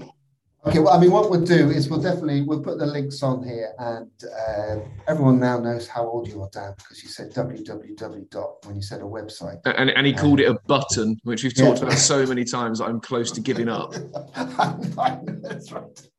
Okay 0.66 0.80
well 0.80 0.94
i 0.94 1.00
mean 1.00 1.12
what 1.12 1.30
we'll 1.30 1.44
do 1.44 1.70
is 1.72 1.90
we'll 1.90 2.02
definitely 2.02 2.42
we'll 2.42 2.62
put 2.62 2.78
the 2.78 2.86
links 2.86 3.22
on 3.22 3.44
here 3.44 3.74
and 3.80 4.10
uh, 4.24 4.80
everyone 5.10 5.38
now 5.38 5.60
knows 5.60 5.90
how 5.90 6.08
old 6.08 6.26
you 6.26 6.42
are 6.42 6.50
dan 6.54 6.74
because 6.78 7.04
you 7.04 7.10
said 7.10 7.34
www 7.34 8.30
dot 8.30 8.66
when 8.66 8.76
you 8.78 8.82
said 8.82 9.02
a 9.02 9.04
website. 9.04 9.60
And, 9.66 9.90
and 9.90 10.08
he 10.08 10.14
called 10.14 10.40
um, 10.40 10.46
it 10.46 10.50
a 10.52 10.60
button 10.68 11.18
which 11.24 11.44
we've 11.44 11.56
talked 11.56 11.80
yeah. 11.80 11.88
about 11.88 11.98
so 11.98 12.26
many 12.26 12.46
times 12.46 12.80
i'm 12.80 13.02
close 13.02 13.30
to 13.32 13.42
giving 13.42 13.68
up. 13.68 13.94
That's 14.36 15.72
right 15.74 16.10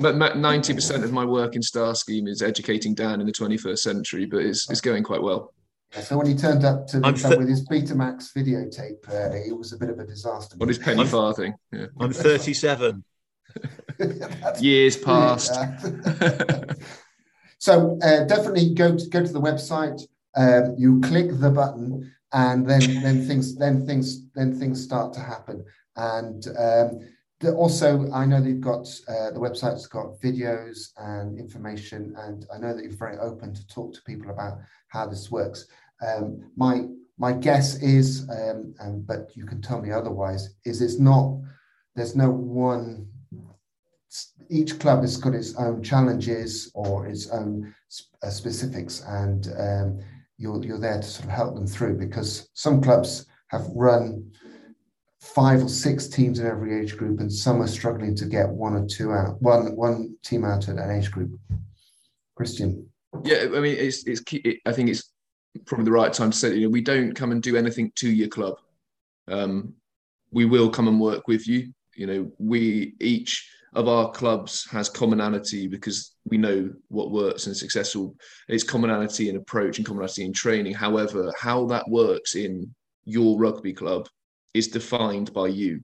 but 0.00 0.36
ninety 0.36 0.74
percent 0.74 1.04
of 1.04 1.12
my 1.12 1.24
work 1.24 1.56
in 1.56 1.62
Star 1.62 1.94
Scheme 1.94 2.26
is 2.26 2.42
educating 2.42 2.94
Dan 2.94 3.20
in 3.20 3.26
the 3.26 3.32
twenty-first 3.32 3.82
century, 3.82 4.26
but 4.26 4.38
it's 4.38 4.68
it's 4.70 4.80
going 4.80 5.02
quite 5.02 5.22
well. 5.22 5.52
So 5.92 6.18
when 6.18 6.26
he 6.26 6.34
turned 6.34 6.64
up 6.64 6.86
to 6.88 7.00
th- 7.00 7.38
with 7.38 7.48
his 7.48 7.66
Betamax 7.66 8.32
videotape, 8.36 9.08
uh, 9.08 9.34
it 9.34 9.56
was 9.56 9.72
a 9.72 9.78
bit 9.78 9.88
of 9.88 9.98
a 9.98 10.04
disaster. 10.04 10.56
What 10.56 10.68
is 10.68 10.78
penny 10.78 11.02
I'm, 11.02 11.06
farthing? 11.06 11.54
Yeah. 11.72 11.86
I'm 11.98 12.12
thirty-seven. 12.12 13.04
Years 14.58 14.96
past. 14.96 15.54
so 17.58 17.98
uh, 18.02 18.24
definitely 18.24 18.74
go 18.74 18.96
to 18.96 19.08
go 19.08 19.24
to 19.24 19.32
the 19.32 19.40
website. 19.40 20.02
Um, 20.36 20.74
you 20.76 21.00
click 21.00 21.28
the 21.30 21.50
button, 21.50 22.12
and 22.32 22.68
then 22.68 22.80
then 23.02 23.26
things 23.26 23.56
then 23.56 23.86
things 23.86 24.28
then 24.34 24.58
things 24.58 24.82
start 24.82 25.12
to 25.14 25.20
happen. 25.20 25.64
And 25.96 26.46
um, 26.58 27.00
also, 27.44 28.10
I 28.12 28.24
know 28.24 28.40
they've 28.40 28.60
got 28.60 28.88
uh, 29.08 29.30
the 29.30 29.40
website's 29.40 29.86
got 29.86 30.18
videos 30.20 30.92
and 30.96 31.38
information, 31.38 32.14
and 32.18 32.46
I 32.52 32.58
know 32.58 32.74
that 32.74 32.82
you're 32.82 32.92
very 32.92 33.18
open 33.18 33.52
to 33.54 33.66
talk 33.66 33.92
to 33.94 34.02
people 34.02 34.30
about 34.30 34.58
how 34.88 35.06
this 35.06 35.30
works. 35.30 35.66
Um, 36.06 36.50
my 36.56 36.86
my 37.18 37.32
guess 37.32 37.76
is, 37.82 38.28
um, 38.30 38.74
um, 38.80 39.02
but 39.06 39.30
you 39.34 39.44
can 39.44 39.60
tell 39.60 39.80
me 39.80 39.90
otherwise, 39.90 40.54
is 40.64 40.80
it's 40.80 40.98
not. 40.98 41.38
There's 41.94 42.16
no 42.16 42.30
one. 42.30 43.08
Each 44.48 44.78
club 44.78 45.02
has 45.02 45.16
got 45.18 45.34
its 45.34 45.54
own 45.56 45.82
challenges 45.82 46.70
or 46.74 47.06
its 47.06 47.28
own 47.28 47.74
uh, 48.22 48.30
specifics, 48.30 49.02
and 49.06 49.48
um, 49.58 49.98
you're 50.38 50.64
you're 50.64 50.78
there 50.78 51.00
to 51.00 51.06
sort 51.06 51.26
of 51.26 51.32
help 51.32 51.54
them 51.54 51.66
through 51.66 51.98
because 51.98 52.48
some 52.54 52.80
clubs 52.80 53.26
have 53.48 53.66
run 53.74 54.30
five 55.36 55.62
or 55.62 55.68
six 55.68 56.08
teams 56.08 56.38
in 56.38 56.46
every 56.46 56.80
age 56.80 56.96
group, 56.96 57.20
and 57.20 57.30
some 57.30 57.60
are 57.60 57.66
struggling 57.66 58.14
to 58.14 58.24
get 58.24 58.48
one 58.48 58.74
or 58.74 58.86
two 58.86 59.12
out, 59.12 59.40
one 59.42 59.76
one 59.76 60.16
team 60.24 60.46
out 60.46 60.66
at 60.70 60.78
an 60.78 60.90
age 60.90 61.10
group. 61.10 61.38
Christian. 62.34 62.88
Yeah, 63.22 63.42
I 63.54 63.60
mean, 63.60 63.76
it's 63.78 64.06
it's. 64.06 64.22
It, 64.32 64.60
I 64.64 64.72
think 64.72 64.88
it's 64.88 65.12
probably 65.66 65.84
the 65.84 65.92
right 65.92 66.12
time 66.12 66.30
to 66.30 66.36
say. 66.36 66.54
You 66.54 66.62
know, 66.62 66.70
we 66.70 66.80
don't 66.80 67.12
come 67.12 67.32
and 67.32 67.42
do 67.42 67.54
anything 67.54 67.92
to 67.96 68.10
your 68.10 68.28
club. 68.28 68.54
Um, 69.28 69.74
we 70.32 70.46
will 70.46 70.70
come 70.70 70.88
and 70.88 70.98
work 70.98 71.28
with 71.28 71.46
you. 71.46 71.72
You 71.94 72.06
know, 72.06 72.32
we 72.38 72.94
each 73.00 73.46
of 73.74 73.88
our 73.88 74.10
clubs 74.12 74.66
has 74.70 74.88
commonality 74.88 75.66
because 75.66 76.12
we 76.24 76.38
know 76.38 76.72
what 76.88 77.10
works 77.10 77.46
and 77.46 77.54
successful. 77.54 78.16
It's 78.48 78.64
commonality 78.64 79.28
in 79.28 79.36
approach 79.36 79.76
and 79.76 79.86
commonality 79.86 80.24
in 80.24 80.32
training. 80.32 80.72
However, 80.72 81.30
how 81.38 81.66
that 81.66 81.86
works 81.90 82.36
in 82.36 82.74
your 83.04 83.38
rugby 83.38 83.74
club 83.74 84.08
is 84.56 84.68
defined 84.68 85.32
by 85.32 85.48
you 85.48 85.80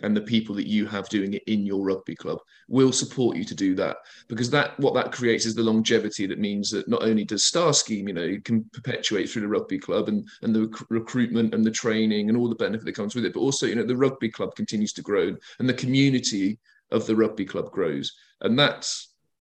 and 0.00 0.14
the 0.14 0.20
people 0.20 0.54
that 0.54 0.66
you 0.66 0.84
have 0.84 1.08
doing 1.08 1.32
it 1.32 1.42
in 1.46 1.64
your 1.64 1.82
rugby 1.82 2.14
club. 2.14 2.38
Will 2.68 2.92
support 2.92 3.36
you 3.36 3.44
to 3.44 3.54
do 3.54 3.74
that 3.76 3.96
because 4.28 4.50
that 4.50 4.78
what 4.78 4.92
that 4.94 5.12
creates 5.12 5.46
is 5.46 5.54
the 5.54 5.62
longevity 5.62 6.26
that 6.26 6.38
means 6.38 6.70
that 6.70 6.88
not 6.88 7.02
only 7.02 7.24
does 7.24 7.44
star 7.44 7.72
scheme 7.72 8.08
you 8.08 8.14
know 8.14 8.36
can 8.44 8.64
perpetuate 8.72 9.30
through 9.30 9.42
the 9.42 9.48
rugby 9.48 9.78
club 9.78 10.08
and 10.08 10.28
and 10.42 10.54
the 10.54 10.66
rec- 10.66 10.90
recruitment 10.90 11.54
and 11.54 11.64
the 11.64 11.70
training 11.70 12.28
and 12.28 12.36
all 12.36 12.48
the 12.48 12.54
benefit 12.56 12.84
that 12.84 12.96
comes 12.96 13.14
with 13.14 13.24
it 13.24 13.32
but 13.32 13.40
also 13.40 13.64
you 13.66 13.74
know 13.74 13.86
the 13.86 13.96
rugby 13.96 14.28
club 14.28 14.54
continues 14.54 14.92
to 14.92 15.02
grow 15.02 15.34
and 15.58 15.68
the 15.68 15.74
community 15.74 16.58
of 16.90 17.06
the 17.06 17.16
rugby 17.16 17.44
club 17.44 17.70
grows. 17.70 18.12
And 18.40 18.58
that 18.58 18.88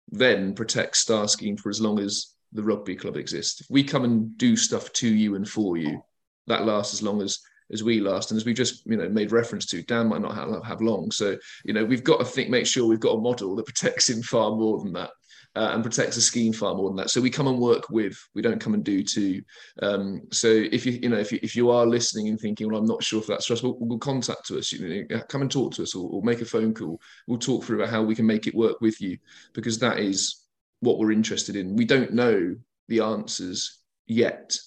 then 0.09 0.55
protects 0.55 1.01
star 1.01 1.29
scheme 1.29 1.57
for 1.57 1.71
as 1.71 1.81
long 1.81 1.99
as 1.99 2.35
the 2.53 2.63
rugby 2.63 2.95
club 2.95 3.17
exists. 3.17 3.61
If 3.61 3.67
we 3.71 3.83
come 3.83 4.05
and 4.05 4.37
do 4.39 4.57
stuff 4.57 4.93
to 4.95 5.09
you 5.09 5.35
and 5.35 5.49
for 5.49 5.77
you 5.77 6.03
that 6.47 6.67
lasts 6.67 6.95
as 6.95 7.03
long 7.03 7.23
as 7.23 7.39
as 7.73 7.83
we 7.83 8.01
last. 8.01 8.31
And 8.31 8.39
as 8.39 8.45
we 8.45 8.55
just 8.55 8.87
you 8.87 8.97
know 8.97 9.09
made 9.09 9.33
reference 9.33 9.67
to, 9.67 9.83
Dan 9.83 10.09
might 10.09 10.23
not 10.23 10.35
have, 10.35 10.65
have 10.65 10.81
long. 10.81 11.11
So 11.11 11.37
you 11.65 11.73
know 11.73 11.85
we've 11.85 12.05
got 12.05 12.19
to 12.19 12.25
think, 12.25 12.51
make 12.51 12.67
sure 12.67 12.87
we've 12.87 13.01
got 13.01 13.17
a 13.17 13.21
model 13.21 13.57
that 13.57 13.67
protects 13.67 14.09
him 14.11 14.23
far 14.23 14.51
more 14.51 14.83
than 14.83 14.93
that. 14.95 15.11
Uh, 15.57 15.71
and 15.73 15.85
protects 15.85 16.17
the 16.17 16.21
scheme 16.21 16.53
far 16.53 16.75
more 16.75 16.89
than 16.89 16.97
that. 16.97 17.11
So 17.11 17.21
we 17.21 17.31
come 17.31 17.47
and 17.47 17.61
work 17.61 17.89
with. 17.89 18.19
We 18.35 18.43
don't 18.43 18.61
come 18.61 18.75
and 18.75 18.83
do 18.83 19.05
to. 19.05 19.41
Um, 19.83 20.23
so 20.33 20.49
if 20.49 20.85
you 20.85 20.99
you 21.01 21.09
know 21.09 21.17
if 21.17 21.31
you, 21.31 21.39
if 21.45 21.55
you 21.55 21.71
are 21.71 21.87
listening 21.87 22.27
and 22.27 22.41
thinking, 22.41 22.69
well, 22.69 22.81
I'm 22.81 22.87
not 22.87 23.05
sure 23.05 23.21
if 23.21 23.29
that's 23.29 23.49
us, 23.53 23.63
we'll, 23.63 23.77
we'll 23.79 24.01
contact 24.01 24.51
us. 24.51 24.73
You 24.73 25.07
know, 25.09 25.21
come 25.29 25.43
and 25.43 25.51
talk 25.51 25.73
to 25.75 25.85
us, 25.85 25.95
or, 25.95 26.11
or 26.11 26.23
make 26.23 26.41
a 26.41 26.45
phone 26.45 26.75
call. 26.75 27.01
We'll 27.29 27.39
talk 27.39 27.63
through 27.63 27.77
about 27.77 27.91
how 27.91 28.03
we 28.03 28.17
can 28.17 28.27
make 28.27 28.49
it 28.49 28.55
work 28.57 28.81
with 28.81 29.01
you, 29.01 29.17
because 29.53 29.79
that 29.79 30.01
is 30.01 30.45
what 30.81 30.99
we're 30.99 31.13
interested 31.13 31.55
in. 31.55 31.77
We 31.77 31.85
don't 31.85 32.13
know 32.13 32.57
the 32.89 33.01
answers 33.01 33.79
yet 34.09 34.59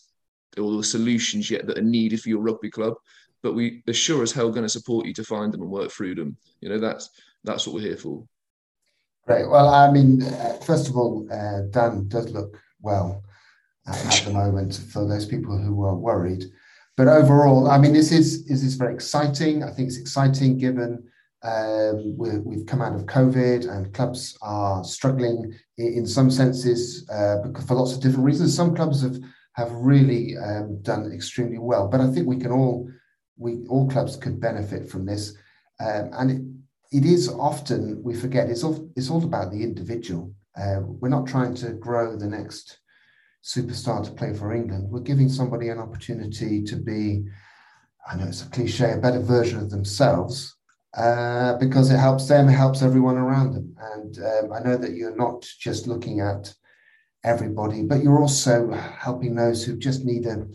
or 0.57 0.77
the 0.77 0.83
solutions 0.83 1.49
yet 1.49 1.67
that 1.67 1.77
are 1.77 1.83
needed 1.83 2.21
for 2.21 2.29
your 2.29 2.41
rugby 2.41 2.69
club, 2.69 2.95
but 3.43 3.53
we 3.53 3.83
are 3.87 3.93
sure 3.93 4.23
as 4.23 4.31
hell 4.31 4.49
going 4.49 4.63
to 4.63 4.69
support 4.69 5.05
you 5.05 5.13
to 5.13 5.23
find 5.23 5.53
them 5.53 5.61
and 5.61 5.69
work 5.69 5.91
through 5.91 6.15
them. 6.15 6.37
You 6.61 6.69
know, 6.69 6.79
that's 6.79 7.09
that's 7.43 7.65
what 7.65 7.75
we're 7.75 7.87
here 7.87 7.97
for. 7.97 8.23
Great. 9.25 9.49
Well, 9.49 9.69
I 9.69 9.91
mean, 9.91 10.23
uh, 10.23 10.53
first 10.65 10.87
of 10.87 10.95
all, 10.95 11.27
uh, 11.31 11.61
Dan 11.69 12.07
does 12.07 12.29
look 12.31 12.57
well 12.81 13.23
at 13.87 14.21
the 14.25 14.31
moment 14.31 14.81
for 14.91 15.07
those 15.07 15.25
people 15.25 15.57
who 15.57 15.83
are 15.85 15.95
worried. 15.95 16.45
But 16.95 17.07
overall, 17.07 17.69
I 17.69 17.77
mean, 17.77 17.93
this 17.93 18.11
is 18.11 18.49
is 18.49 18.63
this 18.63 18.73
very 18.73 18.93
exciting. 18.93 19.63
I 19.63 19.71
think 19.71 19.87
it's 19.87 19.97
exciting 19.97 20.57
given 20.57 21.03
um, 21.43 22.17
we 22.17 22.29
have 22.29 22.65
come 22.65 22.81
out 22.81 22.95
of 22.95 23.05
COVID 23.05 23.69
and 23.69 23.93
clubs 23.93 24.37
are 24.41 24.83
struggling 24.83 25.53
in, 25.77 25.93
in 25.93 26.05
some 26.05 26.31
senses 26.31 27.07
uh, 27.09 27.37
for 27.67 27.75
lots 27.75 27.93
of 27.93 28.01
different 28.01 28.25
reasons. 28.25 28.55
Some 28.55 28.75
clubs 28.75 29.03
have 29.03 29.19
have 29.57 29.71
really 29.71 30.37
um, 30.37 30.81
done 30.83 31.11
extremely 31.11 31.57
well. 31.57 31.87
But 31.87 32.01
I 32.01 32.07
think 32.11 32.27
we 32.27 32.37
can 32.37 32.51
all, 32.51 32.89
we 33.37 33.65
all 33.67 33.89
clubs 33.89 34.15
could 34.15 34.39
benefit 34.39 34.89
from 34.89 35.05
this, 35.05 35.35
um, 35.79 36.11
and 36.13 36.31
it, 36.31 36.97
it 36.97 37.05
is 37.05 37.27
often 37.27 38.01
we 38.03 38.15
forget 38.15 38.49
it's 38.49 38.63
all 38.63 38.89
it's 38.95 39.09
all 39.09 39.23
about 39.23 39.51
the 39.51 39.61
individual. 39.61 40.33
Uh, 40.55 40.79
we're 40.81 41.09
not 41.09 41.27
trying 41.27 41.53
to 41.55 41.73
grow 41.73 42.15
the 42.15 42.27
next 42.27 42.79
superstar 43.43 44.03
to 44.03 44.11
play 44.11 44.33
for 44.33 44.53
England. 44.53 44.89
We're 44.89 45.01
giving 45.01 45.29
somebody 45.29 45.69
an 45.69 45.79
opportunity 45.79 46.63
to 46.63 46.75
be, 46.75 47.25
I 48.09 48.15
know 48.15 48.25
it's 48.25 48.43
a 48.43 48.49
cliche, 48.49 48.93
a 48.93 48.97
better 48.97 49.19
version 49.19 49.59
of 49.59 49.69
themselves. 49.69 50.55
Uh, 50.95 51.55
because 51.57 51.91
it 51.91 51.97
helps 51.97 52.27
them, 52.27 52.49
it 52.49 52.53
helps 52.53 52.81
everyone 52.81 53.17
around 53.17 53.53
them. 53.53 53.75
And 53.93 54.17
um, 54.17 54.53
I 54.53 54.59
know 54.59 54.77
that 54.77 54.93
you're 54.93 55.15
not 55.15 55.45
just 55.59 55.85
looking 55.85 56.21
at 56.21 56.51
everybody, 57.27 57.83
but 57.83 58.01
you're 58.01 58.21
also 58.21 58.71
helping 58.71 59.35
those 59.35 59.63
who 59.63 59.77
just 59.77 60.05
need 60.05 60.25
a 60.25 60.47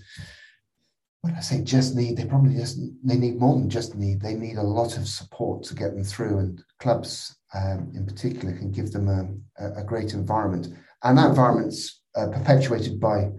when 1.23 1.37
I 1.37 1.41
say 1.41 1.63
just 1.63 1.95
need, 1.95 2.17
they 2.17 2.25
probably 2.25 2.57
just 2.57 2.81
they 3.05 3.17
need 3.17 3.39
more 3.39 3.57
than 3.57 3.71
just 3.71 3.95
need. 3.95 4.21
They 4.21 4.35
need 4.35 4.57
a 4.57 4.63
lot 4.63 4.97
of 4.97 5.07
support 5.07 5.63
to 5.65 5.75
get 5.75 5.95
them 5.95 6.03
through, 6.03 6.39
and 6.39 6.63
clubs 6.81 7.37
um, 7.55 7.93
in 7.95 8.05
particular 8.05 8.57
can 8.57 8.73
give 8.73 8.91
them 8.91 9.09
a, 9.09 9.81
a, 9.81 9.85
great 9.85 10.15
environment, 10.15 10.75
and 11.05 11.17
that 11.17 11.31
environment's 11.31 12.03
uh, 12.17 12.27
perpetuated 12.27 12.99
by 12.99 13.31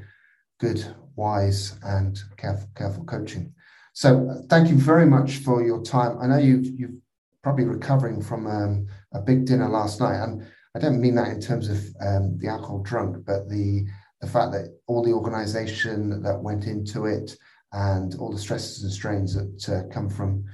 good, 0.61 0.95
wise, 1.17 1.77
and 1.83 2.19
careful, 2.37 2.69
careful 2.73 3.03
coaching. 3.03 3.53
So, 3.91 4.29
uh, 4.29 4.47
thank 4.49 4.69
you 4.69 4.77
very 4.77 5.05
much 5.05 5.37
for 5.37 5.61
your 5.61 5.83
time. 5.83 6.17
I 6.21 6.27
know 6.27 6.37
you've 6.37 6.67
you've 6.79 6.95
probably 7.43 7.65
recovering 7.65 8.21
from 8.21 8.47
um, 8.47 8.87
a 9.13 9.19
big 9.19 9.43
dinner 9.43 9.67
last 9.67 9.99
night, 9.99 10.23
and 10.23 10.47
I 10.75 10.79
don't 10.79 10.99
mean 10.99 11.15
that 11.15 11.29
in 11.29 11.39
terms 11.39 11.69
of 11.69 11.77
um, 12.01 12.37
the 12.39 12.47
alcohol 12.47 12.79
drunk, 12.79 13.25
but 13.25 13.47
the 13.49 13.85
the 14.21 14.29
fact 14.29 14.53
that 14.53 14.79
all 14.87 15.03
the 15.03 15.11
organisation 15.11 16.21
that 16.23 16.41
went 16.41 16.65
into 16.65 17.05
it 17.05 17.35
and 17.73 18.15
all 18.15 18.31
the 18.31 18.39
stresses 18.39 18.83
and 18.83 18.91
strains 18.91 19.35
that 19.35 19.69
uh, 19.69 19.93
come 19.93 20.09
from 20.09 20.45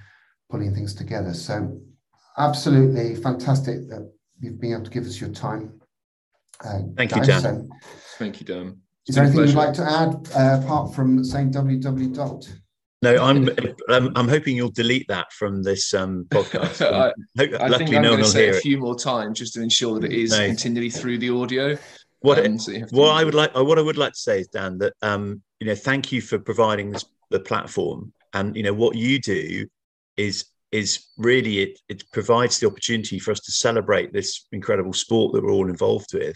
pulling 0.50 0.74
things 0.74 0.96
together. 0.96 1.34
So, 1.34 1.80
absolutely 2.38 3.16
fantastic 3.16 3.88
that 3.90 4.12
you've 4.40 4.60
been 4.60 4.74
able 4.74 4.86
to 4.86 4.90
give 4.90 5.06
us 5.06 5.22
your 5.22 5.30
time. 5.30 5.80
Uh, 6.66 6.80
Thank 6.98 7.12
guys. 7.12 7.20
you, 7.20 7.26
Dan. 7.26 7.42
So, 7.42 7.70
Thank 8.18 8.40
you, 8.40 8.46
Dan. 8.46 8.82
Is 9.08 9.16
there 9.16 9.24
anything 9.24 9.48
you'd 9.48 9.56
like 9.56 9.74
to 9.74 9.84
add 9.84 10.30
uh, 10.36 10.64
apart 10.64 10.94
from 10.96 11.24
saying 11.24 11.52
www 11.52 12.16
dot? 12.16 12.50
No, 13.02 13.24
I'm, 13.24 13.50
I'm, 13.88 14.12
I'm 14.16 14.28
hoping 14.28 14.58
you'll 14.58 14.72
delete 14.72 15.08
that 15.08 15.32
from 15.32 15.64
this 15.64 15.94
um, 15.94 16.26
podcast. 16.32 16.82
I, 16.82 17.14
I 17.38 17.78
think 17.78 17.94
I'm 17.94 18.02
no 18.02 18.10
going 18.10 18.24
to 18.24 18.26
say 18.26 18.50
it 18.50 18.56
a 18.56 18.60
few 18.60 18.78
more 18.78 18.98
times 18.98 19.40
just 19.40 19.54
to 19.54 19.62
ensure 19.62 20.00
that 20.00 20.12
it 20.12 20.20
is 20.20 20.32
no. 20.32 20.48
continually 20.48 20.90
through 20.90 21.20
the 21.20 21.30
audio. 21.30 21.78
What, 22.20 22.46
um, 22.46 22.60
so 22.60 22.74
what 22.92 23.12
I 23.12 23.24
would 23.24 23.34
like, 23.34 23.56
what 23.56 23.80
I 23.80 23.82
would 23.82 23.98
like 23.98 24.14
to 24.14 24.20
say 24.20 24.42
is, 24.42 24.48
Dan, 24.50 24.78
that 24.80 24.94
um, 25.02 25.42
you 25.62 25.68
know, 25.68 25.76
thank 25.76 26.12
you 26.12 26.22
for 26.22 26.38
providing 26.38 26.92
this, 26.92 27.06
the 27.30 27.40
platform, 27.40 28.12
and 28.34 28.56
you 28.58 28.64
know 28.64 28.74
what 28.74 28.96
you 28.96 29.20
do 29.20 29.66
is 30.18 30.46
is 30.74 31.08
really 31.18 31.60
it 31.60 31.80
it 31.88 32.04
provides 32.12 32.60
the 32.60 32.68
opportunity 32.68 33.20
for 33.20 33.32
us 33.32 33.40
to 33.40 33.52
celebrate 33.54 34.12
this 34.12 34.48
incredible 34.52 34.92
sport 34.92 35.34
that 35.34 35.42
we're 35.42 35.54
all 35.54 35.70
involved 35.70 36.14
with, 36.14 36.36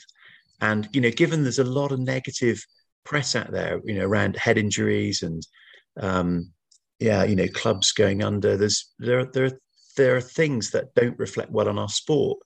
and 0.61 0.87
you 0.93 1.01
know, 1.01 1.11
given 1.11 1.43
there's 1.43 1.59
a 1.59 1.65
lot 1.65 1.91
of 1.91 1.99
negative 1.99 2.65
press 3.03 3.35
out 3.35 3.51
there, 3.51 3.81
you 3.83 3.95
know, 3.95 4.05
around 4.05 4.37
head 4.37 4.57
injuries 4.57 5.21
and 5.21 5.45
um, 5.99 6.52
yeah, 7.03 7.25
you 7.25 7.35
know, 7.35 7.49
clubs 7.49 7.91
going 7.91 8.23
under. 8.23 8.55
There's 8.55 8.93
there 8.97 9.25
there 9.25 9.51
there 9.97 10.15
are 10.15 10.21
things 10.21 10.71
that 10.71 10.95
don't 10.95 11.19
reflect 11.19 11.51
well 11.51 11.67
on 11.67 11.77
our 11.77 11.89
sport, 11.89 12.39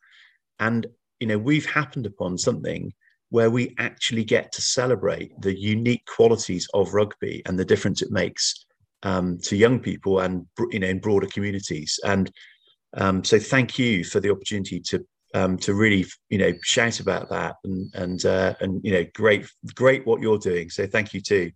and 0.59 0.87
you 1.19 1.27
know, 1.27 1.37
we've 1.37 1.67
happened 1.67 2.07
upon 2.07 2.39
something 2.39 2.91
where 3.29 3.51
we 3.51 3.75
actually 3.77 4.23
get 4.23 4.51
to 4.53 4.61
celebrate 4.61 5.31
the 5.41 5.55
unique 5.55 6.05
qualities 6.05 6.67
of 6.73 6.93
rugby 6.93 7.43
and 7.45 7.59
the 7.59 7.65
difference 7.65 8.01
it 8.01 8.09
makes 8.09 8.65
um, 9.03 9.37
to 9.43 9.55
young 9.55 9.79
people 9.79 10.21
and 10.21 10.47
you 10.71 10.79
know 10.79 10.87
in 10.87 10.99
broader 10.99 11.27
communities. 11.27 11.99
And 12.03 12.31
um, 12.95 13.23
so, 13.23 13.37
thank 13.37 13.77
you 13.77 14.03
for 14.03 14.19
the 14.19 14.31
opportunity 14.31 14.79
to 14.89 15.05
um, 15.35 15.57
to 15.59 15.75
really 15.75 16.07
you 16.29 16.39
know 16.39 16.53
shout 16.63 16.99
about 16.99 17.29
that 17.29 17.57
and 17.63 17.93
and 17.93 18.25
uh, 18.25 18.55
and 18.59 18.81
you 18.83 18.91
know 18.91 19.05
great 19.13 19.45
great 19.75 20.07
what 20.07 20.19
you're 20.19 20.39
doing. 20.39 20.71
So 20.71 20.87
thank 20.87 21.13
you 21.13 21.21
too. 21.21 21.51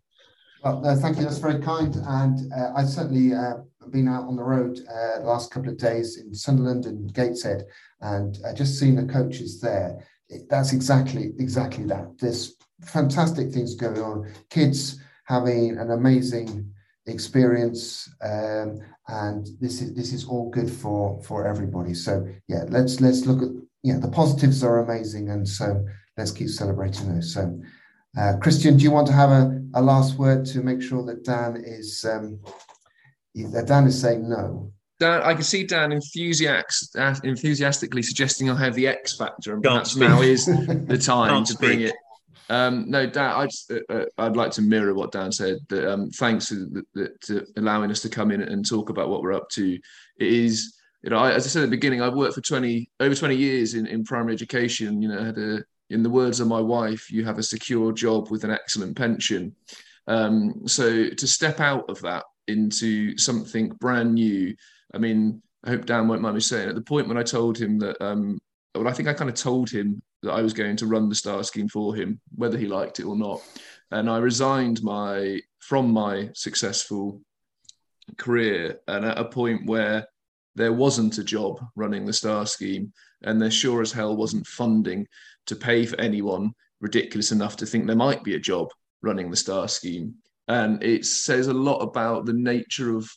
Well, 0.63 0.85
uh, 0.85 0.95
thank 0.95 1.17
you. 1.17 1.23
That's 1.23 1.39
very 1.39 1.59
kind. 1.59 1.95
And 1.95 2.53
uh, 2.53 2.73
I've 2.75 2.89
certainly 2.89 3.33
uh, 3.33 3.55
been 3.89 4.07
out 4.07 4.25
on 4.25 4.35
the 4.35 4.43
road 4.43 4.79
uh, 4.87 5.19
the 5.19 5.25
last 5.25 5.49
couple 5.51 5.69
of 5.69 5.77
days 5.77 6.17
in 6.17 6.35
Sunderland 6.35 6.85
and 6.85 7.11
Gateshead, 7.13 7.65
and 8.01 8.37
uh, 8.45 8.53
just 8.53 8.79
seeing 8.79 8.95
the 8.95 9.11
coaches 9.11 9.59
there. 9.59 10.05
It, 10.29 10.49
that's 10.49 10.71
exactly 10.71 11.33
exactly 11.39 11.85
that. 11.85 12.17
There's 12.19 12.57
fantastic 12.83 13.51
things 13.51 13.73
going 13.73 13.99
on. 13.99 14.31
Kids 14.51 14.99
having 15.25 15.77
an 15.77 15.91
amazing 15.91 16.71
experience, 17.07 18.07
um, 18.21 18.79
and 19.07 19.47
this 19.59 19.81
is 19.81 19.95
this 19.95 20.13
is 20.13 20.25
all 20.25 20.51
good 20.51 20.71
for 20.71 21.19
for 21.23 21.47
everybody. 21.47 21.95
So 21.95 22.27
yeah, 22.47 22.65
let's 22.69 23.01
let's 23.01 23.25
look 23.25 23.41
at 23.41 23.49
yeah 23.81 23.97
the 23.97 24.09
positives 24.09 24.63
are 24.63 24.79
amazing, 24.79 25.29
and 25.29 25.47
so 25.47 25.83
let's 26.17 26.31
keep 26.31 26.49
celebrating 26.49 27.15
those. 27.15 27.33
So. 27.33 27.59
Uh, 28.17 28.35
Christian, 28.41 28.75
do 28.75 28.83
you 28.83 28.91
want 28.91 29.07
to 29.07 29.13
have 29.13 29.29
a, 29.29 29.60
a 29.73 29.81
last 29.81 30.17
word 30.17 30.45
to 30.47 30.61
make 30.61 30.81
sure 30.81 31.05
that 31.05 31.23
Dan 31.23 31.63
is 31.65 32.03
um, 32.05 32.39
that 33.35 33.67
Dan 33.67 33.87
is 33.87 33.99
saying 33.99 34.29
no? 34.29 34.71
Dan, 34.99 35.21
I 35.23 35.33
can 35.33 35.43
see 35.43 35.65
Dan 35.65 35.91
enthusiastically 35.91 38.03
suggesting 38.03 38.49
I'll 38.49 38.55
have 38.55 38.75
the 38.75 38.87
X 38.87 39.17
factor, 39.17 39.53
and 39.53 39.63
perhaps 39.63 39.95
now 39.95 40.21
is 40.21 40.45
the 40.45 40.97
time 41.03 41.43
to 41.45 41.57
bring 41.57 41.81
it. 41.81 41.95
Um, 42.51 42.89
no, 42.89 43.07
Dan, 43.07 43.31
I 43.31 43.45
just, 43.45 43.71
uh, 43.71 43.79
uh, 43.89 44.05
I'd 44.17 44.35
like 44.35 44.51
to 44.51 44.61
mirror 44.61 44.93
what 44.93 45.13
Dan 45.13 45.31
said. 45.31 45.59
That, 45.69 45.91
um, 45.91 46.11
thanks 46.11 46.49
to, 46.49 46.83
to, 47.23 47.45
allowing 47.55 47.91
us 47.91 48.01
to 48.01 48.09
come 48.09 48.29
in 48.29 48.41
and 48.41 48.67
talk 48.67 48.89
about 48.89 49.09
what 49.09 49.21
we're 49.21 49.33
up 49.33 49.49
to. 49.51 49.73
It 49.73 50.27
is, 50.27 50.77
you 51.01 51.11
know, 51.11 51.17
I, 51.17 51.31
as 51.31 51.45
I 51.45 51.49
said 51.49 51.63
at 51.63 51.67
the 51.67 51.71
beginning, 51.71 52.01
I've 52.01 52.13
worked 52.13 52.35
for 52.35 52.41
twenty 52.41 52.89
over 52.99 53.15
twenty 53.15 53.37
years 53.37 53.73
in, 53.73 53.87
in 53.87 54.03
primary 54.03 54.33
education. 54.33 55.01
You 55.01 55.07
know, 55.07 55.19
I 55.19 55.25
had 55.25 55.37
a 55.37 55.63
in 55.91 56.03
the 56.03 56.09
words 56.09 56.39
of 56.39 56.47
my 56.47 56.59
wife, 56.59 57.11
you 57.11 57.25
have 57.25 57.37
a 57.37 57.43
secure 57.43 57.91
job 57.91 58.31
with 58.31 58.43
an 58.43 58.51
excellent 58.51 58.95
pension. 58.95 59.55
Um, 60.07 60.67
so 60.67 61.09
to 61.09 61.27
step 61.27 61.59
out 61.59 61.89
of 61.89 62.01
that 62.01 62.23
into 62.47 63.17
something 63.17 63.69
brand 63.69 64.13
new, 64.13 64.55
I 64.93 64.97
mean, 64.97 65.41
I 65.63 65.69
hope 65.69 65.85
Dan 65.85 66.07
won't 66.07 66.21
mind 66.21 66.35
me 66.35 66.41
saying 66.41 66.69
at 66.69 66.75
the 66.75 66.81
point 66.81 67.07
when 67.07 67.17
I 67.17 67.23
told 67.23 67.57
him 67.57 67.77
that, 67.79 68.01
um, 68.01 68.39
well, 68.73 68.87
I 68.87 68.93
think 68.93 69.09
I 69.09 69.13
kind 69.13 69.29
of 69.29 69.35
told 69.35 69.69
him 69.69 70.01
that 70.23 70.31
I 70.31 70.41
was 70.41 70.53
going 70.53 70.77
to 70.77 70.87
run 70.87 71.09
the 71.09 71.15
star 71.15 71.43
scheme 71.43 71.67
for 71.67 71.93
him, 71.93 72.19
whether 72.35 72.57
he 72.57 72.67
liked 72.67 72.99
it 72.99 73.05
or 73.05 73.17
not. 73.17 73.41
And 73.91 74.09
I 74.09 74.17
resigned 74.17 74.81
my 74.81 75.39
from 75.59 75.91
my 75.91 76.29
successful 76.33 77.21
career, 78.17 78.79
and 78.87 79.05
at 79.05 79.17
a 79.17 79.25
point 79.25 79.65
where 79.65 80.07
there 80.55 80.73
wasn't 80.73 81.17
a 81.17 81.23
job 81.23 81.63
running 81.75 82.05
the 82.05 82.13
star 82.13 82.45
scheme, 82.45 82.91
and 83.23 83.41
there 83.41 83.51
sure 83.51 83.81
as 83.81 83.91
hell 83.91 84.15
wasn't 84.15 84.47
funding 84.47 85.07
to 85.47 85.55
pay 85.55 85.85
for 85.85 85.99
anyone 85.99 86.53
ridiculous 86.79 87.31
enough 87.31 87.55
to 87.57 87.65
think 87.65 87.85
there 87.85 87.95
might 87.95 88.23
be 88.23 88.35
a 88.35 88.39
job 88.39 88.67
running 89.01 89.29
the 89.29 89.37
star 89.37 89.67
scheme. 89.67 90.15
And 90.47 90.83
it 90.83 91.05
says 91.05 91.47
a 91.47 91.53
lot 91.53 91.79
about 91.79 92.25
the 92.25 92.33
nature 92.33 92.95
of 92.95 93.09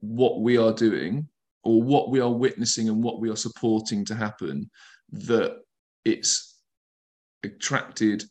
what 0.00 0.40
we 0.40 0.56
are 0.56 0.72
doing 0.72 1.28
or 1.62 1.82
what 1.82 2.10
we 2.10 2.20
are 2.20 2.32
witnessing 2.32 2.88
and 2.88 3.02
what 3.02 3.20
we 3.20 3.30
are 3.30 3.36
supporting 3.36 4.04
to 4.06 4.14
happen 4.14 4.70
that 5.12 5.56
it's 6.04 6.58
attracted 7.42 8.24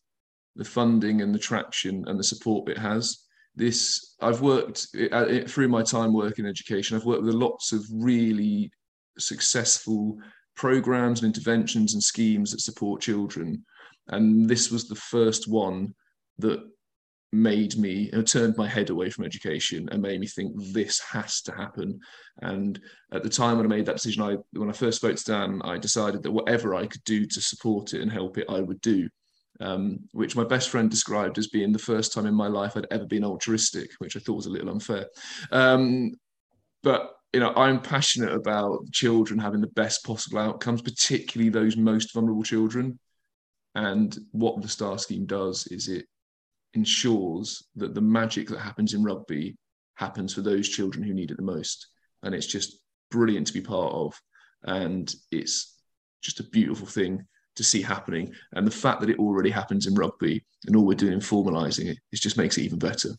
the 0.56 0.66
funding 0.66 1.22
and 1.22 1.34
the 1.34 1.40
traction 1.40 2.04
and 2.08 2.20
the 2.20 2.24
support 2.24 2.70
it 2.70 2.78
has. 2.78 3.26
This 3.56 4.16
I've 4.22 4.42
worked 4.42 4.88
it, 4.94 5.12
uh, 5.14 5.48
through 5.48 5.70
my 5.70 5.84
time 5.84 6.14
working 6.14 6.46
in 6.46 6.50
education. 6.50 6.96
I've 6.96 7.06
worked 7.06 7.24
with 7.24 7.34
lots 7.34 7.72
of 7.72 7.86
really 7.92 8.72
successful 9.18 10.18
programs 10.60 11.22
and 11.22 11.28
interventions 11.34 11.94
and 11.94 12.04
schemes 12.04 12.52
that 12.52 12.60
support 12.60 13.02
children. 13.02 13.64
And 14.10 14.50
this 14.50 14.70
was 14.70 14.90
the 14.90 14.96
first 14.96 15.48
one 15.48 15.96
that 16.40 16.60
made 17.32 17.78
me 17.78 18.12
uh, 18.12 18.24
turned 18.24 18.58
my 18.58 18.68
head 18.68 18.90
away 18.90 19.10
from 19.10 19.24
education 19.24 19.88
and 19.90 20.02
made 20.02 20.20
me 20.20 20.28
think 20.28 20.52
this 20.74 21.00
has 21.00 21.42
to 21.42 21.52
happen 21.54 22.00
and 22.42 22.80
at 23.14 23.22
the 23.22 23.30
time 23.30 23.58
when 23.58 23.68
i 23.68 23.70
made 23.70 23.86
that 23.86 23.98
decision 23.98 24.24
i 24.24 24.36
when 24.54 24.68
i 24.68 24.72
first 24.74 24.98
spoke 24.98 25.16
to 25.16 25.26
dan 25.26 25.62
i 25.64 25.78
decided 25.78 26.24
that 26.24 26.32
whatever 26.32 26.74
i 26.74 26.88
could 26.88 27.04
do 27.04 27.28
to 27.28 27.40
support 27.40 27.94
it 27.94 28.02
and 28.02 28.12
help 28.12 28.40
it 28.40 28.48
i 28.50 28.60
would 28.60 28.82
do 28.82 29.08
um, 29.62 30.00
which 30.14 30.36
my 30.36 30.44
best 30.44 30.70
friend 30.70 30.90
described 30.90 31.38
as 31.38 31.50
being 31.50 31.72
the 31.72 31.78
first 31.78 32.12
time 32.14 32.26
in 32.26 32.34
my 32.34 32.48
life 32.48 32.76
i'd 32.76 32.88
ever 32.90 33.06
been 33.06 33.24
altruistic 33.24 33.92
which 34.00 34.18
i 34.18 34.20
thought 34.20 34.38
was 34.38 34.48
a 34.48 34.56
little 34.56 34.72
unfair 34.72 35.06
um, 35.52 36.12
but 36.82 37.14
you 37.34 37.40
know, 37.40 37.54
I'm 37.56 37.82
passionate 37.82 38.34
about 38.34 38.92
children 38.92 39.40
having 39.40 39.62
the 39.62 39.68
best 39.68 40.04
possible 40.04 40.40
outcomes, 40.40 40.82
particularly 40.82 41.50
those 41.50 41.78
most 41.78 42.14
vulnerable 42.14 42.44
children. 42.44 43.00
And 43.76 44.18
what 44.32 44.62
the 44.62 44.68
Star 44.68 44.98
Scheme 44.98 45.26
does 45.26 45.68
is 45.68 45.88
it 45.88 46.06
ensures 46.74 47.68
that 47.76 47.94
the 47.94 48.02
magic 48.02 48.48
that 48.50 48.60
happens 48.60 48.94
in 48.94 49.04
rugby 49.04 49.58
happens 49.96 50.34
for 50.34 50.42
those 50.42 50.70
children 50.70 51.04
who 51.04 51.14
need 51.14 51.32
it 51.32 51.38
the 51.38 51.44
most. 51.44 51.88
And 52.24 52.34
it's 52.34 52.48
just 52.48 52.80
brilliant 53.12 53.48
to 53.48 53.54
be 53.54 53.62
part 53.62 53.94
of. 53.94 54.20
And 54.64 55.14
it's 55.32 55.78
just 56.22 56.40
a 56.40 56.50
beautiful 56.50 56.88
thing 56.88 57.26
to 57.56 57.64
see 57.64 57.82
happening. 57.82 58.34
And 58.54 58.66
the 58.66 58.72
fact 58.72 59.02
that 59.02 59.10
it 59.10 59.20
already 59.20 59.50
happens 59.50 59.86
in 59.86 59.94
rugby 59.94 60.44
and 60.66 60.76
all 60.76 60.86
we're 60.86 60.96
doing 60.96 61.14
in 61.14 61.20
formalizing 61.20 61.86
it, 61.86 62.00
it 62.12 62.22
just 62.22 62.38
makes 62.38 62.58
it 62.58 62.64
even 62.64 62.80
better. 62.80 63.10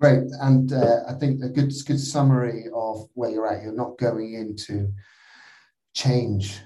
Great, 0.00 0.24
and 0.40 0.72
uh, 0.72 1.00
I 1.08 1.12
think 1.14 1.42
a 1.42 1.48
good 1.48 1.72
good 1.86 2.00
summary 2.00 2.64
of 2.74 3.08
where 3.14 3.30
you're 3.30 3.46
at. 3.46 3.62
You're 3.62 3.72
not 3.72 3.96
going 3.98 4.34
into 4.34 4.92
change 5.94 6.60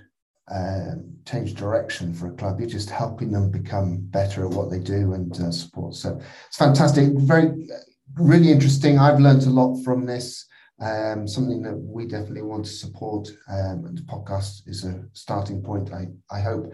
um, 0.50 1.14
change 1.26 1.54
direction 1.54 2.14
for 2.14 2.28
a 2.28 2.36
club. 2.36 2.58
You're 2.58 2.68
just 2.68 2.88
helping 2.88 3.30
them 3.30 3.50
become 3.50 3.98
better 4.00 4.46
at 4.46 4.52
what 4.52 4.70
they 4.70 4.78
do 4.78 5.12
and 5.12 5.38
uh, 5.40 5.50
support. 5.50 5.94
So 5.94 6.18
it's 6.46 6.56
fantastic, 6.56 7.10
very 7.16 7.68
really 8.14 8.50
interesting. 8.50 8.98
I've 8.98 9.20
learned 9.20 9.42
a 9.42 9.50
lot 9.50 9.82
from 9.82 10.06
this. 10.06 10.46
Um, 10.80 11.26
something 11.26 11.60
that 11.62 11.76
we 11.76 12.06
definitely 12.06 12.42
want 12.42 12.64
to 12.64 12.70
support. 12.70 13.28
Um, 13.50 13.94
the 13.94 14.02
podcast 14.02 14.62
is 14.66 14.84
a 14.84 15.04
starting 15.12 15.62
point. 15.62 15.92
I 15.92 16.06
I 16.30 16.40
hope. 16.40 16.72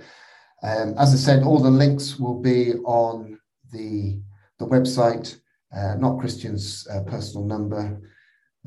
Um, 0.62 0.94
as 0.98 1.12
I 1.12 1.16
said, 1.16 1.42
all 1.42 1.58
the 1.58 1.70
links 1.70 2.18
will 2.18 2.40
be 2.40 2.74
on 2.84 3.40
the 3.72 4.20
the 4.58 4.66
website 4.66 5.40
uh, 5.76 5.96
not 5.96 6.20
Christian's 6.20 6.86
uh, 6.90 7.02
personal 7.02 7.46
number. 7.46 8.00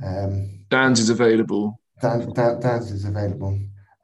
Um, 0.04 0.66
Dan's 0.70 1.00
is 1.00 1.10
available. 1.10 1.80
Dan, 2.02 2.32
Dan, 2.34 2.60
Dan's 2.60 2.92
is 2.92 3.06
available 3.06 3.58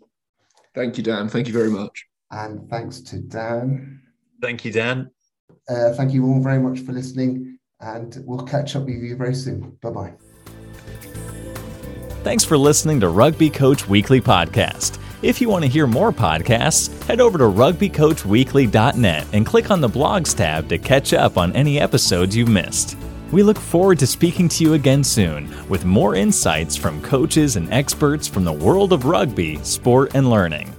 Thank 0.73 0.97
you, 0.97 1.03
Dan. 1.03 1.27
Thank 1.27 1.47
you 1.47 1.53
very 1.53 1.69
much. 1.69 2.05
And 2.31 2.69
thanks 2.69 3.01
to 3.01 3.19
Dan. 3.19 4.01
Thank 4.41 4.63
you, 4.63 4.71
Dan. 4.71 5.11
Uh, 5.69 5.93
thank 5.93 6.13
you 6.13 6.25
all 6.25 6.41
very 6.41 6.59
much 6.59 6.79
for 6.79 6.93
listening, 6.93 7.59
and 7.81 8.17
we'll 8.25 8.45
catch 8.45 8.75
up 8.75 8.85
with 8.85 8.95
you 8.95 9.15
very 9.15 9.35
soon. 9.35 9.77
Bye 9.81 9.89
bye. 9.89 10.13
Thanks 12.23 12.43
for 12.43 12.57
listening 12.57 12.99
to 13.01 13.09
Rugby 13.09 13.49
Coach 13.49 13.87
Weekly 13.87 14.21
Podcast. 14.21 14.96
If 15.23 15.41
you 15.41 15.49
want 15.49 15.63
to 15.63 15.69
hear 15.69 15.87
more 15.87 16.11
podcasts, 16.11 17.03
head 17.05 17.19
over 17.19 17.39
to 17.39 17.45
rugbycoachweekly.net 17.45 19.27
and 19.33 19.45
click 19.47 19.71
on 19.71 19.81
the 19.81 19.89
blogs 19.89 20.37
tab 20.37 20.69
to 20.69 20.77
catch 20.77 21.11
up 21.11 21.39
on 21.39 21.51
any 21.53 21.79
episodes 21.79 22.37
you've 22.37 22.49
missed. 22.49 22.95
We 23.31 23.41
look 23.41 23.57
forward 23.57 23.97
to 23.97 24.05
speaking 24.05 24.47
to 24.49 24.63
you 24.63 24.73
again 24.75 25.03
soon 25.03 25.51
with 25.69 25.85
more 25.85 26.13
insights 26.13 26.75
from 26.75 27.01
coaches 27.01 27.55
and 27.55 27.73
experts 27.73 28.27
from 28.27 28.45
the 28.45 28.53
world 28.53 28.93
of 28.93 29.05
rugby, 29.05 29.57
sport, 29.63 30.11
and 30.13 30.29
learning. 30.29 30.71